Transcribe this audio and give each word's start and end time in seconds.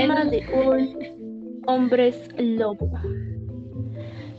tema 0.00 0.24
de 0.24 0.44
hoy, 0.54 0.96
hombres 1.66 2.28
lobo. 2.38 2.90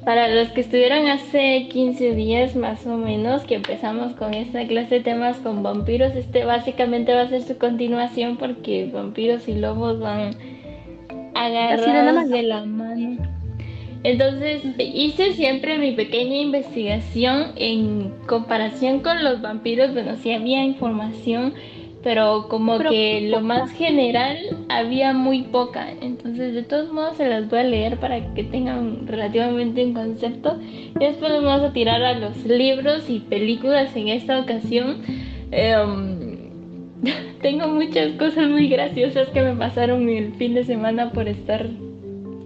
Para 0.05 0.30
los 0.30 0.48
que 0.50 0.62
estuvieron 0.62 1.07
hace 1.07 1.68
15 1.70 2.16
días 2.16 2.55
más 2.55 2.86
o 2.88 2.98
menos 2.98 3.44
que 3.44 3.55
empezamos 3.55 4.14
con 4.14 4.34
esta 4.34 4.66
clase 4.66 4.96
de 4.96 5.02
temas 5.02 5.38
con 5.38 5.64
vampiros, 5.64 6.16
este 6.16 6.46
básicamente 6.46 7.14
va 7.14 7.21
a 7.21 7.30
ser 7.30 7.41
su 7.41 7.57
continuación 7.57 8.38
porque 8.38 8.89
vampiros 8.93 9.48
y 9.50 9.55
lobos 9.55 10.00
van 10.00 10.36
agarrados 11.36 12.30
de 12.30 12.44
la 12.44 12.64
mano. 12.64 13.18
Entonces 14.04 14.64
hice 14.78 15.34
siempre 15.34 15.78
mi 15.78 15.92
pequeña 15.92 16.38
investigación 16.38 17.52
en 17.58 18.14
comparación 18.28 19.02
con 19.02 19.24
los 19.24 19.42
vampiros, 19.42 19.92
bueno, 19.94 20.16
sí 20.16 20.32
había 20.32 20.64
información 20.64 21.54
pero 22.08 22.48
como 22.48 22.80
que 22.80 23.27
lo 23.30 23.41
más 23.41 23.70
general 23.73 24.38
había 24.70 25.12
muy 25.12 25.41
poca. 25.41 25.91
Entonces, 26.02 26.54
de 26.54 26.64
todos 26.64 26.90
modos, 26.94 27.18
se 27.18 27.27
las 27.27 27.50
voy 27.50 27.59
a 27.59 27.64
leer 27.66 27.98
para 27.98 28.34
que 28.34 28.45
tengan 28.45 29.05
relativamente 29.05 29.84
un 29.84 29.94
concepto. 29.94 30.58
Y 30.64 30.98
después 30.98 31.30
nos 31.34 31.44
vamos 31.44 31.70
a 31.70 31.73
tirar 31.73 32.02
a 32.04 32.17
los 32.17 32.45
libros 32.45 33.09
y 33.09 33.20
películas 33.20 33.94
en 33.94 34.08
esta 34.08 34.40
ocasión. 34.40 35.02
Em, 35.52 36.50
tengo 37.41 37.67
muchas 37.67 38.14
cosas 38.14 38.48
muy 38.48 38.70
graciosas 38.70 39.28
que 39.28 39.42
me 39.42 39.58
pasaron 39.58 40.08
el 40.08 40.31
fin 40.36 40.53
de 40.53 40.64
semana 40.64 41.12
por 41.12 41.28
estar 41.28 41.67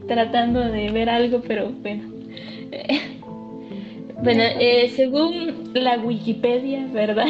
tratando 0.07 0.62
de 0.62 0.90
ver 0.90 1.07
algo, 1.07 1.43
pero 1.48 1.70
bueno. 1.84 2.12
bueno, 4.23 4.41
eh, 4.59 4.90
según 4.96 5.70
la 5.76 5.99
Wikipedia, 5.99 6.88
¿verdad? 6.91 7.27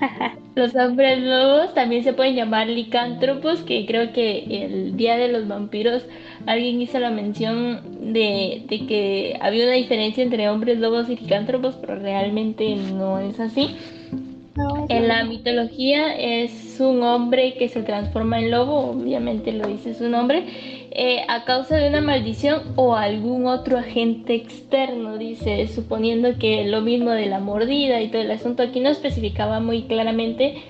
Los 0.54 0.74
hombres 0.76 1.20
lobos 1.20 1.74
también 1.74 2.04
se 2.04 2.12
pueden 2.12 2.36
llamar 2.36 2.68
licántropos, 2.68 3.62
que 3.62 3.86
creo 3.86 4.12
que 4.12 4.64
el 4.64 4.96
Día 4.96 5.16
de 5.16 5.28
los 5.28 5.48
Vampiros 5.48 6.06
alguien 6.46 6.80
hizo 6.80 6.98
la 7.00 7.10
mención 7.10 8.12
de, 8.12 8.66
que 8.68 9.36
había 9.40 9.64
una 9.64 9.74
diferencia 9.74 10.22
entre 10.22 10.48
hombres 10.48 10.78
lobos 10.78 11.08
y 11.08 11.16
licántropos, 11.16 11.76
pero 11.76 11.96
realmente 11.96 12.76
no 12.76 13.18
es 13.18 13.40
así. 13.40 13.76
En 14.88 15.08
la 15.08 15.24
mitología 15.24 16.14
es 16.16 16.78
un 16.78 17.02
hombre 17.02 17.54
que 17.54 17.68
se 17.68 17.82
transforma 17.82 18.38
en 18.38 18.50
lobo, 18.50 18.90
obviamente 18.90 19.52
lo 19.52 19.66
dice 19.66 19.94
su 19.94 20.08
nombre, 20.08 20.44
eh, 20.90 21.24
a 21.28 21.44
causa 21.44 21.76
de 21.76 21.88
una 21.88 22.00
maldición 22.00 22.62
o 22.76 22.94
algún 22.94 23.46
otro 23.46 23.78
agente 23.78 24.34
externo, 24.34 25.18
dice, 25.18 25.66
suponiendo 25.66 26.38
que 26.38 26.64
lo 26.64 26.82
mismo 26.82 27.10
de 27.10 27.26
la 27.26 27.40
mordida 27.40 28.00
y 28.00 28.08
todo 28.08 28.22
el 28.22 28.30
asunto, 28.30 28.62
aquí 28.62 28.80
no 28.80 28.90
especificaba 28.90 29.58
muy 29.58 29.82
claramente 29.82 30.62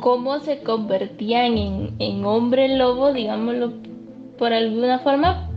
cómo 0.00 0.40
se 0.40 0.58
convertían 0.62 1.92
en, 1.98 2.24
hombre 2.24 2.76
lobo, 2.76 3.12
digámoslo 3.12 3.74
por 4.38 4.52
alguna 4.52 4.98
forma, 5.00 5.48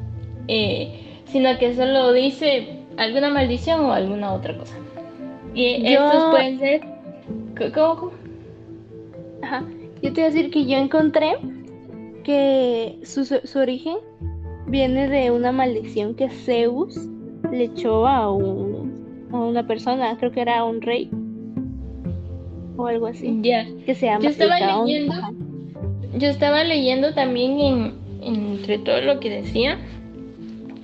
eh, 0.47 1.21
sino 1.25 1.57
que 1.57 1.73
solo 1.73 2.11
dice 2.11 2.81
alguna 2.97 3.29
maldición 3.29 3.85
o 3.85 3.93
alguna 3.93 4.33
otra 4.33 4.57
cosa. 4.57 4.75
Y 5.55 5.85
estos 5.85 6.31
pueden 6.31 6.59
ser... 6.59 6.92
¿Cómo? 7.73 8.11
Ajá. 9.41 9.63
Yo 10.01 10.11
te 10.13 10.21
voy 10.21 10.23
a 10.23 10.33
decir 10.33 10.51
que 10.51 10.65
yo 10.65 10.77
encontré 10.77 11.37
que 12.23 12.99
su, 13.03 13.25
su, 13.25 13.59
origen 13.59 13.97
viene 14.67 15.07
de 15.07 15.31
una 15.31 15.51
maldición 15.51 16.15
que 16.15 16.29
Zeus 16.29 16.97
le 17.51 17.65
echó 17.65 18.07
a, 18.07 18.31
un, 18.31 19.27
a 19.31 19.37
una 19.37 19.67
persona, 19.67 20.17
creo 20.17 20.31
que 20.31 20.41
era 20.41 20.63
un 20.63 20.81
rey 20.81 21.09
o 22.77 22.87
algo 22.87 23.07
así. 23.07 23.39
Ya. 23.41 23.65
Que 23.85 23.95
se 23.95 24.07
llama. 24.07 24.23
Yo 24.23 24.29
estaba 24.29 24.59
leyendo. 24.59 25.13
Yo 26.17 26.27
estaba 26.27 26.63
leyendo 26.63 27.13
también 27.13 27.59
en, 27.59 27.93
entre 28.21 28.79
todo 28.79 29.01
lo 29.01 29.19
que 29.19 29.29
decía 29.29 29.77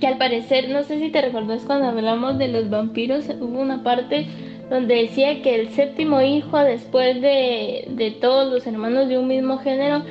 que 0.00 0.06
al 0.06 0.18
parecer, 0.18 0.70
no 0.70 0.82
sé 0.82 0.98
si 0.98 1.10
te 1.10 1.20
recuerdas 1.20 1.62
cuando 1.66 1.88
hablamos 1.88 2.38
de 2.38 2.48
los 2.48 2.70
vampiros, 2.70 3.26
hubo 3.40 3.60
una 3.60 3.82
parte 3.82 4.26
donde 4.70 4.94
decía 4.94 5.42
que 5.42 5.56
el 5.56 5.70
séptimo 5.70 6.22
hijo 6.22 6.56
después 6.58 7.20
de, 7.20 7.86
de 7.88 8.12
todos 8.12 8.50
los 8.50 8.66
hermanos 8.66 9.08
de 9.08 9.18
un 9.18 9.26
mismo 9.26 9.58
género 9.58 10.04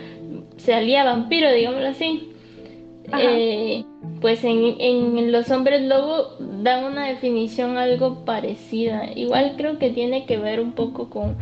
salía 0.57 1.05
vampiro, 1.05 1.51
digámoslo 1.51 1.87
así. 1.87 2.29
Eh, 3.17 3.83
pues 4.21 4.43
en, 4.43 4.75
en, 4.79 5.31
los 5.31 5.49
hombres 5.49 5.81
lobo 5.81 6.35
dan 6.61 6.83
una 6.83 7.07
definición 7.07 7.77
algo 7.77 8.25
parecida. 8.25 9.09
Igual 9.15 9.55
creo 9.57 9.79
que 9.79 9.89
tiene 9.89 10.25
que 10.25 10.37
ver 10.37 10.59
un 10.59 10.73
poco 10.73 11.09
con 11.09 11.37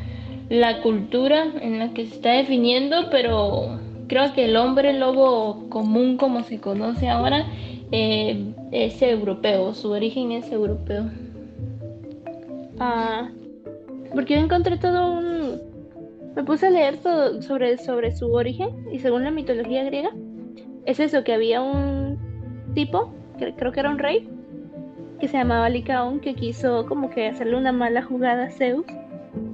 la 0.49 0.81
cultura 0.81 1.47
en 1.59 1.79
la 1.79 1.89
que 1.89 2.05
se 2.05 2.15
está 2.15 2.31
definiendo, 2.33 3.09
pero 3.11 3.79
creo 4.07 4.31
que 4.33 4.45
el 4.45 4.55
hombre 4.55 4.93
lobo 4.93 5.67
común 5.69 6.17
como 6.17 6.43
se 6.43 6.61
conoce 6.61 7.09
ahora 7.09 7.47
eh, 7.91 8.53
es 8.71 9.01
europeo, 9.01 9.73
su 9.73 9.91
origen 9.91 10.31
es 10.31 10.51
europeo. 10.51 11.05
Ah, 12.79 13.29
porque 14.13 14.35
yo 14.35 14.41
encontré 14.41 14.77
todo 14.77 15.11
un 15.11 15.37
me 16.37 16.43
puse 16.43 16.67
a 16.67 16.69
leer 16.69 16.97
todo 16.97 17.41
sobre, 17.41 17.79
sobre 17.79 18.15
su 18.15 18.31
origen 18.31 18.69
y 18.91 18.99
según 18.99 19.23
la 19.23 19.31
mitología 19.31 19.83
griega, 19.83 20.11
es 20.85 20.99
eso, 20.99 21.23
que 21.23 21.33
había 21.33 21.63
un 21.63 22.19
tipo, 22.75 23.11
que 23.39 23.55
creo 23.55 23.71
que 23.71 23.79
era 23.79 23.89
un 23.89 23.97
rey, 23.97 24.29
que 25.19 25.27
se 25.27 25.35
llamaba 25.35 25.67
Licaón, 25.67 26.19
que 26.19 26.35
quiso 26.35 26.85
como 26.85 27.09
que 27.09 27.29
hacerle 27.29 27.57
una 27.57 27.71
mala 27.71 28.03
jugada 28.03 28.43
a 28.43 28.49
Zeus 28.51 28.85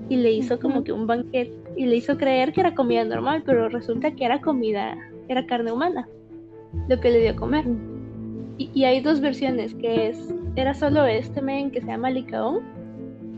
y 0.09 0.17
le 0.17 0.33
hizo 0.33 0.59
como 0.59 0.83
que 0.83 0.91
un 0.91 1.07
banquete 1.07 1.53
y 1.77 1.85
le 1.85 1.95
hizo 1.95 2.17
creer 2.17 2.51
que 2.51 2.59
era 2.59 2.75
comida 2.75 3.05
normal, 3.05 3.43
pero 3.45 3.69
resulta 3.69 4.11
que 4.11 4.25
era 4.25 4.41
comida, 4.41 4.97
era 5.29 5.45
carne 5.45 5.71
humana, 5.71 6.09
lo 6.89 6.99
que 6.99 7.11
le 7.11 7.21
dio 7.21 7.31
a 7.31 7.35
comer. 7.37 7.63
Y, 8.57 8.69
y 8.73 8.83
hay 8.83 8.99
dos 8.99 9.21
versiones, 9.21 9.73
que 9.75 10.09
es, 10.09 10.35
era 10.57 10.73
solo 10.73 11.05
este 11.05 11.41
men 11.41 11.71
que 11.71 11.79
se 11.79 11.87
llama 11.87 12.09
Licaón 12.09 12.72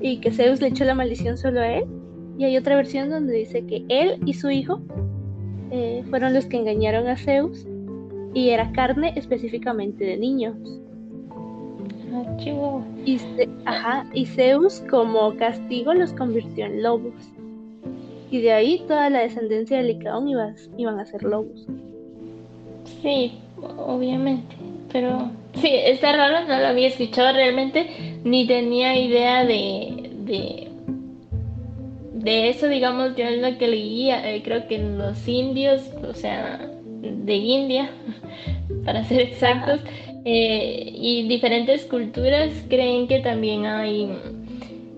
y 0.01 0.17
que 0.19 0.31
Zeus 0.31 0.61
le 0.61 0.67
echó 0.67 0.83
la 0.85 0.95
maldición 0.95 1.37
solo 1.37 1.61
a 1.61 1.67
él 1.73 1.85
y 2.37 2.43
hay 2.43 2.57
otra 2.57 2.75
versión 2.75 3.09
donde 3.09 3.33
dice 3.33 3.65
que 3.65 3.85
él 3.87 4.19
y 4.25 4.33
su 4.33 4.49
hijo 4.49 4.81
eh, 5.71 6.03
fueron 6.09 6.33
los 6.33 6.45
que 6.45 6.57
engañaron 6.57 7.07
a 7.07 7.17
Zeus 7.17 7.65
y 8.33 8.49
era 8.49 8.71
carne 8.73 9.13
específicamente 9.15 10.03
de 10.03 10.17
niños. 10.17 10.55
Ah, 12.13 12.37
y, 13.05 13.19
ajá, 13.65 14.05
y 14.13 14.25
Zeus 14.25 14.83
como 14.89 15.35
castigo 15.37 15.93
los 15.93 16.11
convirtió 16.13 16.65
en 16.65 16.83
lobos. 16.83 17.13
Y 18.31 18.41
de 18.41 18.51
ahí 18.51 18.83
toda 18.87 19.09
la 19.09 19.19
descendencia 19.19 19.77
de 19.77 19.83
Licaón 19.83 20.27
iban 20.27 20.99
a 20.99 21.05
ser 21.05 21.23
lobos. 21.23 21.65
Sí, 23.01 23.39
obviamente. 23.77 24.54
Pero 24.95 25.29
sí, 25.55 25.71
está 25.73 26.13
raro, 26.13 26.47
no 26.47 26.57
lo 26.57 26.67
había 26.67 26.87
escuchado 26.87 27.33
realmente, 27.33 28.19
ni 28.23 28.47
tenía 28.47 28.97
idea 28.97 29.43
de 29.43 30.05
de 32.25 32.49
eso, 32.49 32.67
digamos, 32.67 33.15
yo 33.15 33.25
es 33.25 33.39
lo 33.39 33.55
que 33.59 33.67
leía, 33.67 34.33
eh, 34.33 34.41
creo 34.43 34.67
que 34.67 34.79
los 34.79 35.27
indios, 35.27 35.91
o 36.03 36.13
sea, 36.15 36.59
de 37.01 37.35
India, 37.35 37.91
para 38.85 39.03
ser 39.03 39.21
exactos, 39.21 39.79
eh, 40.25 40.91
y 40.91 41.27
diferentes 41.27 41.85
culturas 41.85 42.49
creen 42.67 43.07
que 43.07 43.19
también 43.19 43.67
hay 43.67 44.09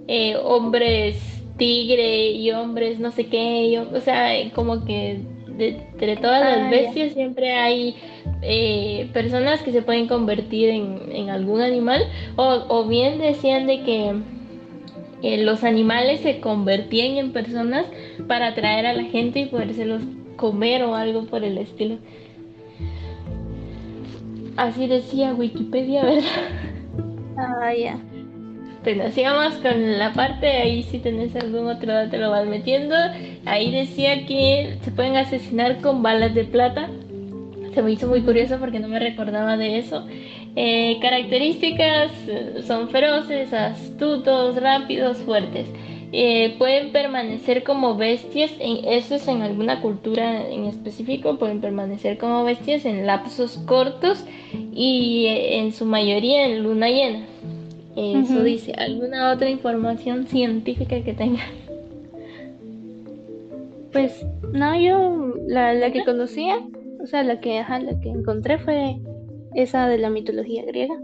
eh, 0.08 0.38
hombres 0.38 1.18
tigre 1.58 2.32
y 2.32 2.50
hombres 2.52 2.98
no 2.98 3.12
sé 3.12 3.26
qué, 3.26 3.78
o 3.78 4.00
sea, 4.00 4.32
como 4.56 4.86
que 4.86 5.20
de, 5.58 5.70
entre 5.70 6.16
todas 6.16 6.42
las 6.42 6.68
ah, 6.68 6.70
bestias 6.70 7.12
siempre 7.12 7.52
hay 7.52 7.96
personas 9.14 9.62
que 9.64 9.72
se 9.72 9.82
pueden 9.82 10.08
convertir 10.08 10.70
en, 10.70 11.00
en 11.12 11.30
algún 11.30 11.62
animal, 11.62 12.04
o, 12.36 12.66
o 12.70 12.88
bien 12.88 13.20
decían 13.20 13.68
de 13.68 13.82
que 13.84 15.38
los 15.44 15.64
animales 15.64 16.22
se 16.22 16.40
convertían 16.40 17.18
en 17.18 17.32
personas 17.32 17.86
para 18.28 18.50
atraer 18.50 18.86
a 18.86 18.94
la 18.94 19.04
gente 19.04 19.40
y 19.40 19.46
podérselos 19.46 20.02
comer 20.36 20.84
o 20.84 20.96
algo 20.96 21.26
por 21.26 21.44
el 21.44 21.58
estilo. 21.58 21.98
Así 24.56 24.88
decía 24.88 25.34
Wikipedia, 25.34 26.04
¿verdad? 26.04 26.24
Ah, 27.38 27.74
ya. 27.74 28.00
Bueno, 28.84 29.12
sigamos 29.12 29.54
con 29.56 29.98
la 29.98 30.14
parte, 30.14 30.48
ahí 30.48 30.82
si 30.84 31.00
tenés 31.00 31.36
algún 31.36 31.68
otro 31.68 31.94
dato 31.94 32.18
lo 32.18 32.32
vas 32.32 32.48
metiendo. 32.48 32.96
Ahí 33.46 33.72
decía 33.72 34.26
que 34.26 34.78
se 34.82 34.92
pueden 34.92 35.18
asesinar 35.18 35.82
con 35.82 36.02
balas 36.02 36.34
de 36.34 36.46
plata. 36.46 36.90
Se 37.78 37.84
me 37.84 37.92
hizo 37.92 38.08
muy 38.08 38.24
curioso 38.24 38.58
porque 38.60 38.80
no 38.80 38.88
me 38.88 38.98
recordaba 38.98 39.56
de 39.56 39.78
eso. 39.78 40.04
Eh, 40.56 40.98
características 41.00 42.12
eh, 42.28 42.64
son 42.66 42.90
feroces, 42.90 43.54
astutos, 43.54 44.56
rápidos, 44.56 45.18
fuertes. 45.18 45.68
Eh, 46.12 46.56
pueden 46.58 46.92
permanecer 46.92 47.64
como 47.64 47.96
bestias, 47.96 48.52
en, 48.60 48.84
eso 48.84 49.14
es 49.14 49.28
en 49.28 49.44
alguna 49.44 49.80
cultura 49.80 50.50
en 50.50 50.66
específico, 50.66 51.38
pueden 51.38 51.62
permanecer 51.62 52.18
como 52.18 52.44
bestias 52.44 52.84
en 52.84 53.06
lapsos 53.06 53.60
cortos 53.68 54.26
y 54.74 55.28
en 55.28 55.72
su 55.72 55.86
mayoría 55.86 56.48
en 56.48 56.64
luna 56.64 56.90
llena. 56.90 57.28
Eso 57.96 58.42
dice, 58.42 58.74
¿alguna 58.76 59.32
otra 59.32 59.52
información 59.52 60.26
científica 60.26 61.00
que 61.04 61.14
tenga? 61.14 61.44
Pues 63.94 64.26
no, 64.52 64.76
yo 64.80 65.36
la, 65.48 65.74
la 65.74 65.92
que 65.92 66.04
conocía 66.04 66.60
o 67.02 67.06
sea, 67.06 67.24
la 67.24 67.40
que, 67.40 67.60
la 67.60 68.00
que 68.02 68.10
encontré 68.10 68.58
fue 68.58 68.98
esa 69.56 69.88
de 69.88 69.98
la 69.98 70.10
mitología 70.10 70.64
griega, 70.66 70.96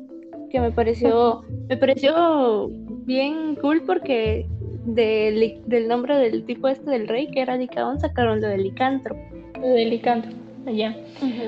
que 0.50 0.60
me 0.60 0.72
pareció, 0.72 1.44
me 1.70 1.78
pareció 1.78 2.70
bien 3.06 3.56
cool 3.56 3.84
porque 3.86 4.46
del 4.86 5.88
nombre 5.88 6.18
del 6.18 6.46
tipo 6.46 6.68
este 6.68 6.90
del 6.90 7.08
rey, 7.08 7.28
que 7.32 7.42
era 7.42 7.58
Licaón, 7.58 8.00
sacaron 8.00 8.42
lo 8.42 8.48
de 8.48 8.58
licantro. 8.58 9.16
Lo 9.60 9.68
de 9.68 9.86
licantro, 9.86 10.32
allá. 10.68 10.96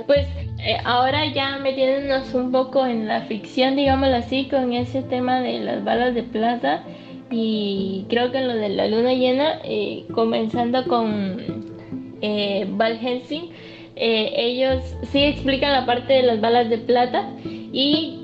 Pues 0.07 0.27
eh, 0.63 0.77
ahora 0.85 1.31
ya 1.33 1.57
metiéndonos 1.59 2.33
un 2.33 2.51
poco 2.51 2.85
en 2.85 3.07
la 3.07 3.21
ficción, 3.21 3.75
digámoslo 3.75 4.15
así, 4.15 4.47
con 4.49 4.73
ese 4.73 5.01
tema 5.03 5.41
de 5.41 5.59
las 5.59 5.83
balas 5.83 6.15
de 6.15 6.23
plata 6.23 6.83
y 7.29 8.05
creo 8.09 8.31
que 8.31 8.41
lo 8.41 8.53
de 8.53 8.69
la 8.69 8.87
luna 8.87 9.13
llena, 9.13 9.59
eh, 9.63 10.05
comenzando 10.13 10.85
con 10.87 11.37
eh, 12.21 12.65
Val 12.71 12.97
Helsing, 12.97 13.49
eh, 13.95 14.33
ellos 14.35 14.83
sí 15.11 15.23
explican 15.23 15.71
la 15.71 15.85
parte 15.85 16.13
de 16.13 16.23
las 16.23 16.41
balas 16.41 16.69
de 16.69 16.77
plata 16.77 17.29
y 17.43 18.21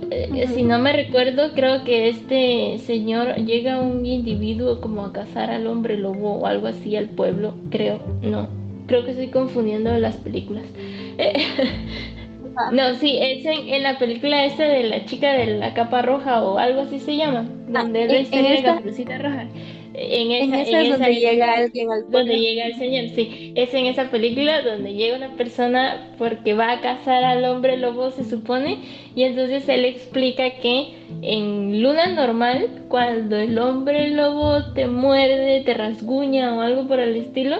si 0.53 0.63
no 0.63 0.79
me 0.79 0.93
recuerdo, 0.93 1.53
creo 1.53 1.83
que 1.83 2.09
este 2.09 2.77
señor 2.79 3.35
llega 3.35 3.79
un 3.79 4.05
individuo 4.05 4.81
como 4.81 5.05
a 5.05 5.13
cazar 5.13 5.49
al 5.49 5.67
hombre 5.67 5.97
lobo 5.97 6.33
o 6.33 6.45
algo 6.45 6.67
así 6.67 6.95
al 6.95 7.09
pueblo, 7.09 7.53
creo, 7.69 7.99
no, 8.21 8.49
creo 8.87 9.05
que 9.05 9.11
estoy 9.11 9.27
confundiendo 9.27 9.97
las 9.97 10.17
películas. 10.17 10.65
No, 12.71 12.95
sí, 12.95 13.17
es 13.19 13.45
en, 13.45 13.81
la 13.81 13.97
película 13.97 14.45
esta 14.45 14.63
de 14.63 14.83
la 14.83 15.05
chica 15.05 15.31
de 15.33 15.57
la 15.57 15.73
capa 15.73 16.01
roja 16.01 16.43
o 16.43 16.57
algo 16.57 16.81
así 16.81 16.99
se 16.99 17.15
llama, 17.15 17.45
ah, 17.49 17.83
donde 17.83 18.03
es 18.03 18.11
la 18.11 18.19
historia 18.19 18.49
de 18.49 18.61
la 19.05 19.17
roja. 19.17 19.47
En 19.93 20.31
esa, 20.31 20.81
en 20.81 20.91
donde 20.91 21.15
llega 21.15 21.53
alguien 21.53 21.91
al 21.91 22.09
Donde 22.09 22.39
llega 22.39 22.65
el 22.65 22.75
señor, 22.75 23.09
sí. 23.09 23.51
Es 23.55 23.73
en 23.73 23.87
esa 23.87 24.09
película 24.09 24.61
donde 24.61 24.93
llega 24.93 25.17
una 25.17 25.35
persona 25.35 26.13
porque 26.17 26.53
va 26.53 26.71
a 26.71 26.81
cazar 26.81 27.23
al 27.23 27.43
hombre 27.45 27.77
lobo, 27.77 28.11
se 28.11 28.23
supone, 28.23 28.77
y 29.15 29.23
entonces 29.23 29.67
él 29.67 29.85
explica 29.85 30.51
que 30.51 30.93
en 31.21 31.81
luna 31.81 32.07
normal, 32.07 32.69
cuando 32.87 33.37
el 33.37 33.57
hombre 33.59 34.09
lobo 34.09 34.73
te 34.73 34.87
muerde, 34.87 35.61
te 35.65 35.73
rasguña 35.73 36.55
o 36.55 36.61
algo 36.61 36.87
por 36.87 36.99
el 36.99 37.15
estilo, 37.17 37.57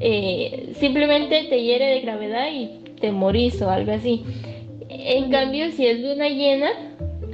eh, 0.00 0.70
simplemente 0.74 1.44
te 1.44 1.62
hiere 1.62 1.86
de 1.86 2.00
gravedad 2.00 2.48
y 2.52 2.68
te 3.00 3.10
morís 3.10 3.60
o 3.62 3.70
algo 3.70 3.92
así. 3.92 4.22
En 4.90 5.30
cambio, 5.30 5.70
si 5.72 5.86
es 5.86 6.00
luna 6.00 6.28
llena, 6.28 6.70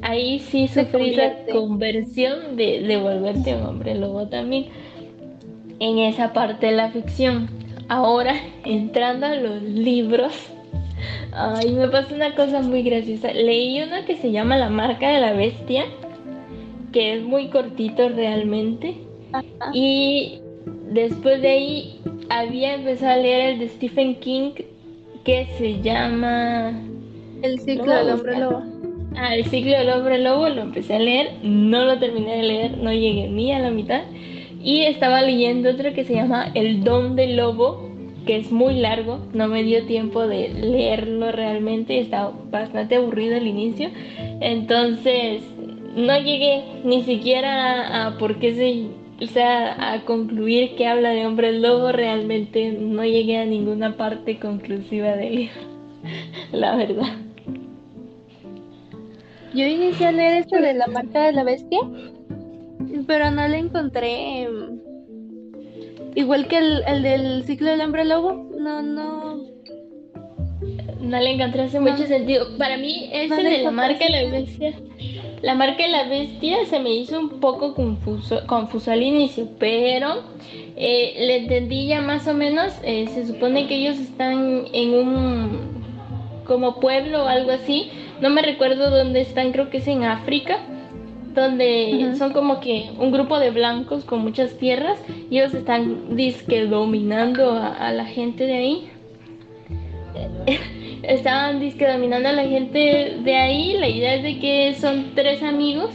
ahí 0.02 0.38
sí 0.38 0.68
sufrís 0.68 1.16
la 1.16 1.44
conversión 1.52 2.56
de, 2.56 2.80
de 2.80 2.96
volverte 2.96 3.54
un 3.54 3.62
hombre 3.62 3.94
lobo 3.94 4.28
también. 4.28 4.66
En 5.78 5.98
esa 5.98 6.32
parte 6.32 6.66
de 6.66 6.72
la 6.72 6.90
ficción. 6.90 7.48
Ahora, 7.88 8.34
entrando 8.64 9.26
a 9.26 9.34
los 9.34 9.62
libros, 9.62 10.32
ay, 11.32 11.72
me 11.72 11.88
pasó 11.88 12.14
una 12.14 12.34
cosa 12.34 12.62
muy 12.62 12.82
graciosa. 12.82 13.32
Leí 13.32 13.82
uno 13.82 14.04
que 14.06 14.16
se 14.16 14.30
llama 14.30 14.56
La 14.56 14.70
marca 14.70 15.08
de 15.10 15.20
la 15.20 15.32
bestia, 15.32 15.84
que 16.92 17.14
es 17.14 17.22
muy 17.22 17.48
cortito 17.48 18.08
realmente. 18.08 18.94
Y 19.72 20.40
después 20.90 21.40
de 21.40 21.48
ahí 21.48 22.00
había 22.28 22.74
empezado 22.74 23.12
a 23.12 23.16
leer 23.16 23.50
el 23.50 23.58
de 23.60 23.68
Stephen 23.68 24.16
King 24.16 24.52
que 25.24 25.46
se 25.58 25.80
llama 25.80 26.72
El 27.42 27.60
ciclo 27.60 27.94
del 27.94 28.10
hombre 28.10 28.38
lobo. 28.38 28.62
El 29.16 29.44
ciclo 29.46 29.72
del 29.72 29.90
hombre 29.90 30.18
lobo 30.18 30.48
lo 30.48 30.62
empecé 30.62 30.94
a 30.94 30.98
leer, 30.98 31.32
no 31.42 31.84
lo 31.84 31.98
terminé 31.98 32.36
de 32.36 32.42
leer, 32.42 32.78
no 32.78 32.92
llegué 32.92 33.28
ni 33.28 33.52
a 33.52 33.58
la 33.58 33.70
mitad. 33.70 34.02
Y 34.62 34.82
estaba 34.82 35.22
leyendo 35.22 35.70
otro 35.70 35.92
que 35.94 36.04
se 36.04 36.14
llama 36.14 36.50
El 36.54 36.84
don 36.84 37.16
del 37.16 37.36
lobo, 37.36 37.90
que 38.26 38.36
es 38.36 38.52
muy 38.52 38.74
largo, 38.74 39.18
no 39.32 39.48
me 39.48 39.62
dio 39.62 39.84
tiempo 39.86 40.26
de 40.26 40.50
leerlo 40.50 41.32
realmente, 41.32 41.98
estaba 41.98 42.32
bastante 42.50 42.96
aburrido 42.96 43.36
al 43.36 43.46
inicio. 43.46 43.90
Entonces, 44.40 45.42
no 45.96 46.18
llegué 46.18 46.62
ni 46.84 47.02
siquiera 47.02 48.06
a 48.06 48.18
por 48.18 48.38
qué 48.38 48.54
se 48.54 49.00
o 49.22 49.26
sea, 49.26 49.92
a 49.92 50.04
concluir 50.04 50.76
que 50.76 50.86
habla 50.86 51.10
de 51.10 51.26
hombre 51.26 51.52
lobo, 51.52 51.92
realmente 51.92 52.72
no 52.72 53.04
llegué 53.04 53.36
a 53.38 53.44
ninguna 53.44 53.96
parte 53.96 54.38
conclusiva 54.38 55.10
del 55.14 55.36
libro, 55.36 55.60
la 56.52 56.76
verdad. 56.76 57.29
Yo 59.54 59.66
inicié 59.66 60.06
a 60.06 60.12
leer 60.12 60.42
esto 60.42 60.60
de 60.60 60.74
la 60.74 60.86
marca 60.86 61.22
de 61.22 61.32
la 61.32 61.44
bestia, 61.44 61.80
pero 63.06 63.30
no 63.30 63.46
la 63.48 63.56
encontré. 63.56 64.42
Em, 64.42 64.80
igual 66.14 66.46
que 66.48 66.58
el, 66.58 66.82
el 66.86 67.02
del 67.02 67.44
ciclo 67.44 67.70
del 67.70 67.80
hombre 67.80 68.04
lobo, 68.04 68.48
no, 68.58 68.82
no. 68.82 69.40
No 71.00 71.18
le 71.18 71.30
encontré 71.30 71.62
hace 71.62 71.80
mucho 71.80 72.06
sentido. 72.06 72.56
Para 72.58 72.76
mí, 72.76 73.08
ese 73.12 73.42
de 73.42 73.58
la 73.62 73.70
marca 73.70 74.04
de 74.04 74.10
la 74.10 74.30
bestia 74.30 74.74
la 75.42 75.54
marca 75.54 75.82
de 75.82 75.88
la 75.88 76.04
bestia 76.04 76.66
se 76.66 76.78
me 76.80 76.90
hizo 76.94 77.18
un 77.18 77.40
poco 77.40 77.74
confuso, 77.74 78.46
confuso 78.46 78.90
al 78.90 79.02
inicio, 79.02 79.48
pero 79.58 80.22
eh, 80.76 81.14
le 81.16 81.36
entendí 81.38 81.86
ya 81.86 82.02
más 82.02 82.28
o 82.28 82.34
menos. 82.34 82.74
Eh, 82.82 83.06
se 83.08 83.26
supone 83.26 83.66
que 83.66 83.76
ellos 83.76 83.98
están 83.98 84.64
en 84.72 84.94
un 84.94 85.82
como 86.44 86.78
pueblo 86.78 87.24
o 87.24 87.26
algo 87.26 87.52
así. 87.52 87.90
No 88.20 88.30
me 88.30 88.42
recuerdo 88.42 88.90
dónde 88.90 89.20
están, 89.20 89.52
creo 89.52 89.70
que 89.70 89.78
es 89.78 89.86
en 89.86 90.04
África, 90.04 90.58
donde 91.34 92.14
son 92.18 92.32
como 92.32 92.60
que 92.60 92.90
un 92.98 93.12
grupo 93.12 93.38
de 93.38 93.50
blancos 93.50 94.04
con 94.04 94.20
muchas 94.20 94.56
tierras 94.58 94.98
y 95.30 95.38
ellos 95.38 95.54
están 95.54 96.16
disque 96.16 96.66
dominando 96.66 97.52
a 97.52 97.92
la 97.92 98.04
gente 98.04 98.46
de 98.46 98.54
ahí. 98.54 98.90
estaban 101.02 101.60
disque 101.60 101.86
dominando 101.86 102.28
a 102.28 102.32
la 102.32 102.44
gente 102.44 103.18
de 103.22 103.36
ahí. 103.36 103.76
La 103.78 103.88
idea 103.88 104.14
es 104.14 104.22
de 104.22 104.38
que 104.38 104.74
son 104.74 105.12
tres 105.14 105.42
amigos 105.42 105.90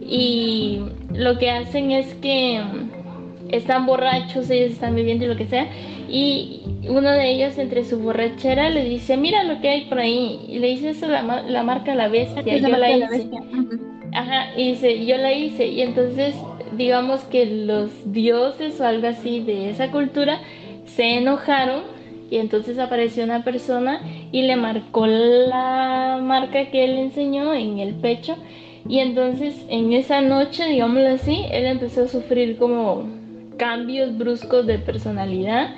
y 0.00 0.80
lo 1.12 1.38
que 1.38 1.50
hacen 1.50 1.90
es 1.90 2.14
que 2.14 2.62
están 3.50 3.86
borrachos, 3.86 4.50
ellos 4.50 4.72
están 4.72 4.94
bebiendo 4.94 5.24
y 5.24 5.28
lo 5.28 5.36
que 5.36 5.46
sea. 5.46 5.68
Y 6.08 6.62
uno 6.88 7.10
de 7.10 7.30
ellos 7.30 7.58
entre 7.58 7.84
su 7.84 7.98
borrachera 7.98 8.70
le 8.70 8.84
dice, 8.84 9.16
mira 9.16 9.44
lo 9.44 9.60
que 9.60 9.68
hay 9.68 9.84
por 9.86 9.98
ahí. 9.98 10.44
Y 10.48 10.58
le 10.58 10.68
dice, 10.68 10.90
eso 10.90 11.08
la, 11.08 11.42
la 11.42 11.62
marca 11.62 11.94
la 11.94 12.08
bestia, 12.08 12.56
yo 12.56 12.68
la, 12.68 12.90
hice. 12.90 13.30
Ajá, 14.12 14.52
y 14.56 14.72
dice, 14.72 15.04
yo 15.04 15.16
la 15.16 15.32
hice. 15.32 15.66
Y 15.66 15.82
entonces 15.82 16.34
digamos 16.76 17.22
que 17.24 17.46
los 17.46 17.90
dioses 18.12 18.80
o 18.80 18.86
algo 18.86 19.08
así 19.08 19.40
de 19.40 19.70
esa 19.70 19.90
cultura 19.90 20.40
se 20.84 21.16
enojaron 21.16 21.82
y 22.30 22.38
entonces 22.38 22.78
apareció 22.78 23.24
una 23.24 23.44
persona 23.44 24.00
y 24.32 24.42
le 24.42 24.56
marcó 24.56 25.06
la 25.06 26.18
marca 26.22 26.70
que 26.70 26.84
él 26.84 26.98
enseñó 26.98 27.54
en 27.54 27.78
el 27.78 27.94
pecho 27.94 28.36
y 28.88 29.00
entonces 29.00 29.54
en 29.68 29.92
esa 29.92 30.20
noche, 30.20 30.64
digámoslo 30.66 31.08
así, 31.08 31.44
él 31.50 31.66
empezó 31.66 32.04
a 32.04 32.08
sufrir 32.08 32.56
como 32.56 33.04
cambios 33.56 34.16
bruscos 34.16 34.66
de 34.66 34.78
personalidad 34.78 35.74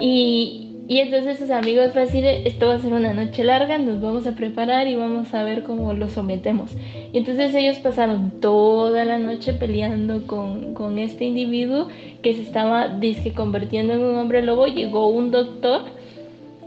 y, 0.00 0.68
y 0.88 1.00
entonces 1.00 1.38
sus 1.38 1.50
amigos 1.50 1.92
decir, 1.92 2.24
esto 2.24 2.68
va 2.68 2.76
a 2.76 2.78
ser 2.80 2.94
una 2.94 3.12
noche 3.12 3.44
larga, 3.44 3.76
nos 3.76 4.00
vamos 4.00 4.26
a 4.26 4.34
preparar 4.34 4.88
y 4.88 4.96
vamos 4.96 5.34
a 5.34 5.42
ver 5.42 5.62
cómo 5.62 5.92
lo 5.92 6.08
sometemos. 6.08 6.70
Y 7.12 7.18
entonces 7.18 7.54
ellos 7.54 7.78
pasaron 7.78 8.40
toda 8.40 9.04
la 9.04 9.18
noche 9.18 9.52
peleando 9.52 10.26
con, 10.26 10.72
con 10.72 10.98
este 10.98 11.26
individuo 11.26 11.88
que 12.22 12.34
se 12.34 12.42
estaba 12.42 12.88
disque 12.88 13.32
convirtiendo 13.32 13.92
en 13.92 14.00
un 14.00 14.16
hombre 14.16 14.42
lobo. 14.42 14.66
Llegó 14.66 15.08
un 15.08 15.30
doctor 15.30 15.97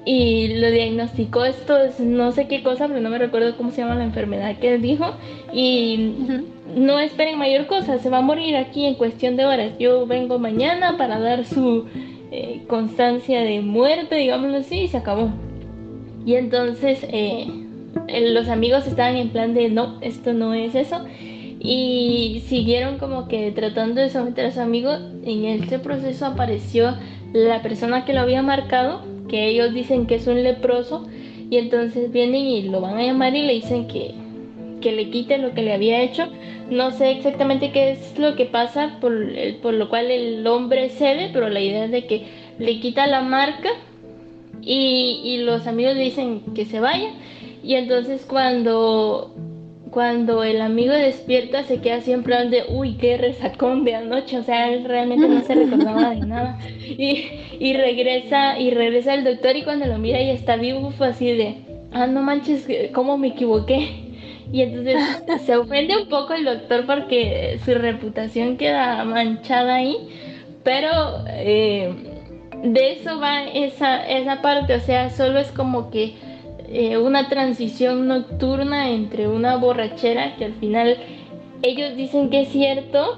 y 0.04 0.48
lo 0.56 0.72
diagnosticó 0.72 1.46
esto, 1.46 1.78
no 2.00 2.32
sé 2.32 2.48
qué 2.48 2.64
cosa, 2.64 2.88
pero 2.88 3.00
no 3.02 3.10
me 3.10 3.20
recuerdo 3.20 3.56
cómo 3.56 3.72
se 3.72 3.82
llama 3.82 3.96
la 3.96 4.04
enfermedad 4.04 4.58
que 4.58 4.76
él 4.76 4.82
dijo. 4.82 5.06
Y 5.54 6.16
no 6.76 7.00
esperen 7.00 7.38
mayor 7.38 7.68
cosa, 7.68 8.00
se 8.00 8.10
va 8.10 8.20
a 8.20 8.22
morir 8.22 8.56
aquí 8.56 8.86
en 8.86 8.96
cuestión 8.96 9.36
de 9.36 9.46
horas. 9.46 9.74
Yo 9.80 10.08
vengo 10.08 10.40
mañana 10.40 10.98
para 10.98 11.20
dar 11.20 11.46
su 11.46 11.86
eh, 12.32 12.64
constancia 12.68 13.42
de 13.42 13.62
muerte, 13.62 14.16
digámoslo 14.16 14.58
así, 14.58 14.82
y 14.82 14.88
se 14.88 14.98
acabó. 14.98 15.30
Y 16.26 16.36
entonces 16.36 17.06
eh, 17.10 17.48
los 18.34 18.48
amigos 18.48 18.88
estaban 18.88 19.18
en 19.18 19.30
plan 19.30 19.54
de 19.54 19.70
no, 19.70 20.00
esto 20.02 20.34
no 20.34 20.56
es 20.56 20.74
eso. 20.74 21.06
Y 21.60 22.42
siguieron 22.48 22.98
como 22.98 23.28
que 23.28 23.52
tratando 23.52 24.02
de 24.02 24.10
someter 24.10 24.48
a 24.48 24.52
su 24.52 24.62
amigo. 24.62 24.94
En 25.24 25.46
ese 25.46 25.78
proceso 25.78 26.26
apareció 26.26 26.96
la 27.34 27.62
persona 27.62 28.04
que 28.04 28.14
lo 28.14 28.22
había 28.22 28.42
marcado 28.42 29.11
que 29.32 29.48
ellos 29.48 29.74
dicen 29.74 30.08
que 30.08 30.16
es 30.16 30.28
un 30.28 30.44
leproso 30.44 31.08
y 31.50 31.58
entonces 31.58 32.12
vienen 32.12 32.46
y 32.46 32.64
lo 32.64 32.82
van 32.82 32.98
a 32.98 33.04
llamar 33.04 33.34
y 33.34 33.44
le 33.44 33.54
dicen 33.54 33.88
que, 33.88 34.14
que 34.82 34.92
le 34.92 35.10
quite 35.10 35.38
lo 35.38 35.54
que 35.54 35.62
le 35.62 35.74
había 35.74 36.02
hecho. 36.02 36.28
No 36.70 36.92
sé 36.92 37.12
exactamente 37.12 37.72
qué 37.72 37.92
es 37.92 38.20
lo 38.20 38.36
que 38.36 38.46
pasa 38.46 38.98
por, 39.00 39.14
por 39.62 39.74
lo 39.74 39.88
cual 39.88 40.12
el 40.12 40.46
hombre 40.46 40.90
cede, 40.90 41.30
pero 41.32 41.48
la 41.48 41.62
idea 41.62 41.86
es 41.86 41.92
de 41.92 42.06
que 42.08 42.26
le 42.60 42.82
quita 42.82 43.08
la 43.08 43.22
marca 43.22 43.70
y, 44.62 45.22
y 45.24 45.38
los 45.38 45.66
amigos 45.66 45.96
dicen 45.96 46.42
que 46.54 46.66
se 46.66 46.82
vaya 46.82 47.12
y 47.64 47.76
entonces 47.76 48.26
cuando 48.28 49.34
cuando 49.92 50.44
el 50.44 50.62
amigo 50.62 50.94
despierta 50.94 51.64
se 51.64 51.82
queda 51.82 52.00
siempre 52.00 52.48
de, 52.50 52.64
uy, 52.70 52.96
qué 52.96 53.18
resacón 53.18 53.84
de 53.84 53.96
anoche, 53.96 54.40
o 54.40 54.44
sea, 54.44 54.72
él 54.72 54.86
realmente 54.86 55.28
no 55.28 55.42
se 55.42 55.54
recordaba 55.54 56.12
de 56.12 56.26
nada. 56.26 56.58
Y, 56.88 57.26
y 57.60 57.74
regresa, 57.74 58.58
y 58.58 58.72
regresa 58.72 59.14
el 59.14 59.26
doctor 59.26 59.56
y 59.58 59.64
cuando 59.64 59.86
lo 59.86 59.98
mira 59.98 60.22
y 60.22 60.30
está 60.30 60.56
vivo 60.56 60.92
fue 60.92 61.10
así 61.10 61.32
de, 61.32 61.58
ah, 61.92 62.08
no 62.08 62.22
manches, 62.22 62.68
¿cómo 62.94 63.18
me 63.18 63.30
equivoqué? 63.30 64.12
Y 64.52 64.62
entonces 64.62 64.96
se 65.46 65.58
ofende 65.58 65.98
un 65.98 66.08
poco 66.08 66.34
el 66.34 66.46
doctor 66.46 66.86
porque 66.86 67.60
su 67.66 67.74
reputación 67.74 68.56
queda 68.58 69.04
manchada 69.04 69.76
ahí, 69.76 69.98
pero 70.64 70.90
eh, 71.28 71.94
de 72.64 72.94
eso 72.94 73.20
va 73.20 73.44
esa, 73.44 74.08
esa 74.08 74.42
parte, 74.42 74.76
o 74.76 74.80
sea, 74.80 75.10
solo 75.10 75.40
es 75.40 75.52
como 75.52 75.92
que 75.92 76.16
eh, 76.74 76.98
una 76.98 77.28
transición 77.30 78.08
nocturna 78.08 78.90
entre 78.90 79.28
una 79.28 79.58
borrachera 79.58 80.36
que 80.38 80.46
al 80.46 80.54
final 80.54 80.98
ellos 81.64 81.96
dicen 81.96 82.30
que 82.30 82.42
es 82.42 82.50
cierto, 82.50 83.18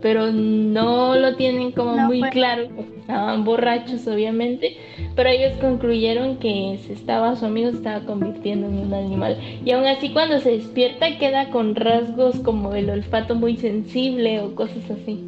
pero 0.00 0.30
no 0.30 1.16
lo 1.16 1.36
tienen 1.36 1.72
como 1.72 1.96
muy 1.96 2.20
claro, 2.30 2.68
estaban 2.98 3.44
borrachos 3.44 4.06
obviamente, 4.06 4.76
pero 5.14 5.30
ellos 5.30 5.52
concluyeron 5.60 6.36
que 6.36 6.78
se 6.86 6.92
estaba, 6.92 7.36
su 7.36 7.46
amigo 7.46 7.70
se 7.70 7.78
estaba 7.78 8.04
convirtiendo 8.04 8.66
en 8.66 8.78
un 8.78 8.94
animal. 8.94 9.38
Y 9.64 9.72
aún 9.72 9.86
así 9.86 10.10
cuando 10.10 10.40
se 10.40 10.50
despierta 10.50 11.18
queda 11.18 11.50
con 11.50 11.74
rasgos 11.74 12.38
como 12.40 12.74
el 12.74 12.88
olfato 12.90 13.34
muy 13.34 13.56
sensible 13.56 14.40
o 14.40 14.54
cosas 14.54 14.90
así. 14.90 15.20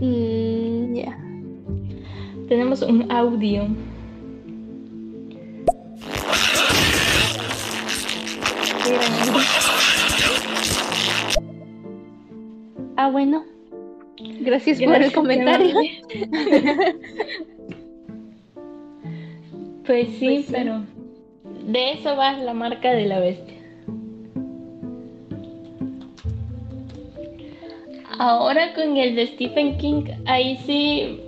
Mm, 0.00 0.94
ya. 0.94 1.18
Tenemos 2.48 2.82
un 2.82 3.10
audio. 3.10 3.66
Ah, 13.04 13.10
bueno. 13.10 13.44
Gracias, 14.40 14.80
por 14.80 14.94
el 14.94 15.12
comentario. 15.12 15.76
pues 19.86 20.08
sí, 20.18 20.26
pues 20.26 20.46
pero 20.50 20.80
de 21.66 21.92
eso 21.92 22.16
va 22.16 22.32
la 22.32 22.54
marca 22.54 22.92
de 22.92 23.04
la 23.04 23.20
bestia. 23.20 23.58
Ahora 28.18 28.72
con 28.72 28.96
el 28.96 29.16
de 29.16 29.26
Stephen 29.26 29.76
King, 29.76 30.04
ahí 30.24 30.56
sí 30.64 31.20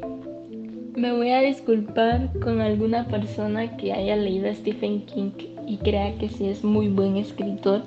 me 0.94 1.12
voy 1.12 1.28
a 1.28 1.42
disculpar 1.42 2.30
con 2.40 2.62
alguna 2.62 3.06
persona 3.06 3.76
que 3.76 3.92
haya 3.92 4.16
leído 4.16 4.48
a 4.48 4.54
Stephen 4.54 5.04
King 5.04 5.32
y 5.66 5.76
crea 5.76 6.16
que 6.16 6.30
sí 6.30 6.48
es 6.48 6.64
muy 6.64 6.88
buen 6.88 7.18
escritor, 7.18 7.82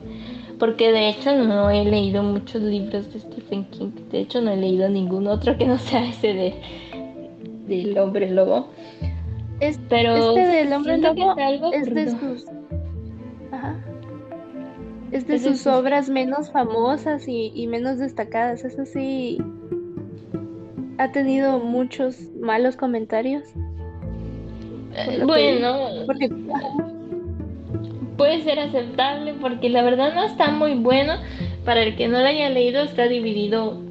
porque 0.60 0.92
de 0.92 1.10
hecho 1.10 1.36
no 1.36 1.70
he 1.70 1.86
leído 1.86 2.22
muchos 2.22 2.62
libros 2.62 3.12
de 3.14 3.20
Stephen 3.20 3.66
King, 3.72 3.92
de 4.12 4.20
hecho 4.20 4.42
no 4.42 4.52
he 4.52 4.58
leído 4.58 4.90
ningún 4.90 5.28
otro 5.28 5.58
que 5.58 5.66
no 5.66 5.78
sea 5.78 6.08
ese 6.08 6.34
de 6.34 6.54
del 7.68 7.98
hombre 7.98 8.30
lobo. 8.30 8.68
Es, 9.60 9.80
Pero 9.90 10.16
este 10.16 10.48
del 10.48 10.74
hombre 10.74 10.98
lobo 10.98 11.36
es 11.72 11.94
de 11.94 12.10
sus 12.12 12.46
es 15.12 15.28
de 15.28 15.40
sus 15.40 15.66
obras 15.66 16.10
menos 16.10 16.52
famosas 16.52 17.28
y, 17.28 17.52
y 17.56 17.68
menos 17.68 17.98
destacadas. 17.98 18.64
Eso 18.64 18.86
sí, 18.86 19.40
ha 21.00 21.12
tenido 21.12 21.60
muchos 21.60 22.20
malos 22.40 22.76
comentarios. 22.76 23.44
Bueno, 25.26 26.06
porque... 26.06 26.30
puede 28.20 28.44
ser 28.44 28.60
aceptable 28.60 29.34
porque 29.40 29.70
la 29.70 29.82
verdad 29.82 30.14
no 30.14 30.26
está 30.26 30.52
muy 30.52 30.76
bueno. 30.76 31.14
Para 31.64 31.84
el 31.84 31.96
que 31.96 32.10
no 32.10 32.20
lo 32.20 32.26
haya 32.26 32.50
leído 32.50 32.84
está 32.84 33.08
dividido, 33.08 33.82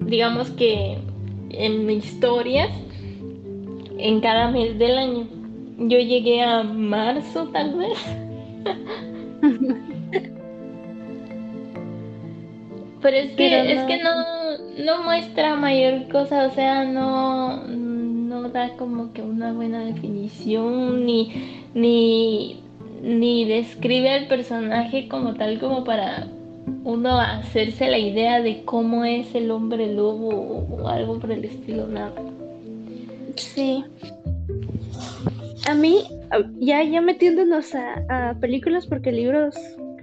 digamos 0.00 0.50
que 0.50 0.98
en 1.50 1.88
historias 1.90 2.70
en 3.98 4.20
cada 4.20 4.50
mes 4.50 4.76
del 4.78 4.98
año. 4.98 5.28
Yo 5.78 5.98
llegué 5.98 6.42
a 6.42 6.64
marzo 6.64 7.48
tal 7.52 7.76
vez. 7.76 7.98
Pero 13.00 13.16
es 13.16 13.30
que, 13.36 13.72
es 13.74 13.82
que 13.84 14.02
no, 14.02 14.10
no 14.84 15.04
muestra 15.04 15.54
mayor 15.54 16.08
cosa, 16.08 16.48
o 16.48 16.50
sea, 16.50 16.82
no, 16.84 17.64
no 17.68 18.48
da 18.48 18.70
como 18.70 19.12
que 19.12 19.22
una 19.22 19.52
buena 19.52 19.84
definición, 19.84 21.06
ni, 21.06 21.62
ni, 21.74 22.60
ni 23.02 23.44
describe 23.44 24.10
al 24.10 24.28
personaje 24.28 25.08
como 25.08 25.34
tal 25.34 25.58
como 25.58 25.84
para 25.84 26.26
uno 26.84 27.18
hacerse 27.18 27.88
la 27.88 27.98
idea 27.98 28.40
de 28.40 28.62
cómo 28.64 29.04
es 29.04 29.34
el 29.34 29.50
hombre 29.50 29.92
lobo 29.92 30.66
o 30.70 30.88
algo 30.88 31.18
por 31.18 31.32
el 31.32 31.44
estilo, 31.44 31.86
nada. 31.86 32.12
Sí. 33.36 33.84
A 35.68 35.74
mí, 35.74 36.04
ya, 36.58 36.82
ya 36.82 37.00
metiéndonos 37.00 37.74
a, 37.74 38.30
a 38.30 38.34
películas, 38.34 38.86
porque 38.86 39.12
libros 39.12 39.54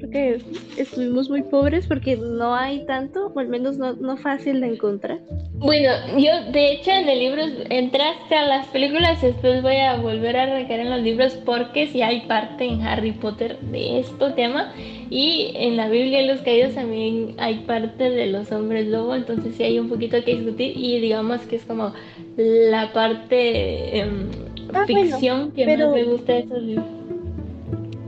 creo 0.09 0.37
que 0.37 0.81
estuvimos 0.81 1.29
muy 1.29 1.43
pobres 1.43 1.87
porque 1.87 2.17
no 2.17 2.55
hay 2.55 2.85
tanto, 2.85 3.31
o 3.33 3.39
al 3.39 3.47
menos 3.47 3.77
no, 3.77 3.93
no 3.93 4.17
fácil 4.17 4.61
de 4.61 4.67
encontrar. 4.67 5.19
Bueno, 5.53 5.89
yo 6.17 6.51
de 6.51 6.73
hecho 6.73 6.91
en 6.91 7.07
el 7.07 7.19
libro 7.19 7.43
entraste 7.69 8.35
a 8.35 8.45
las 8.47 8.67
películas, 8.67 9.21
después 9.21 9.61
voy 9.61 9.77
a 9.77 9.97
volver 9.97 10.37
a 10.37 10.45
recaer 10.45 10.81
en 10.81 10.89
los 10.89 11.01
libros 11.01 11.33
porque 11.45 11.87
si 11.87 12.01
hay 12.01 12.21
parte 12.21 12.65
en 12.65 12.81
Harry 12.81 13.13
Potter 13.13 13.57
de 13.59 13.99
este 13.99 14.31
tema 14.31 14.73
y 15.09 15.51
en 15.55 15.77
la 15.77 15.87
Biblia 15.87 16.19
de 16.19 16.27
los 16.27 16.41
Caídos 16.41 16.75
también 16.75 17.35
hay 17.37 17.59
parte 17.59 18.09
de 18.09 18.27
los 18.27 18.51
hombres 18.51 18.87
lobo, 18.87 19.15
entonces 19.15 19.55
sí 19.55 19.63
hay 19.63 19.79
un 19.79 19.89
poquito 19.89 20.23
que 20.23 20.35
discutir 20.35 20.73
y 20.75 20.99
digamos 20.99 21.41
que 21.41 21.55
es 21.55 21.65
como 21.65 21.93
la 22.37 22.91
parte 22.91 23.99
em, 23.99 24.29
ah, 24.73 24.85
ficción 24.85 25.51
que 25.51 25.65
más 25.65 25.93
me 25.93 26.03
gusta 26.03 26.33
de 26.33 26.39
esos 26.39 26.61
libros. 26.61 26.85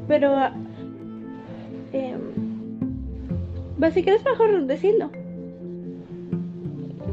Pero 0.07 0.35
es 3.85 4.25
mejor 4.25 4.65
decirlo. 4.65 5.09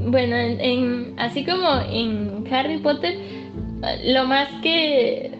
Bueno, 0.06 0.37
en, 0.37 1.14
así 1.18 1.44
como 1.44 1.66
en 1.90 2.44
Harry 2.50 2.78
Potter, 2.78 3.14
lo 4.04 4.25
más 4.25 4.49
que 4.62 5.30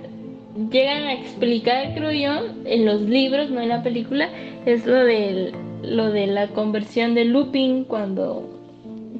llegan 0.71 1.05
a 1.05 1.15
explicar, 1.15 1.95
creo 1.95 2.13
yo, 2.13 2.47
en 2.65 2.85
los 2.85 3.03
libros, 3.03 3.51
no 3.51 3.61
en 3.61 3.69
la 3.69 3.83
película, 3.83 4.29
es 4.65 4.87
lo 4.87 5.05
de, 5.05 5.53
lo 5.83 6.11
de 6.11 6.27
la 6.27 6.49
conversión 6.49 7.15
de 7.15 7.25
Lupin 7.25 7.85
cuando... 7.85 8.51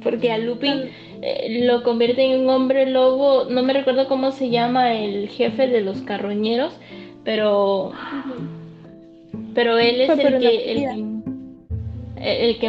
Porque 0.03 0.31
a 0.31 0.37
Lupin 0.37 0.91
eh, 1.21 1.63
lo 1.65 1.81
convierte 1.81 2.23
en 2.23 2.41
un 2.41 2.49
hombre 2.49 2.89
lobo, 2.89 3.45
no 3.45 3.63
me 3.63 3.73
recuerdo 3.73 4.07
cómo 4.07 4.31
se 4.31 4.51
llama 4.51 4.93
el 4.93 5.29
jefe 5.29 5.67
de 5.67 5.81
los 5.81 6.01
carroñeros, 6.01 6.77
pero 7.23 7.91
pero 9.55 9.77
él 9.79 10.01
es 10.01 10.09
el 10.09 10.17
que, 10.39 10.71
el, 10.71 10.77
que 10.81 11.04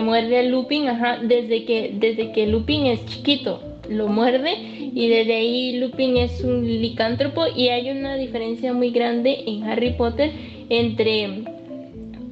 muerde 0.03 0.39
a 0.39 0.43
Lupin, 0.43 0.89
ajá, 0.89 1.19
desde 1.23 1.65
que, 1.65 1.93
desde 1.95 2.33
que 2.33 2.47
Lupin 2.47 2.87
es 2.87 3.05
chiquito, 3.07 3.61
lo 3.89 4.09
muerde 4.09 4.53
y 4.95 5.09
desde 5.09 5.35
ahí 5.35 5.79
Lupin 5.79 6.17
es 6.17 6.43
un 6.43 6.67
licántropo 6.67 7.45
y 7.55 7.69
hay 7.69 7.91
una 7.91 8.17
diferencia 8.17 8.73
muy 8.73 8.91
grande 8.91 9.45
en 9.47 9.65
Harry 9.65 9.93
Potter 9.93 10.33
entre 10.69 11.45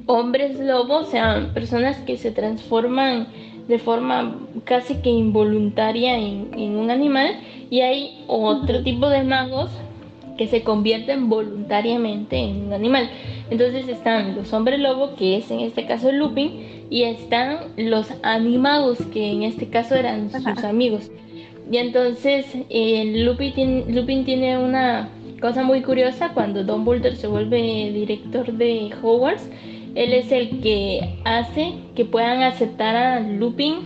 hombres 0.05 0.59
lobos, 0.59 1.07
o 1.07 1.11
sea, 1.11 1.51
personas 1.53 1.97
que 1.99 2.17
se 2.17 2.31
transforman 2.31 3.27
de 3.67 3.79
forma 3.79 4.39
casi 4.63 4.95
que 4.95 5.09
involuntaria 5.09 6.17
en, 6.17 6.49
en 6.55 6.75
un 6.75 6.91
animal 6.91 7.39
y 7.69 7.81
hay 7.81 8.19
otro 8.27 8.83
tipo 8.83 9.09
de 9.09 9.23
magos 9.23 9.71
que 10.37 10.47
se 10.47 10.63
convierten 10.63 11.29
voluntariamente 11.29 12.37
en 12.37 12.67
un 12.67 12.73
animal. 12.73 13.09
Entonces 13.49 13.87
están 13.87 14.35
los 14.35 14.51
hombres 14.53 14.79
lobo, 14.79 15.15
que 15.15 15.37
es 15.37 15.49
en 15.49 15.61
este 15.61 15.85
caso 15.85 16.11
Lupin, 16.11 16.64
y 16.89 17.03
están 17.03 17.57
los 17.77 18.07
animagos, 18.23 18.99
que 19.13 19.31
en 19.31 19.43
este 19.43 19.67
caso 19.67 19.95
eran 19.95 20.31
sus 20.31 20.63
amigos. 20.63 21.11
Y 21.71 21.77
entonces 21.77 22.45
eh, 22.69 23.23
Lupin, 23.23 23.53
tiene, 23.53 23.85
Lupin 23.87 24.23
tiene 24.23 24.57
una 24.57 25.09
cosa 25.41 25.63
muy 25.63 25.81
curiosa 25.81 26.29
cuando 26.33 26.63
Don 26.63 26.85
Dumbledore 26.85 27.15
se 27.15 27.27
vuelve 27.27 27.91
director 27.91 28.51
de 28.53 28.91
Hogwarts. 29.01 29.49
Él 29.95 30.13
es 30.13 30.31
el 30.31 30.61
que 30.61 31.19
hace 31.23 31.73
que 31.95 32.05
puedan 32.05 32.43
aceptar 32.43 32.95
a 32.95 33.19
Lupin 33.19 33.77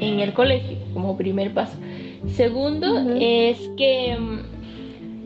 en 0.00 0.20
el 0.20 0.32
colegio 0.32 0.76
como 0.92 1.16
primer 1.16 1.54
paso. 1.54 1.76
Segundo 2.28 3.14
es 3.18 3.58
que 3.76 4.16
mm, 4.18 4.38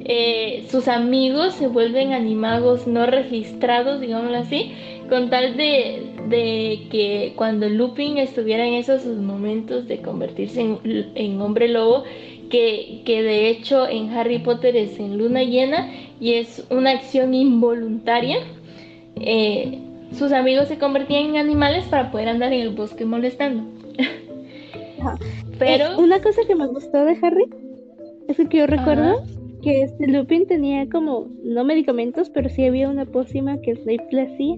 eh, 0.05 0.67
sus 0.71 0.89
amigos 0.89 1.55
se 1.55 1.67
vuelven 1.67 2.13
animagos 2.13 2.87
no 2.87 3.07
registrados, 3.07 4.01
digámoslo 4.01 4.39
así, 4.39 4.73
con 5.09 5.31
tal 5.31 5.57
de, 5.57 6.87
que 6.91 7.33
cuando 7.37 7.69
Lupin 7.69 8.19
estuviera 8.19 8.67
en 8.67 8.75
esos 8.75 9.05
momentos 9.07 9.87
de 9.87 10.01
convertirse 10.01 10.79
en, 11.15 11.41
hombre 11.41 11.69
lobo, 11.69 12.05
que, 12.51 13.03
de 13.07 13.49
hecho 13.49 13.89
en 13.89 14.11
Harry 14.11 14.39
Potter 14.39 14.77
es 14.77 14.99
en 14.99 15.19
luna 15.19 15.43
llena 15.43 15.91
y 16.21 16.35
es 16.35 16.65
una 16.71 16.91
acción 16.91 17.35
involuntaria, 17.35 18.39
eh, 19.17 19.79
sus 20.13 20.33
amigos 20.33 20.69
se 20.69 20.79
convertían 20.79 21.31
en 21.31 21.37
animales 21.37 21.85
para 21.87 22.11
poder 22.11 22.29
andar 22.29 22.53
en 22.53 22.61
el 22.61 22.71
bosque 22.71 23.05
molestando. 23.05 23.65
Pero 25.59 25.93
eh, 25.93 25.97
una 25.97 26.21
cosa 26.21 26.43
que 26.47 26.55
me 26.55 26.67
gustó 26.67 27.05
de 27.05 27.19
Harry 27.23 27.47
es 28.29 28.37
que 28.37 28.59
yo 28.59 28.67
recuerdo 28.67 29.23
que 29.63 29.83
este 29.83 30.07
Lupin 30.07 30.47
tenía 30.47 30.89
como 30.89 31.29
no 31.43 31.65
medicamentos, 31.65 32.31
pero 32.31 32.49
sí 32.49 32.65
había 32.65 32.89
una 32.89 33.05
pócima 33.05 33.61
que 33.61 33.75
Snape 33.75 34.07
le 34.11 34.23
hacía. 34.23 34.57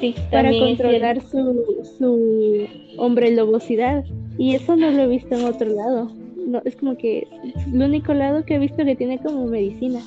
Sí, 0.00 0.14
para 0.30 0.50
controlar 0.50 1.20
su, 1.22 1.84
su 1.98 2.66
hombre 2.98 3.30
lobosidad. 3.32 4.04
Y 4.38 4.54
eso 4.54 4.76
no 4.76 4.90
lo 4.90 5.02
he 5.02 5.06
visto 5.06 5.34
en 5.34 5.44
otro 5.44 5.68
lado. 5.68 6.10
No, 6.46 6.60
es 6.64 6.76
como 6.76 6.96
que 6.96 7.26
el 7.72 7.82
único 7.82 8.14
lado 8.14 8.44
que 8.44 8.54
he 8.54 8.58
visto 8.58 8.84
que 8.84 8.94
tiene 8.94 9.18
como 9.18 9.46
medicina. 9.46 10.00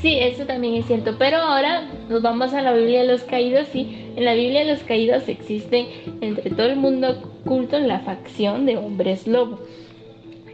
Sí, 0.00 0.16
eso 0.18 0.46
también 0.46 0.74
es 0.74 0.86
cierto. 0.86 1.16
Pero 1.18 1.38
ahora 1.38 1.88
nos 2.08 2.22
vamos 2.22 2.54
a 2.54 2.62
la 2.62 2.72
Biblia 2.72 3.02
de 3.02 3.08
los 3.08 3.22
Caídos 3.22 3.74
y 3.74 3.96
en 4.16 4.24
la 4.24 4.34
Biblia 4.34 4.60
de 4.64 4.72
los 4.72 4.82
Caídos 4.82 5.28
existe 5.28 5.86
entre 6.20 6.50
todo 6.50 6.66
el 6.66 6.76
mundo 6.76 7.32
culto 7.44 7.78
la 7.78 8.00
facción 8.00 8.66
de 8.66 8.76
hombres 8.76 9.26
lobo. 9.26 9.58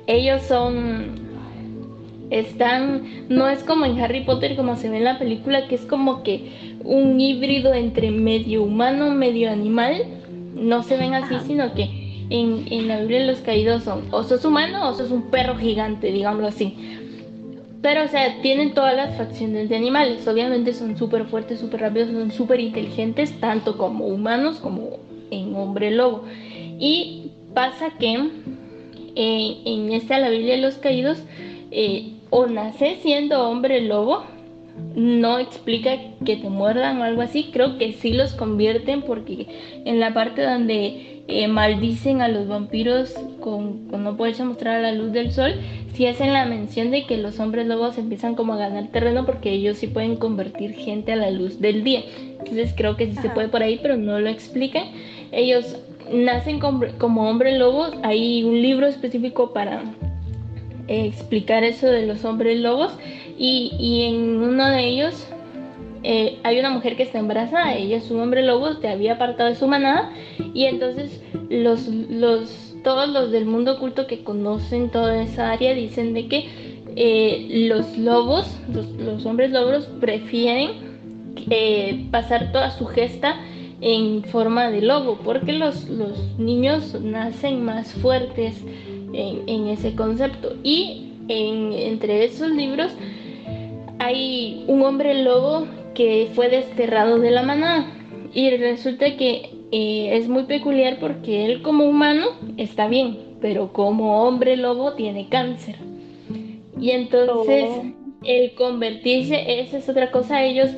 Ellos 0.06 0.42
son 0.42 1.29
están, 2.30 3.26
no 3.28 3.48
es 3.48 3.62
como 3.64 3.84
en 3.84 4.00
Harry 4.00 4.24
Potter 4.24 4.56
como 4.56 4.76
se 4.76 4.88
ve 4.88 4.98
en 4.98 5.04
la 5.04 5.18
película, 5.18 5.66
que 5.68 5.74
es 5.74 5.82
como 5.82 6.22
que 6.22 6.76
un 6.84 7.20
híbrido 7.20 7.74
entre 7.74 8.10
medio 8.10 8.62
humano, 8.62 9.10
medio 9.10 9.50
animal. 9.50 10.04
No 10.54 10.82
se 10.82 10.96
ven 10.96 11.14
así, 11.14 11.34
sino 11.46 11.74
que 11.74 12.24
en, 12.30 12.64
en 12.70 12.88
la 12.88 13.00
Biblia 13.00 13.20
de 13.20 13.26
los 13.26 13.40
caídos 13.40 13.84
son 13.84 14.04
o 14.10 14.22
sos 14.22 14.44
humano 14.44 14.88
o 14.88 14.94
sos 14.94 15.10
un 15.10 15.30
perro 15.30 15.56
gigante, 15.56 16.12
digámoslo 16.12 16.48
así. 16.48 16.76
Pero, 17.82 18.04
o 18.04 18.08
sea, 18.08 18.42
tienen 18.42 18.74
todas 18.74 18.94
las 18.94 19.16
facciones 19.16 19.68
de 19.68 19.76
animales. 19.76 20.26
Obviamente 20.28 20.74
son 20.74 20.98
súper 20.98 21.24
fuertes, 21.24 21.60
súper 21.60 21.80
rápidos, 21.80 22.10
son 22.10 22.30
súper 22.30 22.60
inteligentes, 22.60 23.38
tanto 23.40 23.78
como 23.78 24.06
humanos 24.06 24.58
como 24.58 24.98
en 25.30 25.54
hombre 25.54 25.90
lobo. 25.90 26.24
Y 26.78 27.30
pasa 27.54 27.90
que 27.98 28.14
eh, 29.16 29.62
en 29.64 29.92
esta, 29.92 30.18
la 30.18 30.28
Biblia 30.28 30.56
de 30.56 30.60
los 30.60 30.74
caídos, 30.76 31.18
eh, 31.70 32.12
o 32.30 32.46
nace 32.46 32.96
siendo 32.96 33.48
hombre 33.48 33.80
lobo, 33.80 34.22
no 34.94 35.38
explica 35.38 35.98
que 36.24 36.36
te 36.36 36.48
muerdan 36.48 37.00
o 37.00 37.04
algo 37.04 37.22
así, 37.22 37.50
creo 37.52 37.78
que 37.78 37.92
sí 37.92 38.12
los 38.12 38.34
convierten 38.34 39.02
porque 39.02 39.46
en 39.84 40.00
la 40.00 40.12
parte 40.12 40.42
donde 40.42 41.22
eh, 41.28 41.48
maldicen 41.48 42.22
a 42.22 42.28
los 42.28 42.48
vampiros 42.48 43.14
con, 43.40 43.88
no 43.88 44.16
poderse 44.16 44.44
mostrar 44.44 44.76
a 44.76 44.82
la 44.82 44.92
luz 44.92 45.12
del 45.12 45.30
sol, 45.32 45.54
sí 45.92 46.06
hacen 46.06 46.32
la 46.32 46.44
mención 46.44 46.90
de 46.90 47.06
que 47.06 47.18
los 47.18 47.38
hombres 47.38 47.66
lobos 47.66 47.98
empiezan 47.98 48.34
como 48.34 48.54
a 48.54 48.58
ganar 48.58 48.88
terreno 48.88 49.24
porque 49.24 49.52
ellos 49.52 49.78
sí 49.78 49.86
pueden 49.86 50.16
convertir 50.16 50.72
gente 50.72 51.12
a 51.12 51.16
la 51.16 51.30
luz 51.30 51.60
del 51.60 51.84
día. 51.84 52.02
Entonces 52.38 52.74
creo 52.76 52.96
que 52.96 53.06
sí 53.06 53.14
se 53.20 53.30
puede 53.30 53.48
por 53.48 53.62
ahí, 53.62 53.78
pero 53.80 53.96
no 53.96 54.18
lo 54.18 54.28
explican. 54.28 54.84
Ellos 55.30 55.76
nacen 56.12 56.58
como, 56.58 56.84
como 56.98 57.28
hombre 57.28 57.56
lobo, 57.56 57.86
hay 58.02 58.42
un 58.42 58.60
libro 58.60 58.86
específico 58.86 59.52
para 59.52 59.84
explicar 60.90 61.62
eso 61.62 61.86
de 61.86 62.06
los 62.06 62.24
hombres 62.24 62.58
lobos. 62.58 62.92
Y, 63.38 64.02
en 64.06 64.42
uno 64.42 64.68
de 64.68 64.86
ellos 64.86 65.26
eh, 66.02 66.38
hay 66.42 66.58
una 66.58 66.70
mujer 66.70 66.96
que 66.96 67.04
está 67.04 67.18
embarazada, 67.18 67.74
ella 67.74 67.96
es 67.96 68.10
un 68.10 68.20
hombre 68.20 68.42
lobo, 68.42 68.76
te 68.78 68.88
había 68.88 69.14
apartado 69.14 69.48
de 69.48 69.54
su 69.54 69.66
manada. 69.66 70.12
Y 70.52 70.64
entonces 70.64 71.22
los, 71.48 71.86
los, 71.86 72.74
todos 72.84 73.08
los 73.08 73.30
del 73.30 73.46
mundo 73.46 73.74
oculto 73.74 74.06
que 74.06 74.22
conocen 74.24 74.90
toda 74.90 75.22
esa 75.22 75.52
área 75.52 75.72
dicen 75.74 76.12
de 76.12 76.28
que 76.28 76.48
eh, 76.96 77.66
los 77.68 77.96
lobos, 77.96 78.46
los, 78.68 79.24
hombres 79.24 79.52
lobos 79.52 79.86
prefieren 80.00 80.70
eh, 81.48 82.06
pasar 82.10 82.50
toda 82.52 82.72
su 82.72 82.86
gesta 82.86 83.36
en 83.80 84.24
forma 84.24 84.70
de 84.70 84.82
lobo 84.82 85.18
porque 85.24 85.52
los, 85.52 85.88
los 85.88 86.38
niños 86.38 87.00
nacen 87.00 87.64
más 87.64 87.94
fuertes 87.94 88.62
en, 89.12 89.68
ese 89.68 89.94
concepto 89.94 90.56
y 90.62 91.12
entre 91.28 92.24
esos 92.24 92.50
libros 92.50 92.92
hay 93.98 94.64
un 94.66 94.82
hombre 94.82 95.22
lobo 95.22 95.66
que 95.94 96.30
fue 96.34 96.48
desterrado 96.48 97.18
de 97.18 97.30
la 97.30 97.42
manada 97.42 97.86
y 98.32 98.50
resulta 98.56 99.16
que 99.16 99.50
eh, 99.72 100.16
es 100.16 100.28
muy 100.28 100.44
peculiar 100.44 100.98
porque 100.98 101.44
él 101.44 101.62
como 101.62 101.84
humano 101.84 102.26
está 102.56 102.88
bien, 102.88 103.18
pero 103.40 103.72
como 103.72 104.24
hombre 104.24 104.56
lobo 104.56 104.94
tiene 104.94 105.28
cáncer. 105.28 105.76
Y 106.80 106.90
entonces 106.90 107.66
oh. 107.68 107.84
el 108.24 108.54
convertirse, 108.54 109.60
esa 109.60 109.78
es 109.78 109.88
otra 109.88 110.10
cosa, 110.10 110.44
ellos 110.44 110.70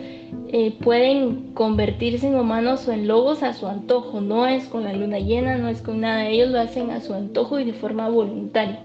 eh, 0.54 0.76
pueden 0.82 1.54
convertirse 1.54 2.26
en 2.26 2.34
humanos 2.34 2.86
o 2.86 2.92
en 2.92 3.08
lobos 3.08 3.42
a 3.42 3.54
su 3.54 3.66
antojo, 3.66 4.20
no 4.20 4.46
es 4.46 4.66
con 4.66 4.84
la 4.84 4.92
luna 4.92 5.18
llena, 5.18 5.56
no 5.56 5.68
es 5.68 5.80
con 5.80 6.00
nada, 6.02 6.28
ellos 6.28 6.50
lo 6.50 6.60
hacen 6.60 6.90
a 6.90 7.00
su 7.00 7.14
antojo 7.14 7.58
y 7.58 7.64
de 7.64 7.72
forma 7.72 8.10
voluntaria. 8.10 8.80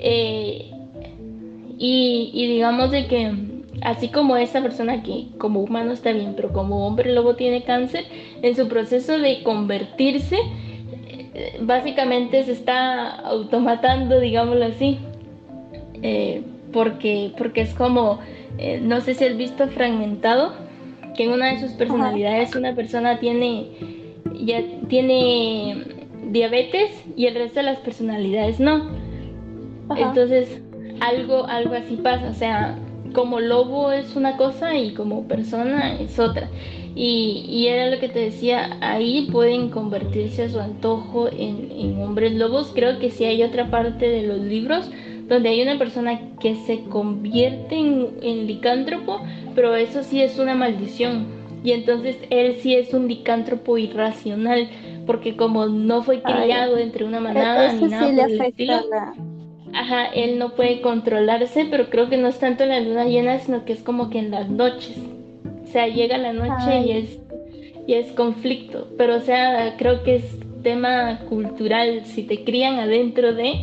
Eh, 0.00 0.72
y, 1.78 2.46
digamos 2.48 2.90
de 2.90 3.06
que 3.06 3.32
así 3.82 4.08
como 4.08 4.36
esta 4.36 4.62
persona 4.62 5.04
que 5.04 5.28
como 5.38 5.60
humano 5.60 5.92
está 5.92 6.10
bien, 6.10 6.34
pero 6.34 6.52
como 6.52 6.86
hombre 6.86 7.12
lobo 7.12 7.36
tiene 7.36 7.62
cáncer, 7.62 8.04
en 8.42 8.56
su 8.56 8.66
proceso 8.66 9.16
de 9.18 9.44
convertirse, 9.44 10.38
eh, 11.34 11.58
básicamente 11.60 12.42
se 12.42 12.50
está 12.50 13.10
automatando, 13.10 14.18
digámoslo 14.18 14.64
así, 14.64 14.98
porque, 16.72 17.32
porque 17.38 17.60
es 17.60 17.74
como, 17.74 18.18
eh, 18.58 18.80
no 18.80 19.00
sé 19.00 19.14
si 19.14 19.24
has 19.24 19.36
visto 19.36 19.68
fragmentado, 19.68 20.52
que 21.16 21.24
en 21.24 21.32
una 21.32 21.52
de 21.52 21.60
sus 21.60 21.72
personalidades 21.72 22.54
una 22.54 22.74
persona 22.74 23.18
tiene, 23.18 23.68
ya 24.34 24.62
tiene 24.88 25.84
diabetes 26.30 27.04
y 27.16 27.26
el 27.26 27.34
resto 27.34 27.60
de 27.60 27.66
las 27.66 27.78
personalidades 27.78 28.60
no. 28.60 28.90
Entonces, 29.96 30.60
algo, 31.00 31.46
algo 31.46 31.74
así 31.74 31.96
pasa, 31.96 32.30
o 32.30 32.34
sea, 32.34 32.78
como 33.12 33.40
lobo 33.40 33.92
es 33.92 34.16
una 34.16 34.36
cosa 34.36 34.76
y 34.76 34.94
como 34.94 35.26
persona 35.28 35.98
es 36.00 36.18
otra. 36.18 36.48
Y, 36.96 37.44
y, 37.48 37.66
era 37.66 37.90
lo 37.90 37.98
que 37.98 38.08
te 38.08 38.20
decía, 38.20 38.76
ahí 38.80 39.28
pueden 39.32 39.68
convertirse 39.70 40.44
a 40.44 40.48
su 40.48 40.60
antojo 40.60 41.28
en, 41.28 41.72
en, 41.72 42.00
hombres 42.00 42.34
lobos. 42.34 42.70
Creo 42.72 43.00
que 43.00 43.10
sí 43.10 43.24
hay 43.24 43.42
otra 43.42 43.68
parte 43.68 44.08
de 44.08 44.22
los 44.22 44.38
libros 44.38 44.88
donde 45.28 45.48
hay 45.48 45.62
una 45.62 45.78
persona 45.78 46.20
que 46.40 46.54
se 46.66 46.84
convierte 46.84 47.76
en, 47.76 48.08
en 48.22 48.46
licántropo, 48.46 49.20
pero 49.54 49.74
eso 49.74 50.02
sí 50.02 50.20
es 50.20 50.38
una 50.38 50.54
maldición. 50.54 51.26
Y 51.64 51.72
entonces 51.72 52.16
él 52.28 52.56
sí 52.60 52.74
es 52.74 52.92
un 52.92 53.08
licántropo 53.08 53.78
irracional, 53.78 54.68
porque 55.06 55.34
como 55.36 55.66
no 55.66 56.02
fue 56.02 56.20
criado 56.20 56.76
entre 56.78 57.04
una 57.04 57.20
manada 57.20 57.72
ni 57.72 57.86
nada 57.86 58.10
por 58.10 58.30
el 58.30 58.40
estilo. 58.40 58.80
Ajá, 59.72 60.06
él 60.14 60.38
no 60.38 60.50
puede 60.50 60.80
controlarse, 60.82 61.66
pero 61.70 61.90
creo 61.90 62.08
que 62.08 62.16
no 62.16 62.28
es 62.28 62.38
tanto 62.38 62.62
en 62.62 62.68
la 62.68 62.80
luna 62.80 63.06
llena, 63.06 63.38
sino 63.38 63.64
que 63.64 63.72
es 63.72 63.82
como 63.82 64.08
que 64.08 64.18
en 64.18 64.30
las 64.30 64.48
noches. 64.48 64.96
O 65.64 65.66
sea, 65.66 65.88
llega 65.88 66.16
la 66.18 66.32
noche 66.32 66.80
y 66.86 66.90
es, 66.92 67.18
y 67.86 67.94
es 67.94 68.12
conflicto. 68.12 68.86
Pero, 68.96 69.16
o 69.16 69.20
sea, 69.20 69.74
creo 69.76 70.04
que 70.04 70.16
es 70.16 70.38
tema 70.62 71.18
cultural. 71.28 72.02
Si 72.04 72.22
te 72.22 72.44
crían 72.44 72.78
adentro 72.78 73.34
de, 73.34 73.54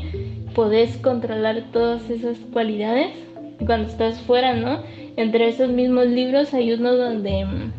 podés 0.54 0.98
controlar 0.98 1.72
todas 1.72 2.10
esas 2.10 2.38
cualidades. 2.52 3.08
Cuando 3.66 3.90
estás 3.90 4.20
fuera, 4.22 4.56
¿no? 4.56 4.82
Entre 5.18 5.48
esos 5.48 5.70
mismos 5.70 6.08
libros 6.08 6.54
hay 6.54 6.74
uno 6.74 6.96
donde 6.96 7.46
mm, 7.46 7.72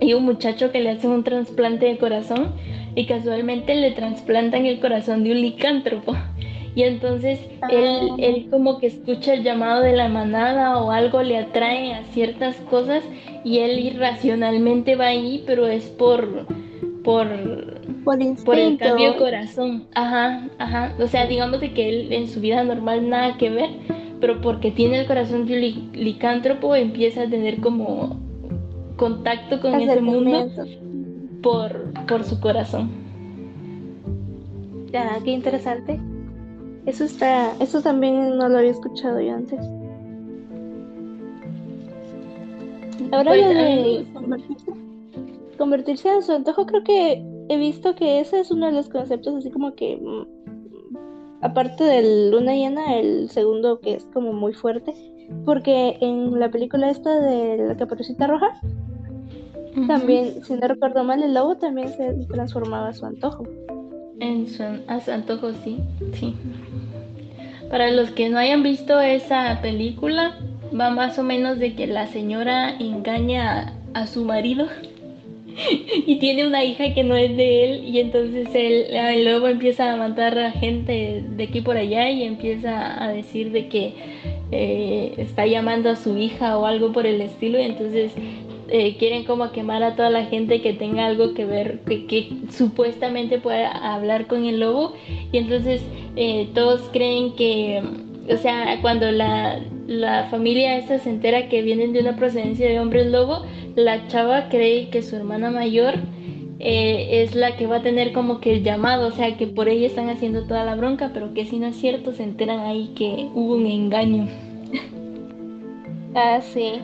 hay 0.00 0.14
un 0.14 0.24
muchacho 0.24 0.72
que 0.72 0.80
le 0.80 0.90
hacen 0.90 1.10
un 1.10 1.24
trasplante 1.24 1.86
de 1.86 1.98
corazón 1.98 2.52
y 2.94 3.06
casualmente 3.06 3.74
le 3.74 3.92
trasplantan 3.92 4.66
el 4.66 4.80
corazón 4.80 5.22
de 5.24 5.32
un 5.32 5.40
licántropo. 5.40 6.16
Y 6.74 6.82
entonces 6.82 7.38
él, 7.70 8.10
ah. 8.10 8.16
él 8.18 8.48
como 8.50 8.78
que 8.78 8.88
escucha 8.88 9.34
el 9.34 9.44
llamado 9.44 9.82
de 9.82 9.96
la 9.96 10.08
manada 10.08 10.78
o 10.78 10.90
algo 10.90 11.22
le 11.22 11.38
atrae 11.38 11.94
a 11.94 12.04
ciertas 12.12 12.56
cosas 12.68 13.02
y 13.44 13.58
él 13.60 13.78
irracionalmente 13.78 14.96
va 14.96 15.06
ahí, 15.06 15.42
pero 15.46 15.66
es 15.66 15.84
por 15.84 16.46
por, 17.06 17.75
por, 18.04 18.58
el 18.58 18.78
cambio 18.78 19.12
de 19.12 19.18
corazón. 19.18 19.86
Ajá, 19.94 20.48
ajá. 20.58 20.94
O 20.98 21.06
sea, 21.06 21.26
digamos 21.26 21.60
de 21.60 21.72
que 21.72 21.88
él 21.88 22.12
en 22.12 22.28
su 22.28 22.40
vida 22.40 22.62
normal 22.64 23.08
nada 23.08 23.36
que 23.36 23.50
ver, 23.50 23.70
pero 24.20 24.40
porque 24.40 24.70
tiene 24.70 25.00
el 25.00 25.06
corazón 25.06 25.46
de 25.46 25.74
licántropo 25.92 26.74
empieza 26.74 27.22
a 27.22 27.28
tener 27.28 27.60
como 27.60 28.20
contacto 28.96 29.60
con 29.60 29.74
ese 29.74 30.00
mundo 30.00 30.48
por, 31.42 31.92
por 32.06 32.24
su 32.24 32.40
corazón. 32.40 32.90
Ya, 34.92 35.18
qué 35.24 35.32
interesante. 35.32 36.00
Eso 36.86 37.04
está, 37.04 37.52
eso 37.60 37.82
también 37.82 38.36
no 38.38 38.48
lo 38.48 38.58
había 38.58 38.70
escuchado 38.70 39.20
yo 39.20 39.34
antes. 39.34 39.60
Ahora 43.12 43.30
pues, 43.32 43.42
lo 43.42 43.48
de 43.48 44.06
convertirse, 44.14 44.72
convertirse 45.58 46.08
en 46.08 46.22
su 46.22 46.32
antojo, 46.32 46.66
creo 46.66 46.82
que 46.82 47.35
he 47.48 47.56
visto 47.56 47.94
que 47.94 48.20
ese 48.20 48.40
es 48.40 48.50
uno 48.50 48.66
de 48.66 48.72
los 48.72 48.88
conceptos 48.88 49.36
así 49.36 49.50
como 49.50 49.74
que 49.74 49.96
mm, 49.96 51.42
aparte 51.42 51.84
del 51.84 52.30
luna 52.30 52.54
llena, 52.54 52.96
el 52.98 53.30
segundo 53.30 53.80
que 53.80 53.94
es 53.94 54.04
como 54.12 54.32
muy 54.32 54.52
fuerte, 54.52 54.94
porque 55.44 55.98
en 56.00 56.38
la 56.38 56.50
película 56.50 56.90
esta 56.90 57.20
de 57.20 57.68
la 57.68 57.76
caperucita 57.76 58.26
roja, 58.26 58.60
también, 59.86 60.42
si 60.42 60.54
no 60.54 60.68
recuerdo 60.68 61.04
mal, 61.04 61.22
el 61.22 61.34
lobo 61.34 61.56
también 61.56 61.90
se 61.90 62.14
transformaba 62.28 62.88
a 62.88 62.94
su 62.94 63.04
antojo. 63.04 63.44
En 64.20 64.48
su, 64.48 64.62
a 64.62 65.00
su 65.00 65.10
antojo, 65.10 65.52
sí, 65.62 65.78
sí. 66.14 66.34
Para 67.70 67.90
los 67.90 68.10
que 68.12 68.30
no 68.30 68.38
hayan 68.38 68.62
visto 68.62 68.98
esa 69.00 69.58
película, 69.60 70.38
va 70.78 70.90
más 70.90 71.18
o 71.18 71.22
menos 71.22 71.58
de 71.58 71.74
que 71.74 71.86
la 71.86 72.06
señora 72.06 72.70
engaña 72.78 73.74
a, 73.92 74.06
su 74.06 74.24
marido 74.24 74.66
y 76.06 76.16
tiene 76.18 76.46
una 76.46 76.64
hija 76.64 76.92
que 76.94 77.04
no 77.04 77.16
es 77.16 77.36
de 77.36 77.64
él 77.64 77.84
y 77.84 78.00
entonces 78.00 78.48
él, 78.54 78.86
el 78.90 79.24
lobo 79.24 79.48
empieza 79.48 79.92
a 79.92 79.96
matar 79.96 80.38
a 80.38 80.52
gente 80.52 81.24
de 81.28 81.44
aquí 81.44 81.60
por 81.60 81.76
allá 81.76 82.10
y 82.10 82.24
empieza 82.24 83.02
a 83.02 83.08
decir 83.08 83.52
de 83.52 83.68
que 83.68 83.94
eh, 84.52 85.14
está 85.16 85.46
llamando 85.46 85.90
a 85.90 85.96
su 85.96 86.16
hija 86.16 86.58
o 86.58 86.66
algo 86.66 86.92
por 86.92 87.06
el 87.06 87.20
estilo 87.20 87.58
y 87.58 87.62
entonces 87.62 88.12
eh, 88.68 88.96
quieren 88.98 89.24
como 89.24 89.52
quemar 89.52 89.84
a 89.84 89.94
toda 89.94 90.10
la 90.10 90.24
gente 90.24 90.60
que 90.60 90.72
tenga 90.72 91.06
algo 91.06 91.34
que 91.34 91.44
ver, 91.44 91.80
que, 91.84 92.32
supuestamente 92.50 93.38
pueda 93.38 93.70
hablar 93.94 94.26
con 94.26 94.44
el 94.44 94.60
lobo. 94.60 94.94
Y 95.30 95.38
entonces 95.38 95.82
eh, 96.16 96.48
todos 96.54 96.82
creen 96.92 97.34
que, 97.36 97.82
o 98.28 98.36
sea, 98.38 98.78
cuando 98.82 99.10
la, 99.12 99.60
la 99.86 100.24
familia 100.30 100.76
esta 100.76 100.98
se 100.98 101.10
entera 101.10 101.48
que 101.48 101.62
vienen 101.62 101.92
de 101.92 102.00
una 102.00 102.16
procedencia 102.16 102.68
de 102.68 102.80
hombres 102.80 103.06
lobo, 103.06 103.44
la 103.74 104.06
chava 104.08 104.48
cree 104.48 104.88
que 104.90 105.02
su 105.02 105.16
hermana 105.16 105.50
mayor 105.50 105.94
eh, 106.58 107.22
es 107.22 107.34
la 107.34 107.56
que 107.56 107.66
va 107.66 107.76
a 107.76 107.82
tener 107.82 108.12
como 108.12 108.40
que 108.40 108.54
el 108.54 108.62
llamado, 108.62 109.08
o 109.08 109.12
sea, 109.12 109.36
que 109.36 109.46
por 109.46 109.68
ella 109.68 109.86
están 109.86 110.08
haciendo 110.08 110.46
toda 110.46 110.64
la 110.64 110.74
bronca, 110.74 111.10
pero 111.12 111.34
que 111.34 111.44
si 111.44 111.58
no 111.58 111.66
es 111.66 111.76
cierto, 111.76 112.12
se 112.12 112.22
enteran 112.22 112.60
ahí 112.60 112.92
que 112.96 113.28
hubo 113.34 113.54
un 113.54 113.66
engaño. 113.66 114.28
Ah, 116.18 116.40
sí. 116.40 116.80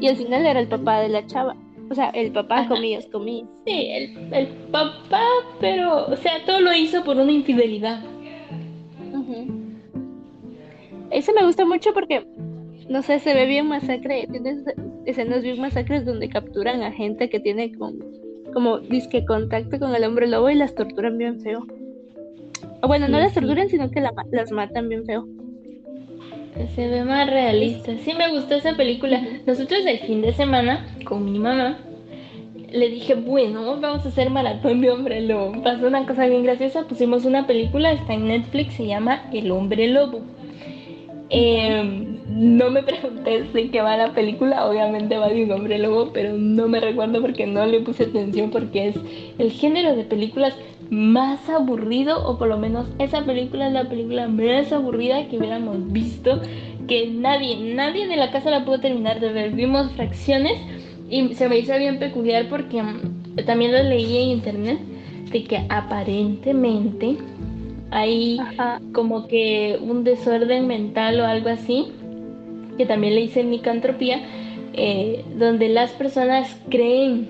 Y 0.00 0.08
al 0.08 0.16
final 0.16 0.44
era 0.44 0.58
el 0.58 0.66
papá 0.66 1.02
de 1.02 1.08
la 1.08 1.24
chava. 1.28 1.54
O 1.88 1.94
sea, 1.94 2.08
el 2.08 2.32
papá, 2.32 2.66
comillas, 2.66 3.06
comillas. 3.12 3.48
Sí, 3.64 3.90
el, 3.92 4.32
el, 4.32 4.48
papá, 4.72 5.24
pero, 5.60 6.06
o 6.06 6.16
sea, 6.16 6.44
todo 6.44 6.58
lo 6.58 6.74
hizo 6.74 7.04
por 7.04 7.16
una 7.16 7.30
infidelidad. 7.30 8.02
Ese 11.12 11.32
me 11.32 11.44
gusta 11.44 11.64
mucho 11.64 11.92
porque, 11.92 12.26
no 12.88 13.02
sé, 13.02 13.18
se 13.18 13.34
ve 13.34 13.46
bien 13.46 13.68
masacre. 13.68 14.26
Tienes 14.30 14.64
escenas 15.06 15.42
bien 15.42 15.60
masacres 15.60 16.04
donde 16.04 16.28
capturan 16.28 16.82
a 16.82 16.92
gente 16.92 17.28
que 17.28 17.40
tiene 17.40 17.72
con, 17.76 17.98
como 18.52 18.78
disque 18.78 19.24
contacto 19.24 19.78
con 19.78 19.94
el 19.94 20.04
hombre 20.04 20.26
lobo 20.26 20.50
y 20.50 20.54
las 20.54 20.74
torturan 20.74 21.18
bien 21.18 21.40
feo. 21.40 21.66
O 22.82 22.88
bueno, 22.88 23.08
no 23.08 23.18
las 23.18 23.34
torturan, 23.34 23.68
sino 23.68 23.90
que 23.90 24.00
las 24.00 24.52
matan 24.52 24.88
bien 24.88 25.04
feo. 25.04 25.26
Se 26.74 26.86
ve 26.88 27.04
más 27.04 27.28
realista. 27.28 27.96
Sí 27.98 28.12
me 28.14 28.30
gustó 28.30 28.56
esa 28.56 28.76
película. 28.76 29.22
Nosotros 29.46 29.80
el 29.86 29.98
fin 30.00 30.20
de 30.20 30.32
semana, 30.32 30.86
con 31.04 31.24
mi 31.30 31.38
mamá, 31.38 31.78
le 32.70 32.88
dije, 32.88 33.14
bueno, 33.14 33.80
vamos 33.80 34.04
a 34.04 34.08
hacer 34.08 34.30
maratón 34.30 34.80
de 34.80 34.90
Hombre 34.90 35.20
Lobo. 35.22 35.62
Pasó 35.62 35.86
una 35.86 36.06
cosa 36.06 36.26
bien 36.26 36.44
graciosa, 36.44 36.86
pusimos 36.86 37.24
una 37.24 37.46
película, 37.46 37.92
está 37.92 38.14
en 38.14 38.28
Netflix, 38.28 38.74
se 38.74 38.86
llama 38.86 39.22
El 39.32 39.50
Hombre 39.50 39.88
Lobo. 39.88 40.22
Em, 41.34 42.18
no 42.28 42.70
me 42.70 42.82
pregunté 42.90 43.44
de 43.44 43.70
qué 43.70 43.80
va 43.80 43.96
la 43.96 44.12
película, 44.12 44.68
obviamente 44.68 45.16
va 45.16 45.28
de 45.28 45.44
un 45.44 45.52
hombre 45.52 45.78
lobo, 45.78 46.10
pero 46.12 46.34
no 46.36 46.68
me 46.68 46.78
recuerdo 46.78 47.22
porque 47.22 47.46
no 47.46 47.64
le 47.64 47.80
puse 47.80 48.04
atención 48.04 48.50
porque 48.50 48.88
es 48.88 48.96
el 49.38 49.50
género 49.50 49.96
de 49.96 50.04
películas 50.04 50.54
más 50.90 51.48
aburrido, 51.48 52.22
o 52.28 52.36
por 52.36 52.48
lo 52.48 52.58
menos 52.58 52.86
esa 52.98 53.24
película 53.24 53.68
es 53.68 53.72
la 53.72 53.88
película 53.88 54.28
más 54.28 54.70
aburrida 54.72 55.26
que 55.28 55.38
hubiéramos 55.38 55.90
visto, 55.90 56.42
que 56.86 57.06
nadie, 57.06 57.56
nadie 57.74 58.06
de 58.06 58.16
la 58.16 58.30
casa 58.30 58.50
la 58.50 58.66
pudo 58.66 58.80
terminar 58.80 59.18
de 59.18 59.32
ver. 59.32 59.52
Vimos 59.52 59.90
fracciones 59.92 60.60
y 61.08 61.34
se 61.34 61.48
me 61.48 61.58
hizo 61.58 61.78
bien 61.78 61.98
peculiar 61.98 62.46
porque 62.50 62.82
mm, 62.82 63.36
también 63.46 63.72
lo 63.72 63.82
leí 63.82 64.18
en 64.18 64.28
internet 64.28 64.80
de 65.30 65.44
que 65.44 65.64
aparentemente 65.70 67.16
hay 67.92 68.38
como 68.92 69.28
que 69.28 69.78
un 69.80 70.02
desorden 70.02 70.66
mental 70.66 71.20
o 71.20 71.26
algo 71.26 71.50
así, 71.50 71.92
que 72.78 72.86
también 72.86 73.14
le 73.14 73.20
hice 73.20 73.40
en 73.40 73.50
micantropía, 73.50 74.20
eh, 74.72 75.22
donde 75.36 75.68
las 75.68 75.92
personas 75.92 76.56
creen 76.70 77.28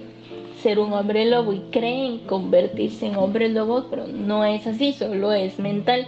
ser 0.62 0.79
un 0.79 0.92
hombre 0.92 1.27
lobo 1.27 1.53
y 1.53 1.59
creen 1.72 2.18
convertirse 2.20 3.07
en 3.07 3.16
hombre 3.16 3.48
lobo, 3.48 3.87
pero 3.90 4.07
no 4.07 4.44
es 4.44 4.64
así, 4.68 4.92
solo 4.92 5.33
es 5.33 5.59
mental. 5.59 6.07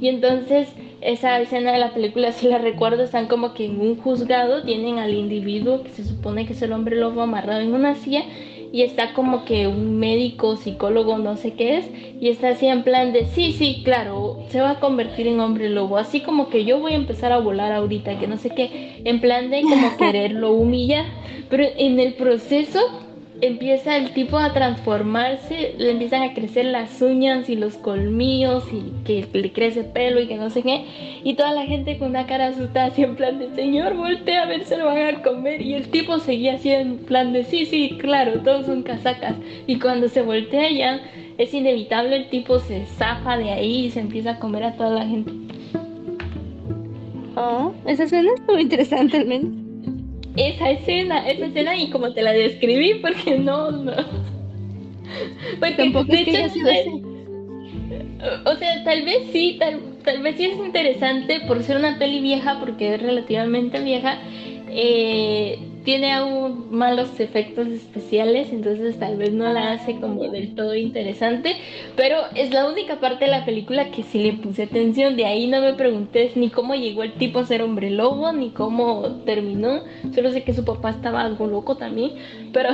Y 0.00 0.08
entonces 0.08 0.68
esa 1.02 1.38
escena 1.38 1.72
de 1.72 1.78
la 1.78 1.92
película, 1.92 2.32
si 2.32 2.48
la 2.48 2.56
recuerdo, 2.56 3.02
están 3.02 3.26
como 3.26 3.52
que 3.52 3.66
en 3.66 3.78
un 3.82 3.98
juzgado, 3.98 4.62
tienen 4.62 4.98
al 4.98 5.12
individuo 5.12 5.82
que 5.82 5.90
se 5.90 6.04
supone 6.04 6.46
que 6.46 6.54
es 6.54 6.62
el 6.62 6.72
hombre 6.72 6.96
lobo 6.96 7.20
amarrado 7.20 7.60
en 7.60 7.74
una 7.74 7.96
silla 7.96 8.22
y 8.74 8.82
está 8.82 9.12
como 9.12 9.44
que 9.44 9.68
un 9.68 10.00
médico, 10.00 10.56
psicólogo, 10.56 11.16
no 11.16 11.36
sé 11.36 11.52
qué 11.52 11.76
es, 11.76 11.88
y 12.20 12.28
está 12.28 12.48
así 12.48 12.66
en 12.66 12.82
plan 12.82 13.12
de, 13.12 13.26
sí, 13.26 13.52
sí, 13.52 13.82
claro, 13.84 14.40
se 14.48 14.60
va 14.60 14.70
a 14.70 14.80
convertir 14.80 15.28
en 15.28 15.38
hombre 15.38 15.68
lobo, 15.68 15.96
así 15.96 16.22
como 16.22 16.48
que 16.48 16.64
yo 16.64 16.80
voy 16.80 16.94
a 16.94 16.96
empezar 16.96 17.30
a 17.30 17.38
volar 17.38 17.70
ahorita, 17.70 18.18
que 18.18 18.26
no 18.26 18.36
sé 18.36 18.50
qué, 18.50 19.00
en 19.04 19.20
plan 19.20 19.48
de 19.48 19.62
como 19.62 19.96
quererlo 19.96 20.54
humillar, 20.54 21.04
pero 21.48 21.62
en 21.76 22.00
el 22.00 22.14
proceso 22.14 22.80
empieza 23.46 23.96
el 23.96 24.12
tipo 24.12 24.38
a 24.38 24.52
transformarse, 24.52 25.74
le 25.78 25.90
empiezan 25.90 26.22
a 26.22 26.34
crecer 26.34 26.66
las 26.66 27.00
uñas 27.02 27.48
y 27.48 27.56
los 27.56 27.76
colmillos 27.76 28.64
y 28.72 28.92
que 29.04 29.26
le 29.32 29.52
crece 29.52 29.84
pelo 29.84 30.20
y 30.20 30.26
que 30.26 30.36
no 30.36 30.50
sé 30.50 30.62
qué. 30.62 30.84
Y 31.24 31.34
toda 31.34 31.52
la 31.52 31.66
gente 31.66 31.98
con 31.98 32.10
una 32.10 32.26
cara 32.26 32.48
asustada 32.48 32.86
así 32.86 33.02
en 33.02 33.16
plan 33.16 33.38
de, 33.38 33.50
señor, 33.54 33.94
voltea 33.94 34.42
a 34.42 34.46
ver, 34.46 34.64
se 34.64 34.76
lo 34.76 34.86
van 34.86 34.98
a 34.98 35.22
comer. 35.22 35.62
Y 35.62 35.74
el 35.74 35.88
tipo 35.88 36.18
seguía 36.18 36.54
así 36.54 36.70
en 36.70 36.98
plan 36.98 37.32
de, 37.32 37.44
sí, 37.44 37.66
sí, 37.66 37.96
claro, 37.98 38.40
todos 38.40 38.66
son 38.66 38.82
casacas. 38.82 39.34
Y 39.66 39.78
cuando 39.78 40.08
se 40.08 40.22
voltea 40.22 40.70
ya, 40.70 41.00
es 41.38 41.52
inevitable, 41.52 42.16
el 42.16 42.28
tipo 42.28 42.58
se 42.58 42.86
zafa 42.86 43.36
de 43.36 43.50
ahí 43.50 43.86
y 43.86 43.90
se 43.90 44.00
empieza 44.00 44.32
a 44.32 44.38
comer 44.38 44.64
a 44.64 44.76
toda 44.76 44.90
la 44.90 45.06
gente. 45.06 45.32
Oh, 47.36 47.72
esa 47.86 48.04
escena 48.04 48.30
estuvo 48.36 48.58
interesante 48.58 49.16
al 49.16 49.26
menos 49.26 49.63
esa 50.36 50.70
escena, 50.70 51.28
esa 51.28 51.46
escena 51.46 51.76
y 51.76 51.90
como 51.90 52.12
te 52.12 52.22
la 52.22 52.32
describí, 52.32 52.94
porque 52.94 53.38
no, 53.38 53.70
no. 53.70 53.92
Porque 55.60 55.74
tampoco 55.74 56.12
es 56.12 56.24
que 56.24 56.44
hecho, 56.44 57.14
o 58.46 58.56
sea, 58.56 58.84
tal 58.84 59.04
vez 59.04 59.30
sí, 59.32 59.56
tal, 59.58 59.80
tal 60.02 60.22
vez 60.22 60.36
sí 60.36 60.46
es 60.46 60.56
interesante 60.56 61.40
por 61.46 61.62
ser 61.62 61.76
una 61.76 61.98
peli 61.98 62.20
vieja, 62.20 62.58
porque 62.58 62.94
es 62.94 63.02
relativamente 63.02 63.80
vieja, 63.80 64.18
eh, 64.70 65.58
tiene 65.84 66.12
aún 66.12 66.68
malos 66.70 67.20
efectos 67.20 67.68
especiales, 67.68 68.48
entonces 68.50 68.98
tal 68.98 69.16
vez 69.16 69.32
no 69.32 69.52
la 69.52 69.72
hace 69.72 70.00
como 70.00 70.24
del 70.30 70.54
todo 70.54 70.74
interesante, 70.74 71.56
pero 71.94 72.16
es 72.34 72.52
la 72.52 72.66
única 72.68 73.00
parte 73.00 73.26
de 73.26 73.30
la 73.30 73.44
película 73.44 73.90
que 73.90 74.02
sí 74.02 74.18
le 74.22 74.32
puse 74.32 74.64
atención, 74.64 75.16
de 75.16 75.26
ahí 75.26 75.46
no 75.46 75.60
me 75.60 75.74
pregunté 75.74 76.32
ni 76.36 76.48
cómo 76.48 76.74
llegó 76.74 77.02
el 77.02 77.12
tipo 77.12 77.38
a 77.38 77.46
ser 77.46 77.62
hombre 77.62 77.90
lobo, 77.90 78.32
ni 78.32 78.50
cómo 78.50 79.22
terminó, 79.26 79.82
solo 80.14 80.32
sé 80.32 80.42
que 80.42 80.54
su 80.54 80.64
papá 80.64 80.90
estaba 80.90 81.20
algo 81.20 81.46
loco 81.46 81.76
también, 81.76 82.12
pero, 82.52 82.70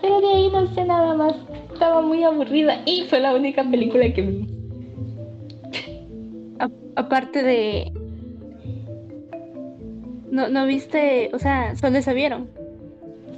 pero 0.00 0.20
de 0.20 0.28
ahí 0.28 0.48
no 0.50 0.66
sé 0.74 0.84
nada 0.84 1.14
más, 1.14 1.34
estaba 1.72 2.00
muy 2.00 2.24
aburrida 2.24 2.80
y 2.86 3.02
fue 3.02 3.20
la 3.20 3.34
única 3.34 3.62
película 3.64 4.10
que 4.12 4.22
vi. 4.22 4.46
aparte 6.96 7.42
de 7.42 8.03
no, 10.34 10.48
no 10.48 10.66
viste, 10.66 11.30
o 11.32 11.38
sea, 11.38 11.76
solo 11.76 12.02
sabieron. 12.02 12.48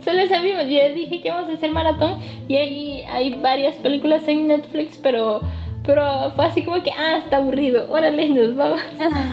Solo 0.02 0.26
sabíamos, 0.28 0.66
ya 0.70 0.88
dije 0.88 1.20
que 1.20 1.30
vamos 1.30 1.50
a 1.50 1.54
hacer 1.54 1.70
maratón 1.70 2.20
y 2.48 2.56
ahí 2.56 3.02
hay 3.08 3.34
varias 3.34 3.76
películas 3.76 4.26
en 4.26 4.48
Netflix, 4.48 4.98
pero, 5.02 5.42
pero 5.84 6.32
fue 6.34 6.46
así 6.46 6.62
como 6.64 6.82
que, 6.82 6.90
ah, 6.92 7.18
está 7.18 7.36
aburrido, 7.36 7.86
órale, 7.90 8.30
nos 8.30 8.56
vamos. 8.56 8.80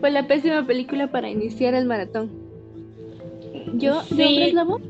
fue 0.00 0.10
la 0.10 0.26
pésima 0.26 0.66
película 0.66 1.08
para 1.08 1.28
iniciar 1.28 1.74
el 1.74 1.84
maratón. 1.84 2.30
Yo, 3.74 4.00
sí. 4.04 4.52
Lobo, 4.52 4.80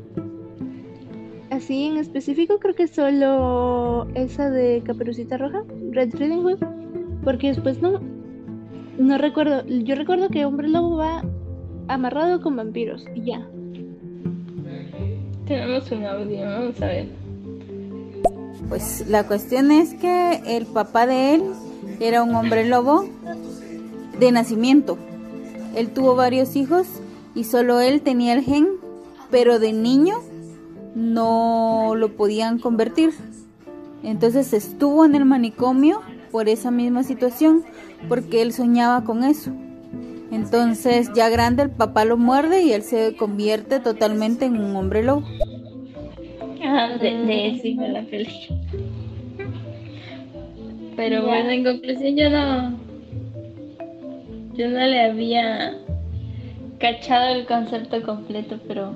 así 1.49 1.87
en 1.87 1.97
específico, 1.97 2.59
creo 2.59 2.75
que 2.75 2.87
solo 2.87 4.07
esa 4.15 4.49
de 4.49 4.83
Caperucita 4.85 5.37
Roja, 5.37 5.63
Red 5.91 6.15
Riding 6.15 6.43
Hood, 6.43 6.59
porque 7.25 7.47
después 7.47 7.81
no, 7.81 7.99
no 8.99 9.17
recuerdo. 9.17 9.65
Yo 9.65 9.95
recuerdo 9.95 10.29
que 10.29 10.45
Hombre 10.45 10.67
Lobo 10.67 10.97
va 10.97 11.23
amarrado 11.87 12.41
con 12.41 12.55
vampiros 12.55 13.05
y 13.15 13.23
ya. 13.25 13.47
Tenemos 15.47 15.91
un 15.91 16.05
audio, 16.05 16.41
vamos 16.41 16.81
a 16.81 16.85
ver. 16.85 17.07
Pues 18.67 19.05
la 19.09 19.25
cuestión 19.25 19.71
es 19.71 19.95
que 19.95 20.41
el 20.45 20.67
papá 20.67 21.07
de 21.07 21.33
él 21.33 21.43
era 21.99 22.21
un 22.21 22.35
hombre 22.35 22.67
lobo 22.67 23.09
de 24.19 24.31
nacimiento. 24.31 24.97
Él 25.75 25.89
tuvo 25.91 26.15
varios 26.15 26.55
hijos 26.55 26.85
y 27.33 27.45
solo 27.45 27.79
él 27.79 28.01
tenía 28.01 28.33
el 28.33 28.43
gen, 28.43 28.67
pero 29.31 29.57
de 29.57 29.73
niño 29.73 30.17
no 30.93 31.93
lo 31.95 32.09
podían 32.15 32.59
convertir. 32.59 33.11
Entonces 34.03 34.53
estuvo 34.53 35.03
en 35.03 35.15
el 35.15 35.25
manicomio 35.25 36.01
por 36.31 36.47
esa 36.47 36.69
misma 36.69 37.03
situación, 37.03 37.63
porque 38.07 38.41
él 38.41 38.53
soñaba 38.53 39.03
con 39.03 39.23
eso. 39.23 39.51
Entonces, 40.31 41.11
ya 41.15 41.29
grande, 41.29 41.63
el 41.63 41.71
papá 41.71 42.05
lo 42.05 42.17
muerde 42.17 42.61
y 42.61 42.71
él 42.73 42.83
se 42.83 43.15
convierte 43.15 43.79
totalmente 43.79 44.45
en 44.45 44.57
un 44.57 44.75
hombre 44.75 45.03
lobo. 45.03 45.23
Ah, 46.63 46.97
de, 47.01 47.09
de 47.09 47.87
la 47.87 48.03
película. 48.03 48.59
Pero 50.95 51.25
bueno, 51.25 51.49
en 51.49 51.63
conclusión, 51.63 52.15
yo 52.15 52.29
no. 52.29 52.77
Yo 54.55 54.69
no 54.69 54.79
le 54.79 55.01
había 55.01 55.73
cachado 56.79 57.35
el 57.35 57.45
concepto 57.45 58.03
completo, 58.03 58.59
pero 58.67 58.93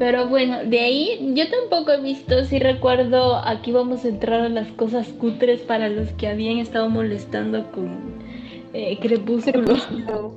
pero 0.00 0.28
bueno, 0.28 0.64
de 0.64 0.80
ahí 0.80 1.32
yo 1.34 1.44
tampoco 1.50 1.92
he 1.92 2.00
visto, 2.00 2.42
si 2.46 2.58
recuerdo, 2.58 3.36
aquí 3.36 3.70
vamos 3.70 4.06
a 4.06 4.08
entrar 4.08 4.40
a 4.40 4.48
las 4.48 4.68
cosas 4.68 5.06
cutres 5.08 5.60
para 5.60 5.90
los 5.90 6.08
que 6.12 6.26
habían 6.26 6.56
estado 6.56 6.88
molestando 6.88 7.70
con 7.70 8.14
eh, 8.72 8.96
Crepúsculo. 8.98 9.74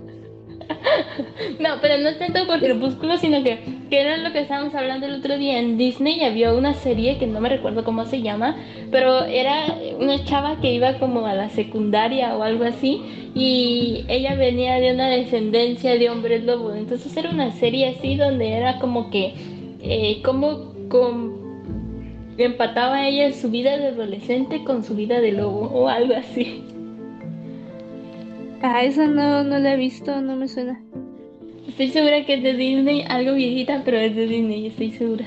no, 1.61 1.69
pero 1.81 1.97
no 1.97 2.13
tanto 2.17 2.45
por 2.45 2.59
Crepúsculo, 2.59 3.15
sino 3.15 3.41
que, 3.41 3.59
que 3.89 4.01
era 4.01 4.17
lo 4.17 4.33
que 4.33 4.41
estábamos 4.41 4.75
hablando 4.75 5.05
el 5.05 5.13
otro 5.13 5.37
día. 5.37 5.59
En 5.59 5.77
Disney 5.77 6.25
había 6.25 6.53
una 6.53 6.73
serie 6.73 7.17
que 7.17 7.25
no 7.25 7.39
me 7.39 7.47
recuerdo 7.47 7.85
cómo 7.85 8.03
se 8.03 8.21
llama, 8.21 8.57
pero 8.91 9.23
era 9.23 9.77
una 9.97 10.25
chava 10.25 10.59
que 10.59 10.73
iba 10.73 10.99
como 10.99 11.25
a 11.25 11.35
la 11.35 11.49
secundaria 11.49 12.35
o 12.35 12.43
algo 12.43 12.65
así, 12.65 13.01
y 13.33 14.03
ella 14.09 14.35
venía 14.35 14.81
de 14.81 14.93
una 14.93 15.07
descendencia 15.07 15.97
de 15.97 16.09
hombres 16.09 16.43
lobos. 16.43 16.75
Entonces 16.75 17.15
era 17.15 17.29
una 17.29 17.53
serie 17.53 17.87
así 17.87 18.17
donde 18.17 18.51
era 18.51 18.77
como 18.79 19.09
que 19.09 19.52
eh, 19.83 20.21
cómo 20.23 20.73
empataba 22.37 23.07
ella 23.07 23.31
su 23.33 23.49
vida 23.49 23.77
de 23.77 23.87
adolescente 23.87 24.63
con 24.63 24.83
su 24.83 24.95
vida 24.95 25.19
de 25.19 25.33
lobo 25.33 25.67
o 25.67 25.87
algo 25.87 26.15
así. 26.15 26.63
Ah, 28.61 28.83
esa 28.83 29.07
no, 29.07 29.43
no 29.43 29.59
la 29.59 29.73
he 29.73 29.77
visto, 29.77 30.21
no 30.21 30.37
me 30.37 30.47
suena. 30.47 30.81
Estoy 31.67 31.89
segura 31.89 32.25
que 32.25 32.35
es 32.35 32.43
de 32.43 32.53
Disney, 32.53 33.03
algo 33.09 33.33
viejita, 33.33 33.81
pero 33.83 33.97
es 33.97 34.15
de 34.15 34.25
Disney, 34.25 34.67
estoy 34.67 34.91
segura. 34.93 35.25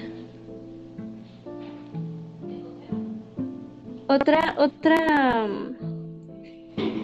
Otra, 4.08 4.54
otra. 4.56 5.48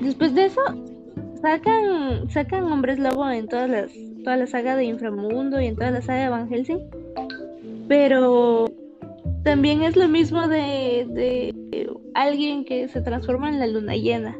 Después 0.00 0.34
de 0.34 0.46
eso, 0.46 0.60
sacan, 1.42 2.30
sacan 2.30 2.64
hombres 2.64 2.98
lobo 2.98 3.28
en 3.28 3.48
todas 3.48 3.68
las, 3.68 3.92
toda 4.24 4.36
la 4.36 4.46
saga 4.46 4.76
de 4.76 4.84
Inframundo 4.84 5.60
y 5.60 5.66
en 5.66 5.76
toda 5.76 5.90
la 5.90 6.00
saga 6.00 6.22
de 6.22 6.28
Van 6.28 6.48
Helsing. 6.48 6.80
Pero 7.88 8.66
también 9.42 9.82
es 9.82 9.96
lo 9.96 10.08
mismo 10.08 10.46
de, 10.48 11.54
alguien 12.14 12.64
que 12.64 12.88
se 12.88 13.00
transforma 13.00 13.48
en 13.48 13.58
la 13.58 13.66
luna 13.66 13.96
llena. 13.96 14.36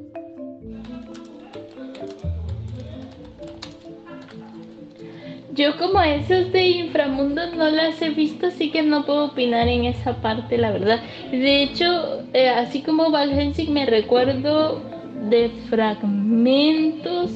Yo 5.55 5.77
como 5.77 6.01
esos 6.01 6.51
de 6.51 6.67
inframundo 6.69 7.43
no 7.55 7.69
las 7.69 8.01
he 8.01 8.09
visto, 8.09 8.47
así 8.47 8.71
que 8.71 8.83
no 8.83 9.05
puedo 9.05 9.27
opinar 9.27 9.69
en 9.69 9.85
esa 9.85 10.17
parte, 10.23 10.57
la 10.57 10.71
verdad. 10.71 11.01
De 11.31 11.63
hecho, 11.63 12.23
eh, 12.33 12.49
así 12.49 12.81
como 12.81 13.11
Val 13.11 13.53
me 13.69 13.85
recuerdo 13.85 14.81
de 15.29 15.51
fragmentos, 15.69 17.33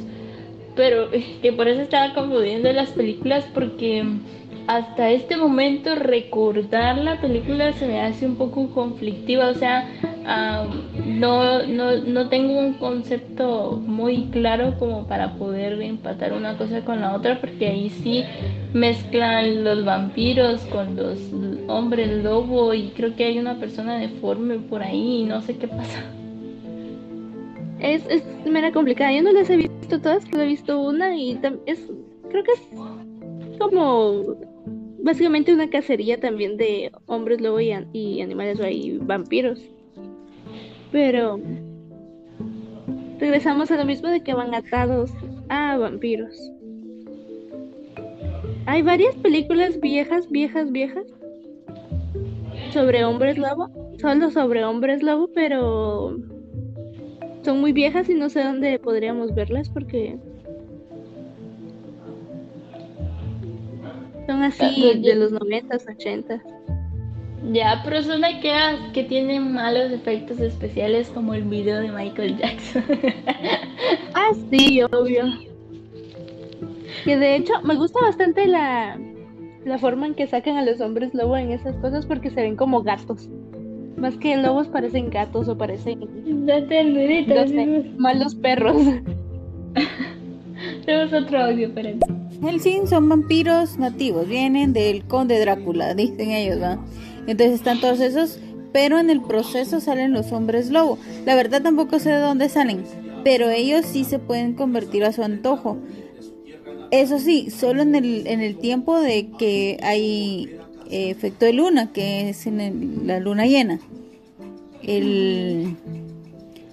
pero 0.74 1.10
que 1.42 1.52
por 1.52 1.68
eso 1.68 1.82
estaba 1.82 2.14
confundiendo 2.14 2.72
las 2.72 2.90
películas 2.90 3.46
porque 3.52 4.02
hasta 4.66 5.10
este 5.10 5.36
momento 5.36 5.94
recordar 5.94 6.98
la 6.98 7.20
película 7.20 7.72
se 7.74 7.86
me 7.86 8.00
hace 8.00 8.26
un 8.26 8.36
poco 8.36 8.68
conflictiva, 8.70 9.48
o 9.48 9.54
sea, 9.54 9.88
no, 11.06 11.62
no, 11.66 11.96
no, 11.98 12.28
tengo 12.28 12.58
un 12.58 12.74
concepto 12.74 13.80
muy 13.86 14.24
claro 14.26 14.76
como 14.78 15.06
para 15.06 15.34
poder 15.34 15.80
empatar 15.80 16.32
una 16.32 16.56
cosa 16.58 16.84
con 16.84 17.00
la 17.00 17.14
otra, 17.14 17.40
porque 17.40 17.68
ahí 17.68 17.90
sí 17.90 18.24
mezclan 18.72 19.62
los 19.62 19.84
vampiros 19.84 20.62
con 20.62 20.96
los 20.96 21.18
hombres 21.68 22.24
lobo 22.24 22.74
y 22.74 22.88
creo 22.88 23.14
que 23.14 23.24
hay 23.24 23.38
una 23.38 23.60
persona 23.60 23.98
deforme 23.98 24.58
por 24.58 24.82
ahí 24.82 25.22
y 25.22 25.24
no 25.24 25.42
sé 25.42 25.56
qué 25.56 25.68
pasa. 25.68 26.02
Es, 27.78 28.04
es 28.08 28.24
mera 28.50 28.72
complicada, 28.72 29.12
yo 29.12 29.22
no 29.22 29.32
las 29.32 29.48
he 29.48 29.56
visto 29.56 30.00
todas, 30.00 30.24
solo 30.24 30.42
he 30.42 30.46
visto 30.46 30.80
una 30.80 31.14
y 31.14 31.38
es, 31.66 31.86
creo 32.30 32.42
que 32.42 32.52
es 32.52 33.58
como 33.58 34.36
básicamente 35.06 35.54
una 35.54 35.70
cacería 35.70 36.18
también 36.18 36.56
de 36.56 36.90
hombres 37.06 37.40
lobo 37.40 37.60
y, 37.60 37.72
y 37.92 38.20
animales 38.20 38.58
y 38.68 38.98
vampiros. 38.98 39.60
Pero 40.90 41.40
regresamos 43.20 43.70
a 43.70 43.76
lo 43.76 43.84
mismo 43.84 44.08
de 44.08 44.22
que 44.22 44.34
van 44.34 44.52
atados 44.52 45.12
a 45.48 45.78
vampiros. 45.78 46.34
Hay 48.66 48.82
varias 48.82 49.14
películas 49.14 49.78
viejas, 49.80 50.28
viejas, 50.28 50.72
viejas 50.72 51.06
sobre 52.72 53.04
hombres 53.04 53.38
lobo, 53.38 53.70
solo 54.00 54.32
sobre 54.32 54.64
hombres 54.64 55.04
lobo, 55.04 55.30
pero 55.32 56.16
son 57.42 57.60
muy 57.60 57.72
viejas 57.72 58.08
y 58.08 58.14
no 58.14 58.28
sé 58.28 58.42
dónde 58.42 58.80
podríamos 58.80 59.32
verlas 59.36 59.68
porque 59.68 60.18
Son 64.26 64.42
así 64.42 65.00
de 65.02 65.14
los 65.14 65.32
90 65.32 65.76
80 65.76 66.42
Ya, 67.52 67.80
pero 67.84 68.02
son 68.02 68.24
aquellas 68.24 68.92
que 68.92 69.04
tienen 69.04 69.52
malos 69.52 69.92
efectos 69.92 70.40
especiales 70.40 71.08
como 71.10 71.34
el 71.34 71.44
video 71.44 71.80
de 71.80 71.92
Michael 71.92 72.36
Jackson. 72.36 72.84
ah, 74.14 74.32
sí, 74.50 74.82
obvio. 74.82 75.24
Que 77.04 77.16
de 77.16 77.36
hecho 77.36 77.52
me 77.62 77.76
gusta 77.76 78.00
bastante 78.00 78.46
la, 78.46 78.98
la 79.64 79.78
forma 79.78 80.06
en 80.06 80.14
que 80.14 80.26
sacan 80.26 80.56
a 80.56 80.64
los 80.64 80.80
hombres 80.80 81.14
lobo 81.14 81.36
en 81.36 81.52
esas 81.52 81.76
cosas 81.76 82.06
porque 82.06 82.30
se 82.30 82.42
ven 82.42 82.56
como 82.56 82.82
gatos. 82.82 83.28
Más 83.96 84.16
que 84.18 84.36
lobos 84.36 84.68
parecen 84.68 85.10
gatos 85.10 85.48
o 85.48 85.56
parecen 85.56 86.00
malos 87.96 88.34
perros. 88.34 88.76
Tenemos 90.84 91.12
otro 91.12 91.38
audio, 91.38 91.72
Helsing 92.42 92.86
son 92.86 93.08
vampiros 93.08 93.78
nativos, 93.78 94.28
vienen 94.28 94.72
del 94.72 95.04
conde 95.04 95.40
Drácula, 95.40 95.94
dicen 95.94 96.30
ellos, 96.30 96.60
¿va? 96.60 96.78
Entonces 97.26 97.56
están 97.56 97.80
todos 97.80 98.00
esos, 98.00 98.38
pero 98.72 98.98
en 98.98 99.10
el 99.10 99.22
proceso 99.22 99.80
salen 99.80 100.12
los 100.12 100.32
hombres 100.32 100.70
lobo. 100.70 100.98
La 101.24 101.34
verdad 101.34 101.62
tampoco 101.62 101.98
sé 101.98 102.10
de 102.10 102.20
dónde 102.20 102.48
salen, 102.48 102.84
pero 103.24 103.50
ellos 103.50 103.86
sí 103.86 104.04
se 104.04 104.18
pueden 104.18 104.54
convertir 104.54 105.04
a 105.04 105.12
su 105.12 105.22
antojo. 105.22 105.78
Eso 106.90 107.18
sí, 107.18 107.50
solo 107.50 107.82
en 107.82 107.94
el, 107.94 108.26
en 108.26 108.40
el 108.40 108.56
tiempo 108.58 109.00
de 109.00 109.28
que 109.38 109.78
hay 109.82 110.56
eh, 110.90 111.10
efecto 111.10 111.44
de 111.44 111.52
luna, 111.52 111.92
que 111.92 112.28
es 112.28 112.46
en 112.46 113.06
la 113.06 113.18
luna 113.18 113.46
llena. 113.46 113.80
El 114.82 115.76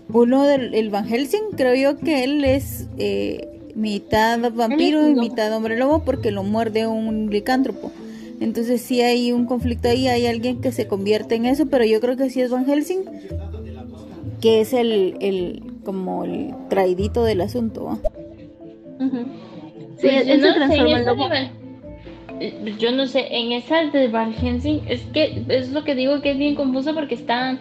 uno 0.10 0.43
del 0.43 0.89
Van 0.91 1.08
Helsing, 1.08 1.56
creo 1.58 1.73
yo 1.73 1.99
que 1.99 2.23
él 2.23 2.45
es 2.45 2.88
eh, 2.99 3.52
mitad 3.75 4.51
vampiro 4.53 5.07
y 5.07 5.15
mitad 5.15 5.55
hombre 5.55 5.77
lobo 5.77 6.03
porque 6.03 6.31
lo 6.31 6.43
muerde 6.43 6.88
un 6.88 7.29
licántropo. 7.29 7.91
Entonces 8.39 8.81
sí 8.81 9.01
hay 9.01 9.31
un 9.31 9.45
conflicto 9.45 9.88
ahí, 9.88 10.07
hay 10.07 10.27
alguien 10.27 10.59
que 10.62 10.71
se 10.71 10.88
convierte 10.88 11.36
en 11.36 11.45
eso, 11.45 11.67
pero 11.67 11.86
yo 11.86 12.01
creo 12.01 12.17
que 12.17 12.29
sí 12.29 12.41
es 12.41 12.51
Van 12.51 12.65
Helsing, 12.65 13.05
que 14.41 14.62
es 14.62 14.73
el, 14.73 15.15
el 15.21 15.63
como 15.86 16.25
el 16.25 16.53
traidito 16.69 17.23
del 17.23 17.41
asunto. 17.41 17.99
Sí, 19.97 20.07
él 20.07 20.41
se 20.41 20.53
transforma 20.53 20.99
en 20.99 21.05
lobo. 21.05 21.29
Eh, 22.39 22.75
yo 22.79 22.91
no 22.91 23.07
sé, 23.07 23.27
en 23.29 23.51
esa 23.51 23.83
de 23.86 24.07
Van 24.07 24.33
Helsing, 24.33 24.81
es 24.88 25.01
que 25.13 25.43
es 25.47 25.71
lo 25.71 25.83
que 25.83 25.95
digo 25.95 26.21
que 26.21 26.31
es 26.31 26.38
bien 26.38 26.55
confuso 26.55 26.93
porque 26.93 27.15
está 27.15 27.59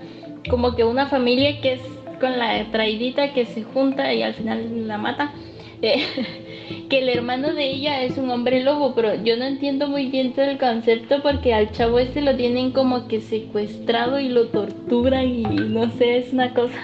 como 0.48 0.74
que 0.74 0.84
una 0.84 1.08
familia 1.08 1.60
que 1.60 1.74
es 1.74 1.80
con 2.20 2.38
la 2.38 2.70
traidita 2.70 3.32
que 3.34 3.46
se 3.46 3.62
junta 3.62 4.12
y 4.14 4.22
al 4.22 4.34
final 4.34 4.88
la 4.88 4.98
mata 4.98 5.32
que 6.88 6.98
el 6.98 7.08
hermano 7.08 7.52
de 7.54 7.72
ella 7.72 8.02
es 8.02 8.16
un 8.16 8.30
hombre 8.30 8.62
lobo, 8.62 8.94
pero 8.94 9.14
yo 9.22 9.36
no 9.36 9.44
entiendo 9.44 9.88
muy 9.88 10.06
bien 10.06 10.32
todo 10.32 10.44
el 10.44 10.58
concepto 10.58 11.22
porque 11.22 11.52
al 11.52 11.72
chavo 11.72 11.98
este 11.98 12.20
lo 12.20 12.36
tienen 12.36 12.70
como 12.70 13.08
que 13.08 13.20
secuestrado 13.20 14.20
y 14.20 14.28
lo 14.28 14.48
torturan 14.48 15.26
y 15.26 15.42
no 15.42 15.90
sé, 15.90 16.18
es 16.18 16.32
una 16.32 16.54
cosa 16.54 16.78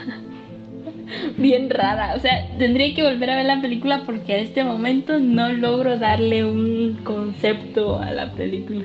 bien 1.39 1.71
rara. 1.71 2.15
O 2.17 2.19
sea, 2.19 2.49
tendría 2.59 2.93
que 2.95 3.05
volver 3.05 3.31
a 3.31 3.37
ver 3.37 3.47
la 3.47 3.61
película 3.61 4.03
porque 4.05 4.33
a 4.33 4.39
este 4.39 4.65
momento 4.65 5.21
no 5.21 5.53
logro 5.53 5.97
darle 5.97 6.45
un 6.45 6.99
concepto 7.05 8.01
a 8.01 8.11
la 8.11 8.33
película. 8.33 8.85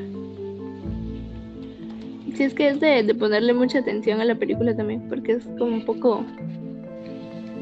Sí, 2.36 2.44
es 2.44 2.54
que 2.54 2.68
es 2.68 2.80
de, 2.80 3.02
de 3.04 3.16
ponerle 3.16 3.54
mucha 3.54 3.80
atención 3.80 4.22
a 4.22 4.26
la 4.26 4.36
película 4.36 4.76
también, 4.76 5.08
porque 5.10 5.34
es 5.34 5.44
como 5.58 5.74
un 5.74 5.86
poco, 5.86 6.24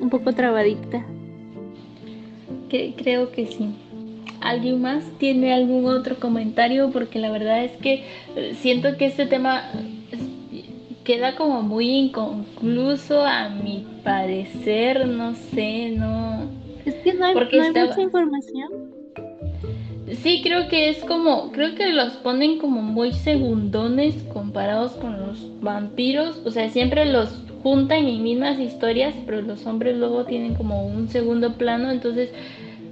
un 0.02 0.10
poco 0.10 0.34
trabadita 0.34 1.06
creo 2.98 3.32
que 3.32 3.46
sí. 3.48 3.70
¿Alguien 4.40 4.82
más 4.82 5.04
tiene 5.20 5.54
algún 5.54 5.86
otro 5.86 6.16
comentario? 6.20 6.90
Porque 6.92 7.20
la 7.20 7.32
verdad 7.32 7.64
es 7.64 7.72
que 7.78 8.04
eh, 8.36 8.56
siento 8.60 8.98
que 8.98 9.06
este 9.06 9.26
tema 9.28 9.64
queda 11.04 11.36
como 11.36 11.62
muy 11.62 11.90
inconcluso 11.90 13.24
a 13.26 13.50
mi 13.50 13.86
parecer, 14.04 15.08
no 15.08 15.34
sé, 15.36 15.90
no, 15.98 16.50
Es 16.86 16.96
que 16.96 17.14
no 17.14 17.26
hay, 17.26 17.34
Porque 17.34 17.58
no 17.58 17.64
hay 17.64 17.68
estaba- 17.70 17.88
mucha 17.88 18.02
información. 18.02 18.70
Sí, 20.24 20.42
creo 20.44 20.68
que 20.68 20.90
es 20.90 20.98
como, 21.06 21.52
creo 21.52 21.74
que 21.76 21.88
los 21.94 22.14
ponen 22.18 22.58
como 22.58 22.82
muy 22.82 23.14
segundones 23.14 24.16
comparados 24.34 24.94
con 24.94 25.20
los 25.22 25.48
vampiros, 25.62 26.42
o 26.46 26.52
sea, 26.52 26.70
siempre 26.70 27.06
los 27.06 27.30
juntan 27.64 28.06
en 28.08 28.22
mismas 28.24 28.60
historias, 28.60 29.14
pero 29.26 29.42
los 29.42 29.66
hombres 29.66 29.96
luego 29.98 30.26
tienen 30.26 30.56
como 30.56 30.86
un 30.86 31.08
segundo 31.08 31.54
plano, 31.54 31.92
entonces 31.92 32.30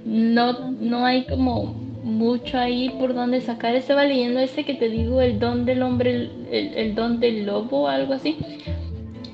no, 0.04 0.70
no 0.80 1.04
hay 1.06 1.24
como 1.24 1.74
mucho 2.02 2.58
ahí 2.58 2.88
por 2.98 3.14
donde 3.14 3.40
sacar. 3.40 3.74
Estaba 3.74 4.04
leyendo 4.04 4.40
este 4.40 4.64
que 4.64 4.74
te 4.74 4.88
digo, 4.88 5.20
el 5.20 5.38
don 5.38 5.64
del 5.66 5.82
hombre, 5.82 6.10
el, 6.10 6.30
el- 6.50 6.74
el 6.74 6.94
don 6.94 7.20
del 7.20 7.44
lobo, 7.46 7.88
algo 7.88 8.14
así. 8.14 8.36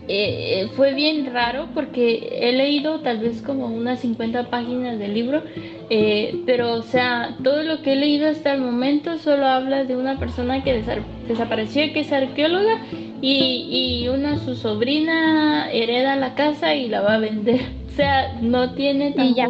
Eh, 0.09 0.61
eh, 0.63 0.69
fue 0.77 0.95
bien 0.95 1.27
raro 1.33 1.67
porque 1.75 2.39
he 2.41 2.53
leído 2.53 3.01
tal 3.01 3.19
vez 3.19 3.43
como 3.43 3.67
unas 3.67 3.99
50 4.01 4.45
páginas 4.51 5.01
del 5.01 5.15
libro, 5.15 5.43
eh, 5.91 6.43
pero 6.47 6.75
o 6.75 6.83
sea, 6.83 7.37
todo 7.43 7.65
lo 7.65 7.83
que 7.83 7.95
he 7.95 7.97
leído 7.97 8.29
hasta 8.29 8.53
el 8.55 8.61
momento 8.61 9.19
solo 9.19 9.47
habla 9.47 9.83
de 9.83 9.97
una 9.97 10.17
persona 10.17 10.63
que 10.63 10.81
desa- 10.85 11.03
desapareció, 11.27 11.93
que 11.93 12.01
es 12.01 12.13
arqueóloga, 12.13 12.83
y, 13.21 14.03
y 14.05 14.09
una 14.09 14.39
su 14.39 14.55
sobrina 14.55 15.73
hereda 15.73 16.15
la 16.15 16.35
casa 16.37 16.77
y 16.77 16.87
la 16.89 17.01
va 17.01 17.15
a 17.15 17.19
vender. 17.19 17.61
O 17.87 17.97
sea, 17.97 18.37
no 18.43 18.73
tiene 18.75 19.15
Y 19.17 19.33
ya. 19.35 19.47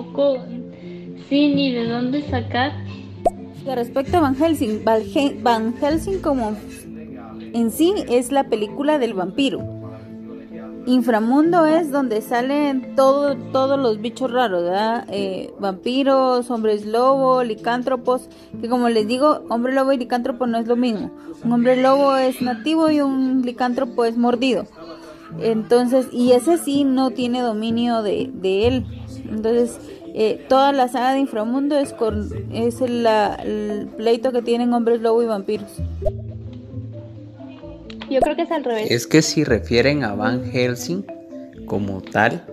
Sí, 1.28 1.54
ni 1.54 1.72
de 1.72 1.88
dónde 1.88 2.22
sacar. 2.28 2.72
Respecto 3.64 4.18
a 4.18 4.20
Van 4.20 4.36
Helsing, 4.36 4.84
Van 4.84 5.02
He- 5.02 5.36
Van 5.42 5.74
Helsing 5.76 6.20
como 6.20 6.56
en 7.52 7.70
sí 7.70 7.92
es 8.08 8.30
la 8.32 8.44
película 8.44 8.98
del 8.98 9.14
vampiro. 9.14 9.60
Inframundo 10.86 11.66
es 11.66 11.90
donde 11.90 12.20
salen 12.20 12.94
todo, 12.94 13.34
todos 13.50 13.76
los 13.78 14.00
bichos 14.00 14.30
raros. 14.30 14.62
Eh, 15.08 15.50
vampiros, 15.58 16.48
hombres 16.48 16.86
lobo, 16.86 17.42
licántropos, 17.42 18.28
que 18.60 18.68
como 18.68 18.88
les 18.88 19.08
digo, 19.08 19.40
hombre 19.48 19.74
lobo 19.74 19.92
y 19.92 19.98
licántropo 19.98 20.46
no 20.46 20.58
es 20.58 20.68
lo 20.68 20.76
mismo. 20.76 21.10
Un 21.44 21.52
hombre 21.52 21.76
lobo 21.82 22.14
es 22.16 22.40
nativo 22.40 22.88
y 22.90 23.00
un 23.00 23.42
licántropo 23.42 24.04
es 24.04 24.16
mordido. 24.16 24.64
Entonces, 25.40 26.06
y 26.12 26.32
ese 26.32 26.56
sí 26.56 26.84
no 26.84 27.10
tiene 27.10 27.40
dominio 27.40 28.02
de, 28.02 28.30
de 28.32 28.68
él. 28.68 28.84
Entonces, 29.28 29.80
eh, 30.18 30.44
toda 30.48 30.72
la 30.72 30.88
saga 30.88 31.12
de 31.12 31.20
Inframundo 31.20 31.78
es, 31.78 31.92
con, 31.92 32.28
es 32.52 32.80
el, 32.80 33.02
la- 33.04 33.34
el 33.34 33.86
pleito 33.96 34.32
que 34.32 34.42
tienen 34.42 34.72
hombres 34.72 35.00
lobo 35.02 35.22
y 35.22 35.26
vampiros. 35.26 35.70
Yo 38.10 38.20
creo 38.20 38.36
que 38.36 38.42
es 38.42 38.50
al 38.50 38.64
revés. 38.64 38.90
Es 38.90 39.06
que 39.06 39.20
si 39.22 39.44
refieren 39.44 40.04
a 40.04 40.14
Van 40.14 40.44
Helsing 40.44 41.04
como 41.66 42.00
tal, 42.00 42.44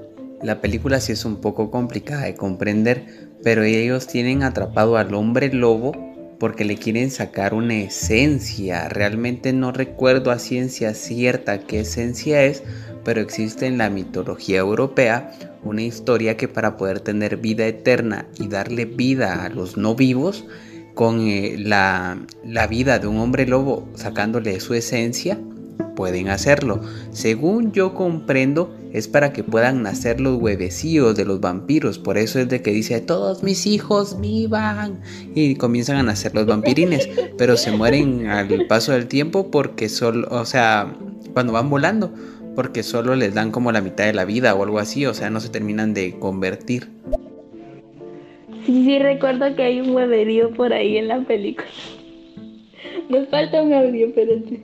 la 0.42 0.62
película 0.62 1.00
sí 1.00 1.12
es 1.14 1.26
un 1.26 1.38
poco 1.38 1.70
complicada 1.72 2.24
de 2.26 2.36
comprender, 2.36 3.06
pero 3.44 3.64
ellos 3.64 4.08
tienen 4.08 4.44
atrapado 4.44 4.98
al 4.98 5.14
hombre 5.14 5.54
lobo 5.54 5.92
porque 6.44 6.66
le 6.66 6.76
quieren 6.76 7.10
sacar 7.10 7.54
una 7.54 7.76
esencia. 7.76 8.90
Realmente 8.90 9.54
no 9.54 9.72
recuerdo 9.72 10.30
a 10.30 10.40
ciencia 10.40 10.94
cierta 10.94 11.60
qué 11.60 11.80
esencia 11.80 12.44
es, 12.44 12.64
pero 13.06 13.22
existe 13.22 13.66
en 13.66 13.78
la 13.78 13.90
mitología 13.90 14.60
europea 14.60 15.32
una 15.64 15.84
historia 15.84 16.36
que 16.36 16.50
para 16.50 16.76
poder 16.76 17.00
tener 17.00 17.38
vida 17.38 17.66
eterna 17.66 18.26
y 18.38 18.50
darle 18.50 18.84
vida 18.84 19.46
a 19.46 19.48
los 19.48 19.78
no 19.78 19.96
vivos, 19.96 20.44
con 20.96 21.22
eh, 21.22 21.56
la, 21.58 22.18
la 22.44 22.68
vida 22.68 23.00
de 23.00 23.08
un 23.08 23.20
hombre 23.20 23.48
lobo 23.48 23.88
sacándole 23.96 24.60
su 24.60 24.74
esencia, 24.74 25.40
pueden 25.96 26.28
hacerlo. 26.28 26.82
Según 27.12 27.72
yo 27.72 27.96
comprendo, 27.96 28.76
es 28.94 29.08
para 29.08 29.34
que 29.34 29.44
puedan 29.44 29.82
nacer 29.82 30.22
los 30.22 30.40
huevecillos 30.40 31.18
de 31.18 31.26
los 31.26 31.42
vampiros. 31.42 31.98
Por 31.98 32.20
eso 32.20 32.40
es 32.40 32.48
de 32.48 32.62
que 32.62 32.72
dice, 32.72 33.02
todos 33.02 33.42
mis 33.42 33.66
hijos 33.66 34.22
vivan. 34.22 35.02
Y 35.34 35.56
comienzan 35.56 35.98
a 35.98 36.04
nacer 36.04 36.36
los 36.36 36.46
vampirines. 36.46 37.10
Pero 37.38 37.58
se 37.58 37.72
mueren 37.72 38.28
al 38.28 38.68
paso 38.68 38.92
del 38.92 39.08
tiempo 39.08 39.50
porque 39.50 39.90
solo, 39.90 40.28
o 40.30 40.46
sea, 40.46 40.96
cuando 41.34 41.54
van 41.54 41.72
volando. 41.72 42.14
Porque 42.56 42.84
solo 42.84 43.16
les 43.16 43.34
dan 43.34 43.50
como 43.50 43.72
la 43.72 43.82
mitad 43.82 44.06
de 44.06 44.14
la 44.14 44.26
vida 44.26 44.54
o 44.54 44.64
algo 44.64 44.78
así. 44.78 45.08
O 45.08 45.16
sea, 45.16 45.32
no 45.32 45.40
se 45.40 45.50
terminan 45.50 45.96
de 45.96 46.20
convertir. 46.20 46.90
Sí, 48.68 48.86
sí, 48.86 49.00
recuerdo 49.00 49.56
que 49.56 49.64
hay 49.64 49.82
un 49.82 49.90
hueverío 49.90 50.52
por 50.52 50.72
ahí 50.72 50.98
en 50.98 51.08
la 51.08 51.20
película. 51.22 51.68
Nos 53.10 53.28
falta 53.30 53.64
un 53.64 53.74
audio, 53.74 54.06
espérate. 54.06 54.64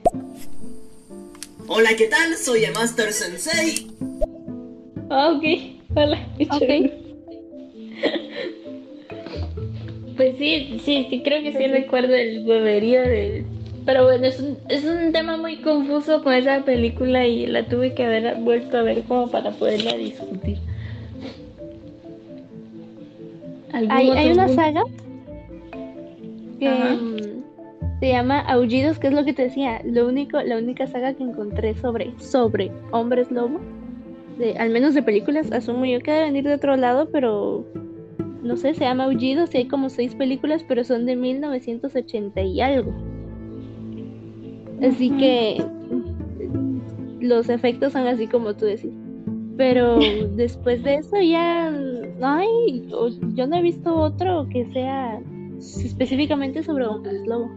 Hola, 1.72 1.90
¿qué 1.96 2.08
tal? 2.08 2.36
Soy 2.36 2.64
el 2.64 2.72
Master 2.72 3.12
Sensei. 3.12 3.86
Ah, 5.08 5.30
ok. 5.30 5.44
Hola. 5.94 6.18
qué 6.36 6.44
Ok. 6.50 6.58
chévere. 6.58 6.92
Pues 10.16 10.36
sí, 10.36 10.80
sí, 10.84 11.06
sí, 11.08 11.22
creo 11.22 11.44
que 11.44 11.52
sí 11.52 11.68
recuerdo 11.68 12.12
el 12.16 12.44
hueverío 12.44 13.02
de... 13.02 13.44
Pero 13.86 14.02
bueno, 14.02 14.26
es 14.26 14.40
un, 14.40 14.58
es 14.68 14.84
un 14.84 15.12
tema 15.12 15.36
muy 15.36 15.58
confuso 15.58 16.24
con 16.24 16.34
esa 16.34 16.64
película 16.64 17.24
y 17.24 17.46
la 17.46 17.64
tuve 17.68 17.94
que 17.94 18.04
haber 18.04 18.34
vuelto 18.38 18.76
a 18.76 18.82
ver 18.82 19.04
como 19.04 19.30
para 19.30 19.52
poderla 19.52 19.96
discutir. 19.96 20.58
¿Algún 23.72 23.92
Hay, 23.92 24.32
una 24.32 24.46
punto? 24.46 24.60
saga 24.60 24.82
que 26.58 26.66
se 28.00 28.08
llama 28.08 28.40
Aullidos, 28.40 28.98
que 28.98 29.08
es 29.08 29.12
lo 29.12 29.24
que 29.24 29.32
te 29.34 29.42
decía. 29.44 29.82
Lo 29.84 30.06
único, 30.08 30.40
la 30.40 30.56
única 30.58 30.86
saga 30.86 31.14
que 31.14 31.22
encontré 31.22 31.74
sobre, 31.74 32.12
sobre 32.18 32.70
hombres 32.92 33.30
lobo, 33.30 33.60
de, 34.38 34.56
al 34.58 34.70
menos 34.70 34.94
de 34.94 35.02
películas, 35.02 35.52
asumo 35.52 35.84
yo 35.84 36.00
que 36.00 36.10
debe 36.10 36.24
venir 36.24 36.44
de 36.44 36.54
otro 36.54 36.76
lado, 36.76 37.08
pero 37.12 37.66
no 38.42 38.56
sé, 38.56 38.72
se 38.74 38.84
llama 38.84 39.04
Aullidos 39.04 39.54
y 39.54 39.58
hay 39.58 39.68
como 39.68 39.90
seis 39.90 40.14
películas, 40.14 40.64
pero 40.66 40.82
son 40.82 41.04
de 41.04 41.14
1980 41.14 42.40
y 42.40 42.60
algo. 42.62 42.92
Así 44.82 45.10
que 45.10 45.62
los 47.20 47.50
efectos 47.50 47.92
son 47.92 48.06
así 48.06 48.26
como 48.26 48.54
tú 48.54 48.64
decís. 48.64 48.92
Pero 49.58 49.98
después 50.36 50.82
de 50.82 50.94
eso 50.94 51.20
ya 51.20 51.70
no 51.70 52.26
hay, 52.26 52.88
o- 52.94 53.10
yo 53.34 53.46
no 53.46 53.56
he 53.56 53.62
visto 53.62 53.94
otro 53.94 54.46
que 54.50 54.64
sea 54.72 55.20
específicamente 55.58 56.62
sobre 56.62 56.86
hombres 56.86 57.26
lobo. 57.26 57.50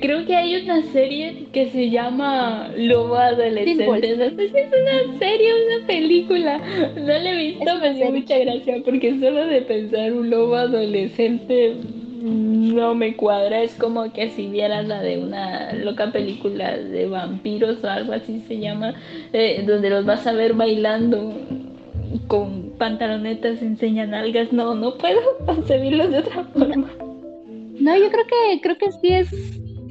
Creo 0.00 0.24
que 0.24 0.34
hay 0.34 0.56
una 0.56 0.82
serie 0.92 1.48
que 1.52 1.68
se 1.70 1.90
llama 1.90 2.70
Lobo 2.76 3.16
Adolescente. 3.16 3.86
No 3.86 3.96
sé 4.00 4.48
si 4.48 4.56
es 4.56 4.68
una 4.68 5.18
serie 5.18 5.52
o 5.52 5.56
una 5.66 5.86
película. 5.86 6.60
No 6.96 7.06
la 7.06 7.30
he 7.30 7.36
visto, 7.36 7.70
Es 7.70 7.80
me 7.80 7.94
dio 7.94 8.10
mucha 8.10 8.38
gracia 8.38 8.76
porque 8.84 9.18
solo 9.20 9.46
de 9.46 9.60
pensar 9.62 10.12
un 10.12 10.30
lobo 10.30 10.54
adolescente 10.54 11.74
mm, 12.22 12.74
no 12.74 12.94
me 12.94 13.16
cuadra. 13.16 13.62
Es 13.62 13.74
como 13.74 14.10
que 14.12 14.30
si 14.30 14.46
vieras 14.46 14.88
la 14.88 15.02
de 15.02 15.18
una 15.18 15.74
loca 15.74 16.10
película 16.10 16.78
de 16.78 17.06
vampiros 17.06 17.84
o 17.84 17.88
algo 17.88 18.14
así 18.14 18.42
se 18.48 18.60
llama, 18.60 18.94
eh, 19.34 19.62
donde 19.66 19.90
los 19.90 20.06
vas 20.06 20.26
a 20.26 20.32
ver 20.32 20.54
bailando 20.54 21.34
con 22.28 22.70
pantalonetas 22.78 23.60
enseñan 23.60 24.14
algas. 24.14 24.52
No, 24.54 24.74
no 24.74 24.96
puedo 24.96 25.20
concebirlos 25.46 26.12
de 26.12 26.18
otra 26.20 26.44
forma. 26.44 26.90
No, 27.78 27.96
yo 27.96 28.10
creo 28.10 28.26
que 28.26 28.60
creo 28.62 28.78
que 28.78 28.92
sí 28.92 29.08
es 29.08 29.28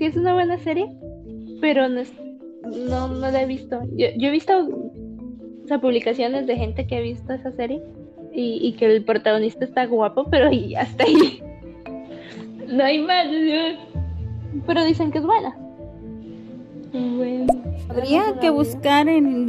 sí 0.01 0.07
es 0.07 0.15
una 0.17 0.33
buena 0.33 0.57
serie, 0.57 0.87
pero 1.61 1.87
no 1.87 1.99
es- 1.99 2.11
no, 2.89 3.07
no 3.07 3.29
la 3.29 3.43
he 3.43 3.45
visto. 3.45 3.79
Yo, 3.95 4.07
yo 4.17 4.29
he 4.29 4.31
visto 4.31 4.51
o 5.63 5.67
sea, 5.67 5.79
publicaciones 5.79 6.47
de 6.47 6.55
gente 6.57 6.87
que 6.87 6.95
ha 6.97 7.01
visto 7.01 7.31
esa 7.31 7.51
serie 7.51 7.83
y, 8.33 8.57
y 8.67 8.73
que 8.73 8.87
el 8.87 9.03
protagonista 9.05 9.63
está 9.63 9.85
guapo, 9.85 10.25
pero 10.31 10.51
y 10.51 10.73
hasta 10.75 11.03
ahí. 11.03 11.43
No 12.67 12.83
hay 12.85 12.99
más. 12.99 13.27
Pero 14.65 14.85
dicen 14.85 15.11
que 15.11 15.17
es 15.19 15.25
buena. 15.25 15.55
Bueno. 16.93 17.47
Habría 17.89 18.39
que 18.39 18.49
buscar 18.49 19.07
en, 19.09 19.47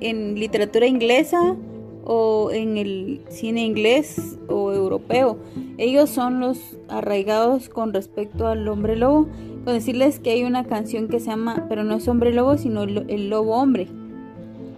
en 0.00 0.34
literatura 0.34 0.86
inglesa 0.86 1.54
o 2.06 2.50
en 2.52 2.78
el 2.78 3.20
cine 3.28 3.64
inglés 3.64 4.38
o 4.48 4.72
europeo. 4.72 5.38
Ellos 5.76 6.08
son 6.08 6.40
los 6.40 6.78
arraigados 6.88 7.68
con 7.68 7.92
respecto 7.92 8.46
al 8.46 8.66
hombre 8.68 8.96
lobo. 8.96 9.28
Con 9.64 9.74
decirles 9.74 10.20
que 10.20 10.30
hay 10.30 10.44
una 10.44 10.64
canción 10.64 11.08
que 11.08 11.18
se 11.18 11.26
llama, 11.26 11.66
pero 11.68 11.82
no 11.82 11.96
es 11.96 12.06
hombre 12.06 12.32
lobo, 12.32 12.56
sino 12.56 12.84
el, 12.84 13.28
lobo 13.28 13.56
hombre, 13.56 13.88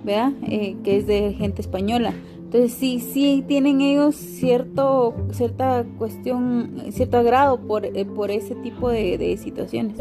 ¿verdad? 0.02 0.32
Eh, 0.46 0.76
que 0.82 0.96
es 0.96 1.06
de 1.06 1.34
gente 1.34 1.60
española. 1.60 2.14
Entonces 2.36 2.72
sí, 2.72 2.98
sí 2.98 3.44
tienen 3.46 3.82
ellos 3.82 4.16
cierto, 4.16 5.14
cierta 5.32 5.84
cuestión, 5.98 6.82
cierto 6.92 7.18
agrado 7.18 7.60
por, 7.60 7.84
eh, 7.84 8.06
por 8.06 8.30
ese 8.30 8.54
tipo 8.54 8.88
de 8.88 9.36
situaciones. 9.36 9.98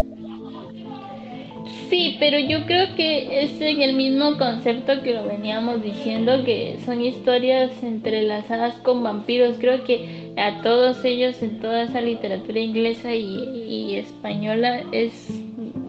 Sí, 1.89 2.17
pero 2.19 2.37
yo 2.37 2.65
creo 2.65 2.95
que 2.95 3.43
es 3.43 3.61
en 3.61 3.81
el 3.81 3.93
mismo 3.93 4.37
concepto 4.37 5.01
que 5.01 5.13
lo 5.13 5.25
veníamos 5.25 5.81
diciendo, 5.81 6.43
que 6.43 6.77
son 6.85 7.01
historias 7.01 7.71
entrelazadas 7.81 8.75
con 8.81 9.03
vampiros. 9.03 9.57
Creo 9.59 9.83
que 9.83 10.33
a 10.37 10.61
todos 10.61 11.03
ellos 11.05 11.41
en 11.41 11.59
toda 11.59 11.83
esa 11.83 12.01
literatura 12.01 12.59
inglesa 12.59 13.15
y, 13.15 13.65
y 13.67 13.95
española 13.95 14.83
es 14.91 15.29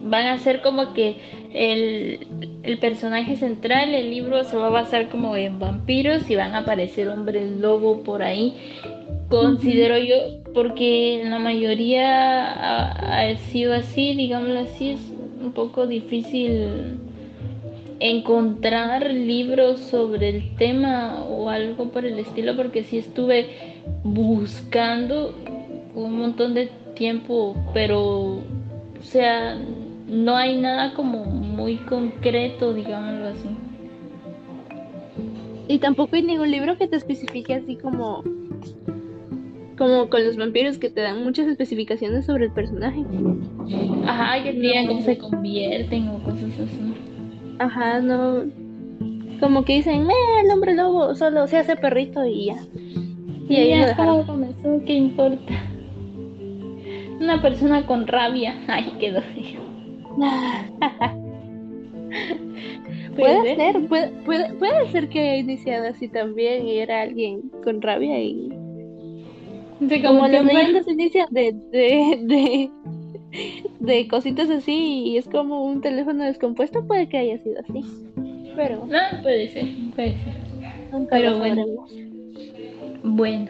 van 0.09 0.25
a 0.27 0.37
ser 0.39 0.61
como 0.61 0.93
que 0.93 1.17
el, 1.53 2.27
el, 2.63 2.77
personaje 2.79 3.35
central, 3.35 3.93
el 3.93 4.09
libro 4.09 4.43
se 4.43 4.57
va 4.57 4.67
a 4.67 4.71
basar 4.71 5.09
como 5.09 5.35
en 5.35 5.59
vampiros 5.59 6.29
y 6.29 6.35
van 6.35 6.55
a 6.55 6.59
aparecer 6.59 7.07
hombres 7.09 7.51
lobo 7.57 8.03
por 8.03 8.23
ahí. 8.23 8.55
Considero 9.29 9.97
yo, 9.97 10.15
porque 10.55 11.21
la 11.23 11.37
mayoría 11.37 12.51
ha, 12.51 13.21
ha, 13.21 13.37
sido 13.51 13.75
así, 13.75 14.15
digámoslo 14.15 14.61
así, 14.61 14.91
es 14.91 15.08
un 15.39 15.51
poco 15.53 15.87
difícil 15.87 16.99
encontrar 17.99 19.11
libros 19.11 19.79
sobre 19.79 20.29
el 20.29 20.55
tema 20.55 21.23
o 21.23 21.49
algo 21.49 21.89
por 21.89 22.05
el 22.05 22.19
estilo, 22.19 22.55
porque 22.55 22.83
sí 22.83 22.97
estuve 22.97 23.49
buscando 24.03 25.33
un 25.95 26.17
montón 26.17 26.53
de 26.53 26.69
tiempo, 26.95 27.55
pero, 27.73 28.37
o 28.37 28.43
sea, 29.01 29.57
no 30.07 30.35
hay 30.35 30.57
nada 30.57 30.93
como 30.93 31.25
muy 31.25 31.77
concreto, 31.77 32.73
digámoslo 32.73 33.27
así. 33.27 33.49
Y 35.67 35.77
tampoco 35.79 36.15
hay 36.15 36.23
ningún 36.23 36.49
libro 36.49 36.77
que 36.77 36.87
te 36.87 36.95
especifique 36.95 37.53
así 37.53 37.75
como 37.75 38.23
como 39.79 40.09
con 40.09 40.25
los 40.25 40.35
vampiros 40.35 40.77
que 40.77 40.89
te 40.89 40.99
dan 40.99 41.23
muchas 41.23 41.47
especificaciones 41.47 42.25
sobre 42.25 42.47
el 42.47 42.51
personaje. 42.51 43.01
Ajá, 44.05 44.43
que 44.43 44.51
te 44.51 44.59
digan 44.59 44.87
cómo 44.87 45.01
se 45.01 45.17
convierten 45.17 46.09
o 46.09 46.21
cosas 46.21 46.51
así. 46.59 46.93
Ajá, 47.59 48.01
no. 48.01 48.43
Como 49.39 49.63
que 49.63 49.75
dicen, 49.75 50.01
eh, 50.01 50.41
el 50.43 50.51
hombre 50.51 50.75
lobo 50.75 51.15
solo 51.15 51.47
se 51.47 51.55
hace 51.57 51.77
perrito 51.77 52.25
y 52.25 52.47
ya. 52.47 52.57
Y, 53.47 53.55
ahí 53.55 53.69
ya 53.69 53.95
lo 54.05 54.25
comenzó, 54.25 54.81
¿qué 54.85 54.93
importa? 54.93 55.53
Una 57.21 57.41
persona 57.41 57.85
con 57.85 58.05
rabia. 58.05 58.55
Ay, 58.67 58.91
quedó. 58.99 59.21
puede 63.15 63.55
ser, 63.55 63.87
puede, 63.87 64.09
puede, 64.25 64.53
puede, 64.55 64.91
ser 64.91 65.07
que 65.07 65.21
haya 65.21 65.37
iniciado 65.37 65.87
así 65.87 66.09
también 66.09 66.67
y 66.67 66.79
era 66.79 67.01
alguien 67.01 67.49
con 67.63 67.81
rabia 67.81 68.21
y. 68.21 68.58
como 70.01 70.27
las 70.27 70.45
leyendas 70.45 70.87
inician 70.87 71.27
de, 71.31 71.53
de, 71.71 72.19
de, 72.21 72.71
de 73.79 74.07
cositas 74.07 74.49
así 74.49 75.03
y 75.05 75.17
es 75.17 75.27
como 75.27 75.63
un 75.65 75.81
teléfono 75.81 76.23
descompuesto, 76.23 76.85
puede 76.85 77.07
que 77.07 77.17
haya 77.17 77.37
sido 77.39 77.59
así. 77.59 77.83
Pero. 78.55 78.85
No, 78.85 79.21
puede 79.21 79.49
ser, 79.49 79.65
puede 79.95 80.11
ser. 80.11 81.07
Pero 81.09 81.37
bueno. 81.37 81.65
Bueno. 83.03 83.49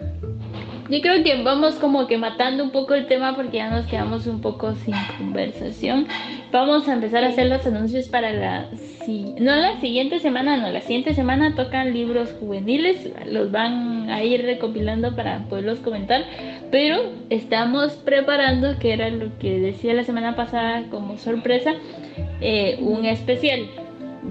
Yo 0.89 1.01
creo 1.01 1.23
que 1.23 1.43
vamos 1.43 1.75
como 1.75 2.07
que 2.07 2.17
matando 2.17 2.63
un 2.63 2.71
poco 2.71 2.95
el 2.95 3.05
tema 3.05 3.35
porque 3.35 3.57
ya 3.57 3.69
nos 3.69 3.85
quedamos 3.85 4.25
un 4.25 4.41
poco 4.41 4.73
sin 4.73 4.95
conversación. 5.19 6.07
Vamos 6.51 6.87
a 6.87 6.93
empezar 6.93 7.23
a 7.23 7.27
hacer 7.27 7.45
los 7.45 7.63
anuncios 7.67 8.07
para 8.07 8.33
la... 8.33 8.65
Si, 9.05 9.35
no 9.39 9.55
la 9.55 9.79
siguiente 9.81 10.19
semana, 10.19 10.57
no, 10.57 10.71
la 10.71 10.81
siguiente 10.81 11.13
semana 11.13 11.53
tocan 11.53 11.93
libros 11.93 12.33
juveniles, 12.39 13.07
los 13.27 13.51
van 13.51 14.09
a 14.09 14.23
ir 14.23 14.41
recopilando 14.41 15.15
para 15.15 15.45
poderlos 15.47 15.79
comentar, 15.79 16.23
pero 16.71 16.97
estamos 17.29 17.93
preparando, 17.93 18.79
que 18.79 18.93
era 18.93 19.09
lo 19.09 19.37
que 19.37 19.59
decía 19.59 19.93
la 19.93 20.03
semana 20.03 20.35
pasada 20.35 20.85
como 20.89 21.17
sorpresa, 21.19 21.75
eh, 22.41 22.77
un 22.81 23.05
especial. 23.05 23.67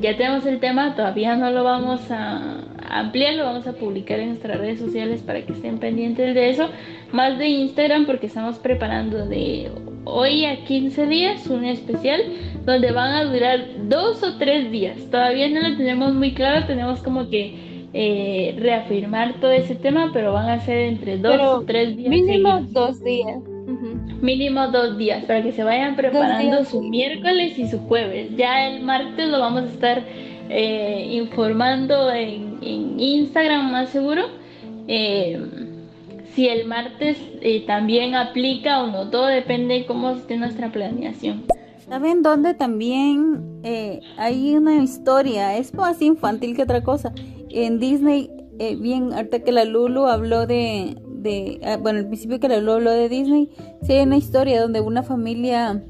Ya 0.00 0.16
tenemos 0.16 0.44
el 0.44 0.58
tema, 0.58 0.96
todavía 0.96 1.36
no 1.36 1.50
lo 1.50 1.62
vamos 1.62 2.00
a, 2.10 2.67
ampliar, 2.88 3.34
lo 3.34 3.44
vamos 3.44 3.66
a 3.66 3.72
publicar 3.72 4.18
en 4.20 4.30
nuestras 4.30 4.58
redes 4.58 4.80
sociales 4.80 5.22
para 5.22 5.42
que 5.42 5.52
estén 5.52 5.78
pendientes 5.78 6.34
de 6.34 6.50
eso. 6.50 6.68
Más 7.12 7.38
de 7.38 7.48
Instagram 7.48 8.06
porque 8.06 8.26
estamos 8.26 8.58
preparando 8.58 9.26
de 9.26 9.70
hoy 10.04 10.44
a 10.44 10.64
15 10.64 11.06
días 11.06 11.46
un 11.46 11.64
especial 11.64 12.20
donde 12.64 12.92
van 12.92 13.12
a 13.12 13.24
durar 13.24 13.64
dos 13.88 14.22
o 14.22 14.36
tres 14.38 14.70
días. 14.70 14.96
Todavía 15.10 15.48
no 15.48 15.68
lo 15.68 15.76
tenemos 15.76 16.14
muy 16.14 16.32
claro, 16.32 16.66
tenemos 16.66 17.02
como 17.02 17.28
que 17.28 17.68
eh, 17.94 18.54
reafirmar 18.58 19.40
todo 19.40 19.52
ese 19.52 19.74
tema, 19.74 20.10
pero 20.12 20.32
van 20.32 20.50
a 20.50 20.60
ser 20.60 20.78
entre 20.80 21.18
dos 21.18 21.40
o 21.40 21.62
tres 21.64 21.96
días. 21.96 22.10
Mínimo 22.10 22.60
dos 22.70 23.02
días. 23.02 23.38
Mínimo 24.20 24.66
dos 24.68 24.98
días 24.98 25.24
para 25.24 25.42
que 25.42 25.52
se 25.52 25.62
vayan 25.62 25.94
preparando 25.94 26.64
su 26.64 26.82
miércoles 26.82 27.58
y 27.58 27.68
su 27.68 27.78
jueves. 27.78 28.36
Ya 28.36 28.68
el 28.68 28.82
martes 28.82 29.28
lo 29.28 29.38
vamos 29.38 29.62
a 29.62 29.66
estar 29.66 30.02
eh, 30.48 31.08
informando 31.12 32.10
en, 32.10 32.58
Instagram 32.98 33.70
más 33.70 33.90
seguro. 33.90 34.22
Eh, 34.86 35.40
si 36.34 36.48
el 36.48 36.66
martes 36.66 37.18
eh, 37.40 37.64
también 37.66 38.14
aplica 38.14 38.82
o 38.82 38.86
no, 38.86 39.10
todo 39.10 39.26
depende 39.26 39.74
de 39.74 39.86
cómo 39.86 40.10
esté 40.10 40.36
nuestra 40.36 40.70
planeación. 40.70 41.44
¿Saben 41.88 42.22
dónde 42.22 42.54
también 42.54 43.62
hay 44.18 44.54
una 44.54 44.82
historia? 44.82 45.56
Es 45.56 45.72
más 45.72 46.02
infantil 46.02 46.54
que 46.54 46.62
otra 46.62 46.82
cosa. 46.82 47.12
En 47.50 47.78
Disney, 47.78 48.30
bien, 48.78 49.12
ahorita 49.14 49.40
que 49.40 49.52
la 49.52 49.64
Lulu 49.64 50.06
habló 50.06 50.46
de, 50.46 50.96
de 51.06 51.60
ah, 51.64 51.78
bueno, 51.78 52.00
al 52.00 52.08
principio 52.08 52.40
que 52.40 52.48
la 52.48 52.58
Lulu 52.58 52.72
habló 52.72 52.90
de 52.90 53.08
Disney, 53.08 53.50
sí 53.82 53.94
hay 53.94 54.02
una 54.02 54.18
historia 54.18 54.60
donde 54.60 54.82
una 54.82 55.02
familia 55.02 55.82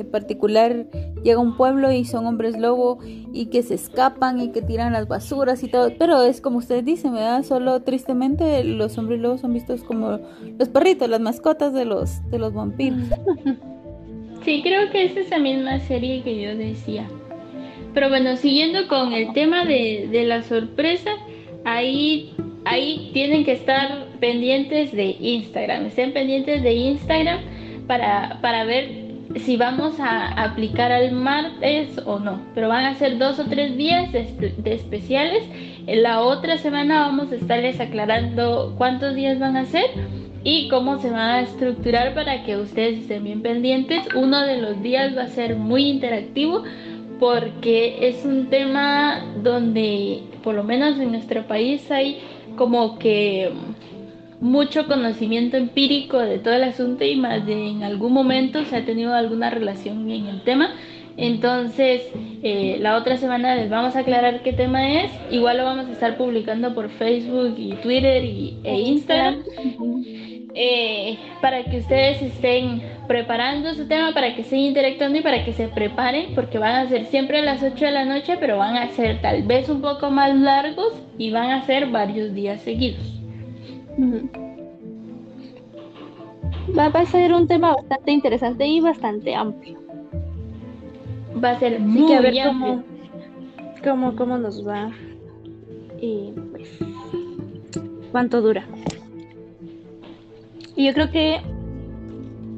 en 0.00 0.10
particular 0.10 0.86
llega 1.22 1.38
un 1.38 1.56
pueblo 1.56 1.92
y 1.92 2.04
son 2.04 2.26
hombres 2.26 2.58
lobo 2.58 2.98
y 3.32 3.46
que 3.46 3.62
se 3.62 3.74
escapan 3.74 4.40
y 4.40 4.50
que 4.52 4.62
tiran 4.62 4.92
las 4.92 5.08
basuras 5.08 5.62
y 5.62 5.68
todo, 5.68 5.92
pero 5.98 6.22
es 6.22 6.40
como 6.40 6.58
ustedes 6.58 6.84
dicen, 6.84 7.14
¿verdad? 7.14 7.42
Solo 7.42 7.82
tristemente 7.82 8.64
los 8.64 8.96
hombres 8.98 9.20
lobos 9.20 9.40
son 9.40 9.52
vistos 9.52 9.82
como 9.82 10.20
los 10.58 10.68
perritos, 10.68 11.08
las 11.08 11.20
mascotas 11.20 11.72
de 11.72 11.84
los 11.84 12.28
de 12.30 12.38
los 12.38 12.52
vampiros. 12.54 13.00
Sí, 14.44 14.62
creo 14.62 14.90
que 14.90 15.04
es 15.04 15.16
esa 15.16 15.38
misma 15.38 15.80
serie 15.80 16.22
que 16.22 16.40
yo 16.40 16.56
decía. 16.56 17.06
Pero 17.92 18.08
bueno, 18.08 18.36
siguiendo 18.36 18.88
con 18.88 19.12
el 19.12 19.32
tema 19.32 19.64
de, 19.64 20.08
de 20.10 20.24
la 20.24 20.42
sorpresa, 20.42 21.10
ahí, 21.64 22.32
ahí 22.64 23.10
tienen 23.12 23.44
que 23.44 23.52
estar 23.52 24.06
pendientes 24.20 24.92
de 24.92 25.16
Instagram. 25.20 25.86
Estén 25.86 26.12
pendientes 26.12 26.62
de 26.62 26.72
Instagram 26.72 27.40
para, 27.86 28.38
para 28.40 28.64
ver 28.64 28.99
si 29.36 29.56
vamos 29.56 30.00
a 30.00 30.28
aplicar 30.42 30.90
al 30.90 31.12
martes 31.12 32.00
o 32.04 32.18
no, 32.18 32.40
pero 32.54 32.68
van 32.68 32.84
a 32.84 32.94
ser 32.96 33.18
dos 33.18 33.38
o 33.38 33.44
tres 33.44 33.76
días 33.76 34.10
de, 34.12 34.26
especiales. 34.64 35.44
En 35.86 36.02
la 36.02 36.20
otra 36.20 36.58
semana 36.58 37.00
vamos 37.00 37.30
a 37.30 37.36
estarles 37.36 37.80
aclarando 37.80 38.74
cuántos 38.76 39.14
días 39.14 39.38
van 39.38 39.56
a 39.56 39.64
ser 39.66 39.86
y 40.42 40.68
cómo 40.68 40.98
se 40.98 41.10
van 41.10 41.30
a 41.30 41.40
estructurar 41.42 42.14
para 42.14 42.44
que 42.44 42.56
ustedes 42.56 43.00
estén 43.00 43.24
bien 43.24 43.42
pendientes. 43.42 44.08
Uno 44.14 44.40
de 44.40 44.60
los 44.60 44.82
días 44.82 45.16
va 45.16 45.22
a 45.22 45.28
ser 45.28 45.56
muy 45.56 45.88
interactivo 45.88 46.64
porque 47.20 48.08
es 48.08 48.24
un 48.24 48.48
tema 48.48 49.22
donde, 49.42 50.22
por 50.42 50.54
lo 50.54 50.64
menos 50.64 50.98
en 50.98 51.12
nuestro 51.12 51.46
país, 51.46 51.88
hay 51.90 52.18
como 52.56 52.98
que 52.98 53.50
mucho 54.40 54.86
conocimiento 54.86 55.56
empírico 55.56 56.18
de 56.18 56.38
todo 56.38 56.54
el 56.54 56.64
asunto 56.64 57.04
y 57.04 57.16
más 57.16 57.44
de 57.46 57.68
en 57.68 57.82
algún 57.82 58.12
momento 58.12 58.64
se 58.64 58.76
ha 58.76 58.84
tenido 58.84 59.14
alguna 59.14 59.50
relación 59.50 60.10
en 60.10 60.26
el 60.26 60.42
tema. 60.42 60.72
Entonces, 61.16 62.02
eh, 62.42 62.78
la 62.80 62.96
otra 62.96 63.18
semana 63.18 63.54
les 63.54 63.68
vamos 63.68 63.94
a 63.94 64.00
aclarar 64.00 64.42
qué 64.42 64.52
tema 64.52 65.02
es. 65.02 65.12
Igual 65.30 65.58
lo 65.58 65.64
vamos 65.64 65.86
a 65.86 65.92
estar 65.92 66.16
publicando 66.16 66.74
por 66.74 66.88
Facebook 66.88 67.54
y 67.58 67.74
Twitter 67.82 68.24
y, 68.24 68.56
e 68.64 68.80
Instagram. 68.80 69.42
Eh, 70.54 71.18
para 71.40 71.62
que 71.64 71.78
ustedes 71.78 72.22
estén 72.22 72.82
preparando 73.06 73.74
su 73.74 73.86
tema, 73.86 74.12
para 74.12 74.34
que 74.34 74.40
estén 74.40 74.60
interactuando 74.60 75.18
y 75.18 75.22
para 75.22 75.44
que 75.44 75.52
se 75.52 75.68
preparen, 75.68 76.34
porque 76.34 76.58
van 76.58 76.74
a 76.74 76.88
ser 76.88 77.04
siempre 77.06 77.38
a 77.38 77.42
las 77.42 77.62
8 77.62 77.84
de 77.84 77.90
la 77.90 78.04
noche, 78.04 78.36
pero 78.40 78.56
van 78.56 78.76
a 78.76 78.88
ser 78.88 79.20
tal 79.20 79.42
vez 79.42 79.68
un 79.68 79.80
poco 79.80 80.10
más 80.10 80.34
largos 80.34 80.94
y 81.18 81.30
van 81.30 81.50
a 81.50 81.66
ser 81.66 81.86
varios 81.86 82.34
días 82.34 82.62
seguidos. 82.62 83.19
Va, 86.76 86.86
a 86.86 87.06
ser 87.06 87.34
un 87.34 87.46
tema 87.46 87.74
bastante 87.74 88.12
interesante 88.12 88.66
y 88.66 88.80
bastante 88.80 89.34
amplio. 89.34 89.78
Va 91.42 91.50
a 91.50 91.58
ser 91.58 91.80
muy 91.80 92.12
a 92.14 92.20
ver 92.20 92.34
cómo, 93.82 94.14
cómo, 94.16 94.38
nos 94.38 94.66
va 94.66 94.90
y 96.00 96.32
pues 96.50 96.78
cuánto 98.12 98.40
dura. 98.40 98.64
Y 100.76 100.86
yo 100.86 100.94
creo 100.94 101.10
que 101.10 101.40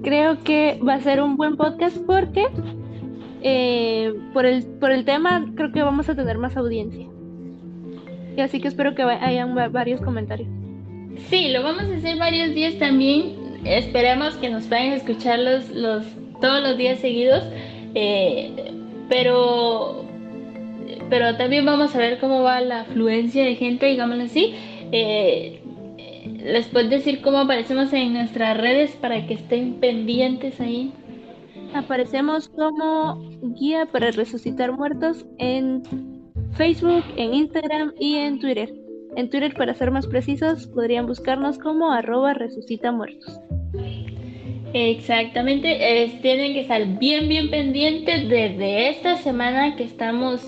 creo 0.03 0.43
que 0.43 0.81
va 0.87 0.95
a 0.95 1.01
ser 1.01 1.23
un 1.23 1.37
buen 1.37 1.57
podcast 1.57 1.97
porque 2.07 2.47
eh, 3.43 4.15
por 4.33 4.47
el 4.47 4.65
por 4.65 4.91
el 4.93 5.05
tema 5.05 5.47
creo 5.55 5.73
que 5.73 5.83
vamos 5.83 6.09
a 6.09 6.15
tener 6.15 6.39
más 6.39 6.57
audiencia. 6.57 7.09
Y 8.37 8.41
así 8.41 8.61
que 8.61 8.69
espero 8.69 8.95
que 8.95 9.03
hayan 9.03 9.55
varios 9.73 10.01
comentarios. 10.01 10.62
Sí, 11.29 11.49
lo 11.49 11.63
vamos 11.63 11.85
a 11.85 11.97
hacer 11.97 12.19
varios 12.19 12.55
días 12.55 12.79
también. 12.79 13.61
Esperemos 13.65 14.35
que 14.37 14.51
nos 14.51 14.67
puedan 14.67 14.93
escuchar 14.93 15.39
los, 15.39 15.69
los, 15.71 16.05
todos 16.41 16.63
los 16.63 16.77
días 16.77 16.99
seguidos. 16.99 17.45
Eh, 17.95 18.73
pero, 19.09 20.05
pero 21.11 21.37
también 21.37 21.65
vamos 21.65 21.95
a 21.95 21.99
ver 21.99 22.19
cómo 22.19 22.43
va 22.43 22.61
la 22.61 22.81
afluencia 22.81 23.45
de 23.45 23.57
gente, 23.57 23.87
digámoslo 23.87 24.25
así. 24.25 24.55
Eh, 24.93 25.61
les 26.45 26.67
puedo 26.69 26.89
decir 26.89 27.21
cómo 27.21 27.39
aparecemos 27.39 27.93
en 27.93 28.15
nuestras 28.15 28.57
redes 28.57 28.93
para 28.97 29.27
que 29.27 29.35
estén 29.35 29.75
pendientes 29.75 30.61
ahí. 30.61 30.93
Aparecemos 31.75 32.49
como 32.49 33.23
guía 33.55 33.87
para 33.87 34.11
resucitar 34.11 34.73
muertos 34.73 35.25
en 35.39 35.83
Facebook, 36.53 37.05
en 37.17 37.35
Instagram 37.35 37.93
y 37.99 38.17
en 38.17 38.41
Twitter. 38.41 38.82
En 39.17 39.29
Twitter, 39.29 39.55
para 39.55 39.75
ser 39.75 39.91
más 39.91 40.07
precisos, 40.07 40.67
podrían 40.67 41.07
buscarnos 41.07 41.59
como 41.59 41.93
arroba 41.93 42.35
resucita 42.35 42.93
muertos. 42.93 43.41
Exactamente, 44.75 46.11
tienen 46.23 46.55
que 46.55 46.61
estar 46.61 46.87
bien, 46.99 47.29
bien 47.29 47.51
pendientes 47.51 48.29
desde 48.29 48.89
esta 48.89 49.17
semana 49.17 49.77
que 49.77 49.85
estamos 49.85 50.43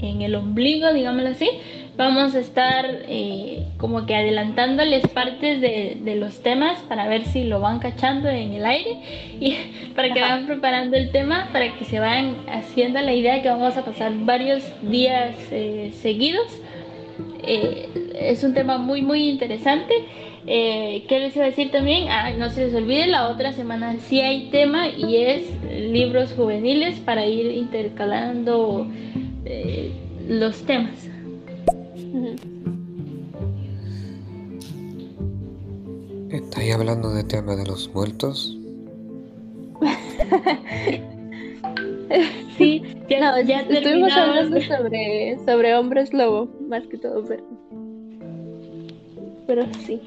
en 0.00 0.22
el 0.22 0.34
ombligo, 0.34 0.92
digámoslo 0.92 1.30
así. 1.30 1.48
Vamos 1.96 2.34
a 2.34 2.40
estar 2.40 2.86
eh, 3.08 3.66
como 3.76 4.06
que 4.06 4.14
adelantándoles 4.14 5.06
partes 5.08 5.60
de, 5.60 6.16
los 6.16 6.42
temas 6.42 6.78
para 6.88 7.06
ver 7.06 7.26
si 7.26 7.44
lo 7.44 7.60
van 7.60 7.78
cachando 7.78 8.28
en 8.28 8.54
el 8.54 8.64
aire 8.64 8.96
y 9.38 9.56
para 9.94 10.12
que 10.12 10.20
vayan 10.20 10.46
preparando 10.46 10.96
el 10.96 11.10
tema, 11.10 11.48
para 11.52 11.76
que 11.76 11.84
se 11.84 12.00
vayan 12.00 12.36
haciendo 12.48 13.00
la 13.02 13.12
idea 13.12 13.42
que 13.42 13.48
vamos 13.48 13.76
a 13.76 13.84
pasar 13.84 14.12
varios 14.14 14.64
días 14.82 15.36
eh, 15.50 15.92
seguidos. 15.94 16.60
Eh, 17.42 17.88
es 18.14 18.44
un 18.44 18.54
tema 18.54 18.78
muy, 18.78 19.02
muy 19.02 19.28
interesante. 19.28 19.94
Eh, 20.46 21.04
¿Qué 21.08 21.20
les 21.20 21.36
iba 21.36 21.44
a 21.44 21.48
decir 21.48 21.70
también? 21.70 22.08
Ah, 22.08 22.30
no 22.32 22.50
se 22.50 22.66
les 22.66 22.74
olvide, 22.74 23.06
la 23.06 23.28
otra 23.28 23.52
semana 23.52 23.96
sí 24.08 24.20
hay 24.20 24.50
tema 24.50 24.88
y 24.88 25.16
es 25.16 25.42
libros 25.70 26.32
juveniles 26.32 26.98
para 27.00 27.26
ir 27.26 27.46
intercalando 27.52 28.86
eh, 29.44 29.92
los 30.28 30.62
temas. 30.62 31.08
¿Estáis 36.30 36.74
hablando 36.74 37.12
de 37.12 37.24
tema 37.24 37.56
de 37.56 37.66
los 37.66 37.92
muertos? 37.92 38.56
ya, 43.10 43.40
ya 43.42 43.60
estuvimos 43.68 44.12
hablando 44.16 44.60
sobre, 44.62 45.38
sobre 45.44 45.74
hombres 45.74 46.12
lobo, 46.12 46.48
más 46.68 46.86
que 46.86 46.96
todo, 46.96 47.24
pero 47.26 47.44
pero 49.50 49.66
sí. 49.84 50.00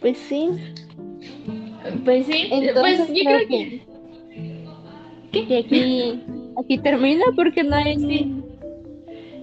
Pues 0.00 0.16
sí. 0.16 0.48
Pues 2.02 2.24
sí. 2.24 2.48
Entonces, 2.50 3.00
pues 3.06 3.08
yo 3.08 3.22
creo 3.22 3.48
que... 3.48 3.82
que... 5.30 5.58
aquí, 5.58 6.22
aquí 6.58 6.78
termina 6.78 7.24
porque 7.36 7.62
no 7.62 7.76
hay 7.76 7.98
sí. 7.98 8.33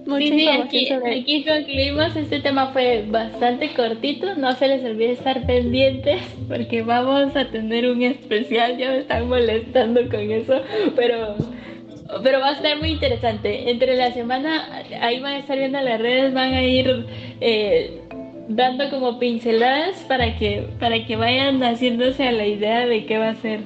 Mucha 0.06 0.26
sí, 0.26 0.48
aquí, 0.48 0.88
aquí 0.92 1.44
concluimos. 1.44 2.16
Este 2.16 2.40
tema 2.40 2.68
fue 2.68 3.04
bastante 3.08 3.72
cortito. 3.74 4.34
No 4.34 4.52
se 4.52 4.68
les 4.68 4.84
olvide 4.84 5.12
estar 5.12 5.46
pendientes 5.46 6.22
porque 6.48 6.82
vamos 6.82 7.34
a 7.36 7.48
tener 7.50 7.88
un 7.88 8.02
especial. 8.02 8.76
Ya 8.78 8.90
me 8.90 8.98
están 8.98 9.28
molestando 9.28 10.08
con 10.08 10.30
eso, 10.30 10.60
pero 10.96 11.36
pero 12.22 12.40
va 12.40 12.50
a 12.50 12.52
estar 12.52 12.78
muy 12.78 12.90
interesante. 12.90 13.70
Entre 13.70 13.96
la 13.96 14.12
semana, 14.12 14.82
ahí 15.00 15.20
van 15.20 15.34
a 15.34 15.38
estar 15.38 15.56
viendo 15.56 15.80
las 15.80 16.00
redes, 16.00 16.34
van 16.34 16.52
a 16.52 16.62
ir 16.62 17.06
eh, 17.40 18.00
dando 18.48 18.90
como 18.90 19.18
pinceladas 19.18 19.96
para 20.08 20.36
que, 20.38 20.66
para 20.78 21.04
que 21.06 21.16
vayan 21.16 21.62
haciéndose 21.62 22.26
a 22.28 22.32
la 22.32 22.46
idea 22.46 22.86
de 22.86 23.06
qué 23.06 23.18
va 23.18 23.30
a 23.30 23.34
ser. 23.36 23.60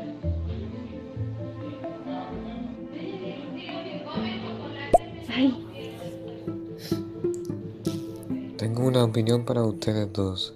Tengo 8.77 8.91
una 8.91 9.05
opinión 9.05 9.43
para 9.47 9.63
ustedes 9.63 10.13
dos. 10.13 10.55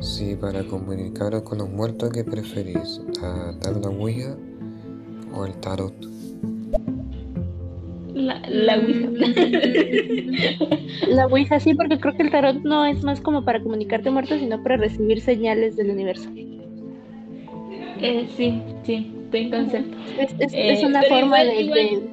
Si 0.00 0.36
para 0.36 0.64
comunicaros 0.64 1.42
con 1.42 1.58
los 1.58 1.68
muertos, 1.68 2.08
¿qué 2.14 2.24
preferís? 2.24 3.02
¿La 3.20 3.54
tabla 3.60 3.90
Ouija 3.90 4.34
o 5.34 5.44
el 5.44 5.52
tarot? 5.60 5.92
La, 8.14 8.40
la 8.48 8.78
Ouija. 8.78 9.10
la 11.08 11.26
Ouija 11.26 11.60
sí, 11.60 11.74
porque 11.74 12.00
creo 12.00 12.16
que 12.16 12.22
el 12.22 12.30
tarot 12.30 12.56
no 12.62 12.86
es 12.86 13.02
más 13.02 13.20
como 13.20 13.44
para 13.44 13.62
comunicarte 13.62 14.10
muerto, 14.10 14.38
sino 14.38 14.62
para 14.62 14.78
recibir 14.78 15.20
señales 15.20 15.76
del 15.76 15.90
universo. 15.90 16.30
Eh, 18.00 18.26
sí, 18.34 18.62
sí, 18.82 19.12
buen 19.30 19.50
concepto. 19.50 19.94
Es, 20.18 20.32
es, 20.38 20.54
es 20.54 20.82
eh, 20.82 20.86
una 20.86 21.02
forma 21.02 21.44
de, 21.44 22.08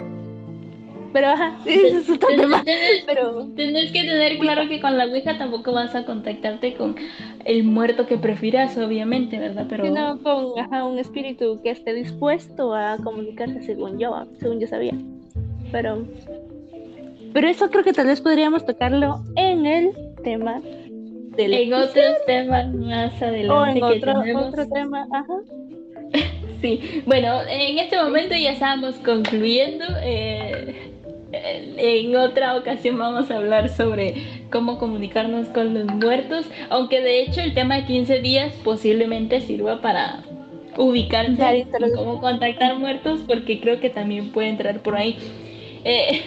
Pero 1.17 1.29
ajá, 1.29 1.57
sí, 1.63 1.73
eso 1.73 1.97
es 1.97 2.09
otro 2.09 2.29
tema. 2.29 2.63
Pero... 3.07 3.47
Tienes 3.55 3.91
que 3.91 4.01
tener 4.01 4.37
claro 4.37 4.67
que 4.69 4.79
con 4.79 4.97
la 4.97 5.05
Ouija 5.05 5.37
tampoco 5.37 5.71
vas 5.71 5.95
a 5.95 6.05
contactarte 6.05 6.75
con 6.75 6.95
el 7.43 7.63
muerto 7.63 8.05
que 8.05 8.17
prefieras, 8.17 8.77
obviamente, 8.77 9.39
¿verdad? 9.39 9.65
Pero... 9.67 9.85
Sino 9.85 10.19
con 10.21 10.59
ajá, 10.59 10.85
un 10.85 10.99
espíritu 10.99 11.59
que 11.63 11.71
esté 11.71 11.93
dispuesto 11.93 12.75
a 12.75 12.97
comunicarse 12.97 13.61
según 13.63 13.97
yo, 13.97 14.27
según 14.39 14.59
yo 14.59 14.67
sabía 14.67 14.93
pero 15.71 16.05
pero 17.33 17.47
eso 17.47 17.69
creo 17.69 17.83
que 17.83 17.93
tal 17.93 18.07
vez 18.07 18.21
podríamos 18.21 18.65
tocarlo 18.65 19.23
en 19.35 19.65
el 19.65 19.91
tema 20.23 20.61
del 21.35 21.53
en 21.53 21.73
otros 21.73 22.25
temas 22.25 22.73
más 22.73 23.21
adelante 23.21 23.53
o 23.53 23.65
en 23.65 23.83
otro, 23.83 24.47
otro 24.47 24.67
tema 24.69 25.07
ajá 25.11 25.35
sí 26.61 27.03
bueno 27.05 27.41
en 27.47 27.79
este 27.79 28.01
momento 28.01 28.35
ya 28.35 28.51
estamos 28.51 28.95
concluyendo 28.97 29.85
eh, 30.01 30.93
en 31.31 32.15
otra 32.15 32.55
ocasión 32.55 32.97
vamos 32.97 33.29
a 33.29 33.37
hablar 33.37 33.69
sobre 33.69 34.15
cómo 34.51 34.77
comunicarnos 34.77 35.47
con 35.47 35.73
los 35.73 35.85
muertos, 35.85 36.45
aunque 36.69 37.01
de 37.01 37.21
hecho 37.21 37.41
el 37.41 37.53
tema 37.53 37.75
de 37.77 37.85
15 37.85 38.19
días 38.19 38.53
posiblemente 38.63 39.41
sirva 39.41 39.81
para 39.81 40.23
ubicarse 40.77 41.67
cómo 41.95 42.21
contactar 42.21 42.77
muertos, 42.77 43.21
porque 43.27 43.59
creo 43.59 43.79
que 43.79 43.89
también 43.89 44.31
puede 44.31 44.49
entrar 44.49 44.81
por 44.81 44.95
ahí. 44.95 45.17
Eh, 45.83 46.21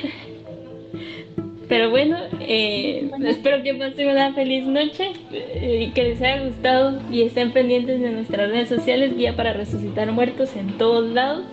pero 1.69 1.91
bueno, 1.91 2.19
eh, 2.41 3.09
espero 3.25 3.63
que 3.63 3.75
pasen 3.75 4.09
una 4.09 4.33
feliz 4.35 4.67
noche 4.67 5.13
eh, 5.33 5.87
y 5.89 5.93
que 5.93 6.03
les 6.03 6.21
haya 6.21 6.45
gustado 6.45 7.01
y 7.11 7.23
estén 7.23 7.53
pendientes 7.53 8.01
de 8.01 8.11
nuestras 8.11 8.51
redes 8.51 8.69
sociales, 8.69 9.17
Guía 9.17 9.37
para 9.37 9.53
Resucitar 9.53 10.11
Muertos 10.13 10.55
en 10.57 10.77
todos 10.79 11.11
lados. 11.13 11.45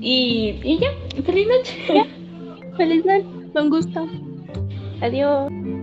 Y, 0.00 0.54
y 0.62 0.78
ya, 0.78 0.90
feliz 1.24 1.48
noche. 1.48 2.06
Feliz 2.76 3.04
noche, 3.04 3.26
con 3.52 3.70
gusto. 3.70 4.08
Adiós. 5.00 5.79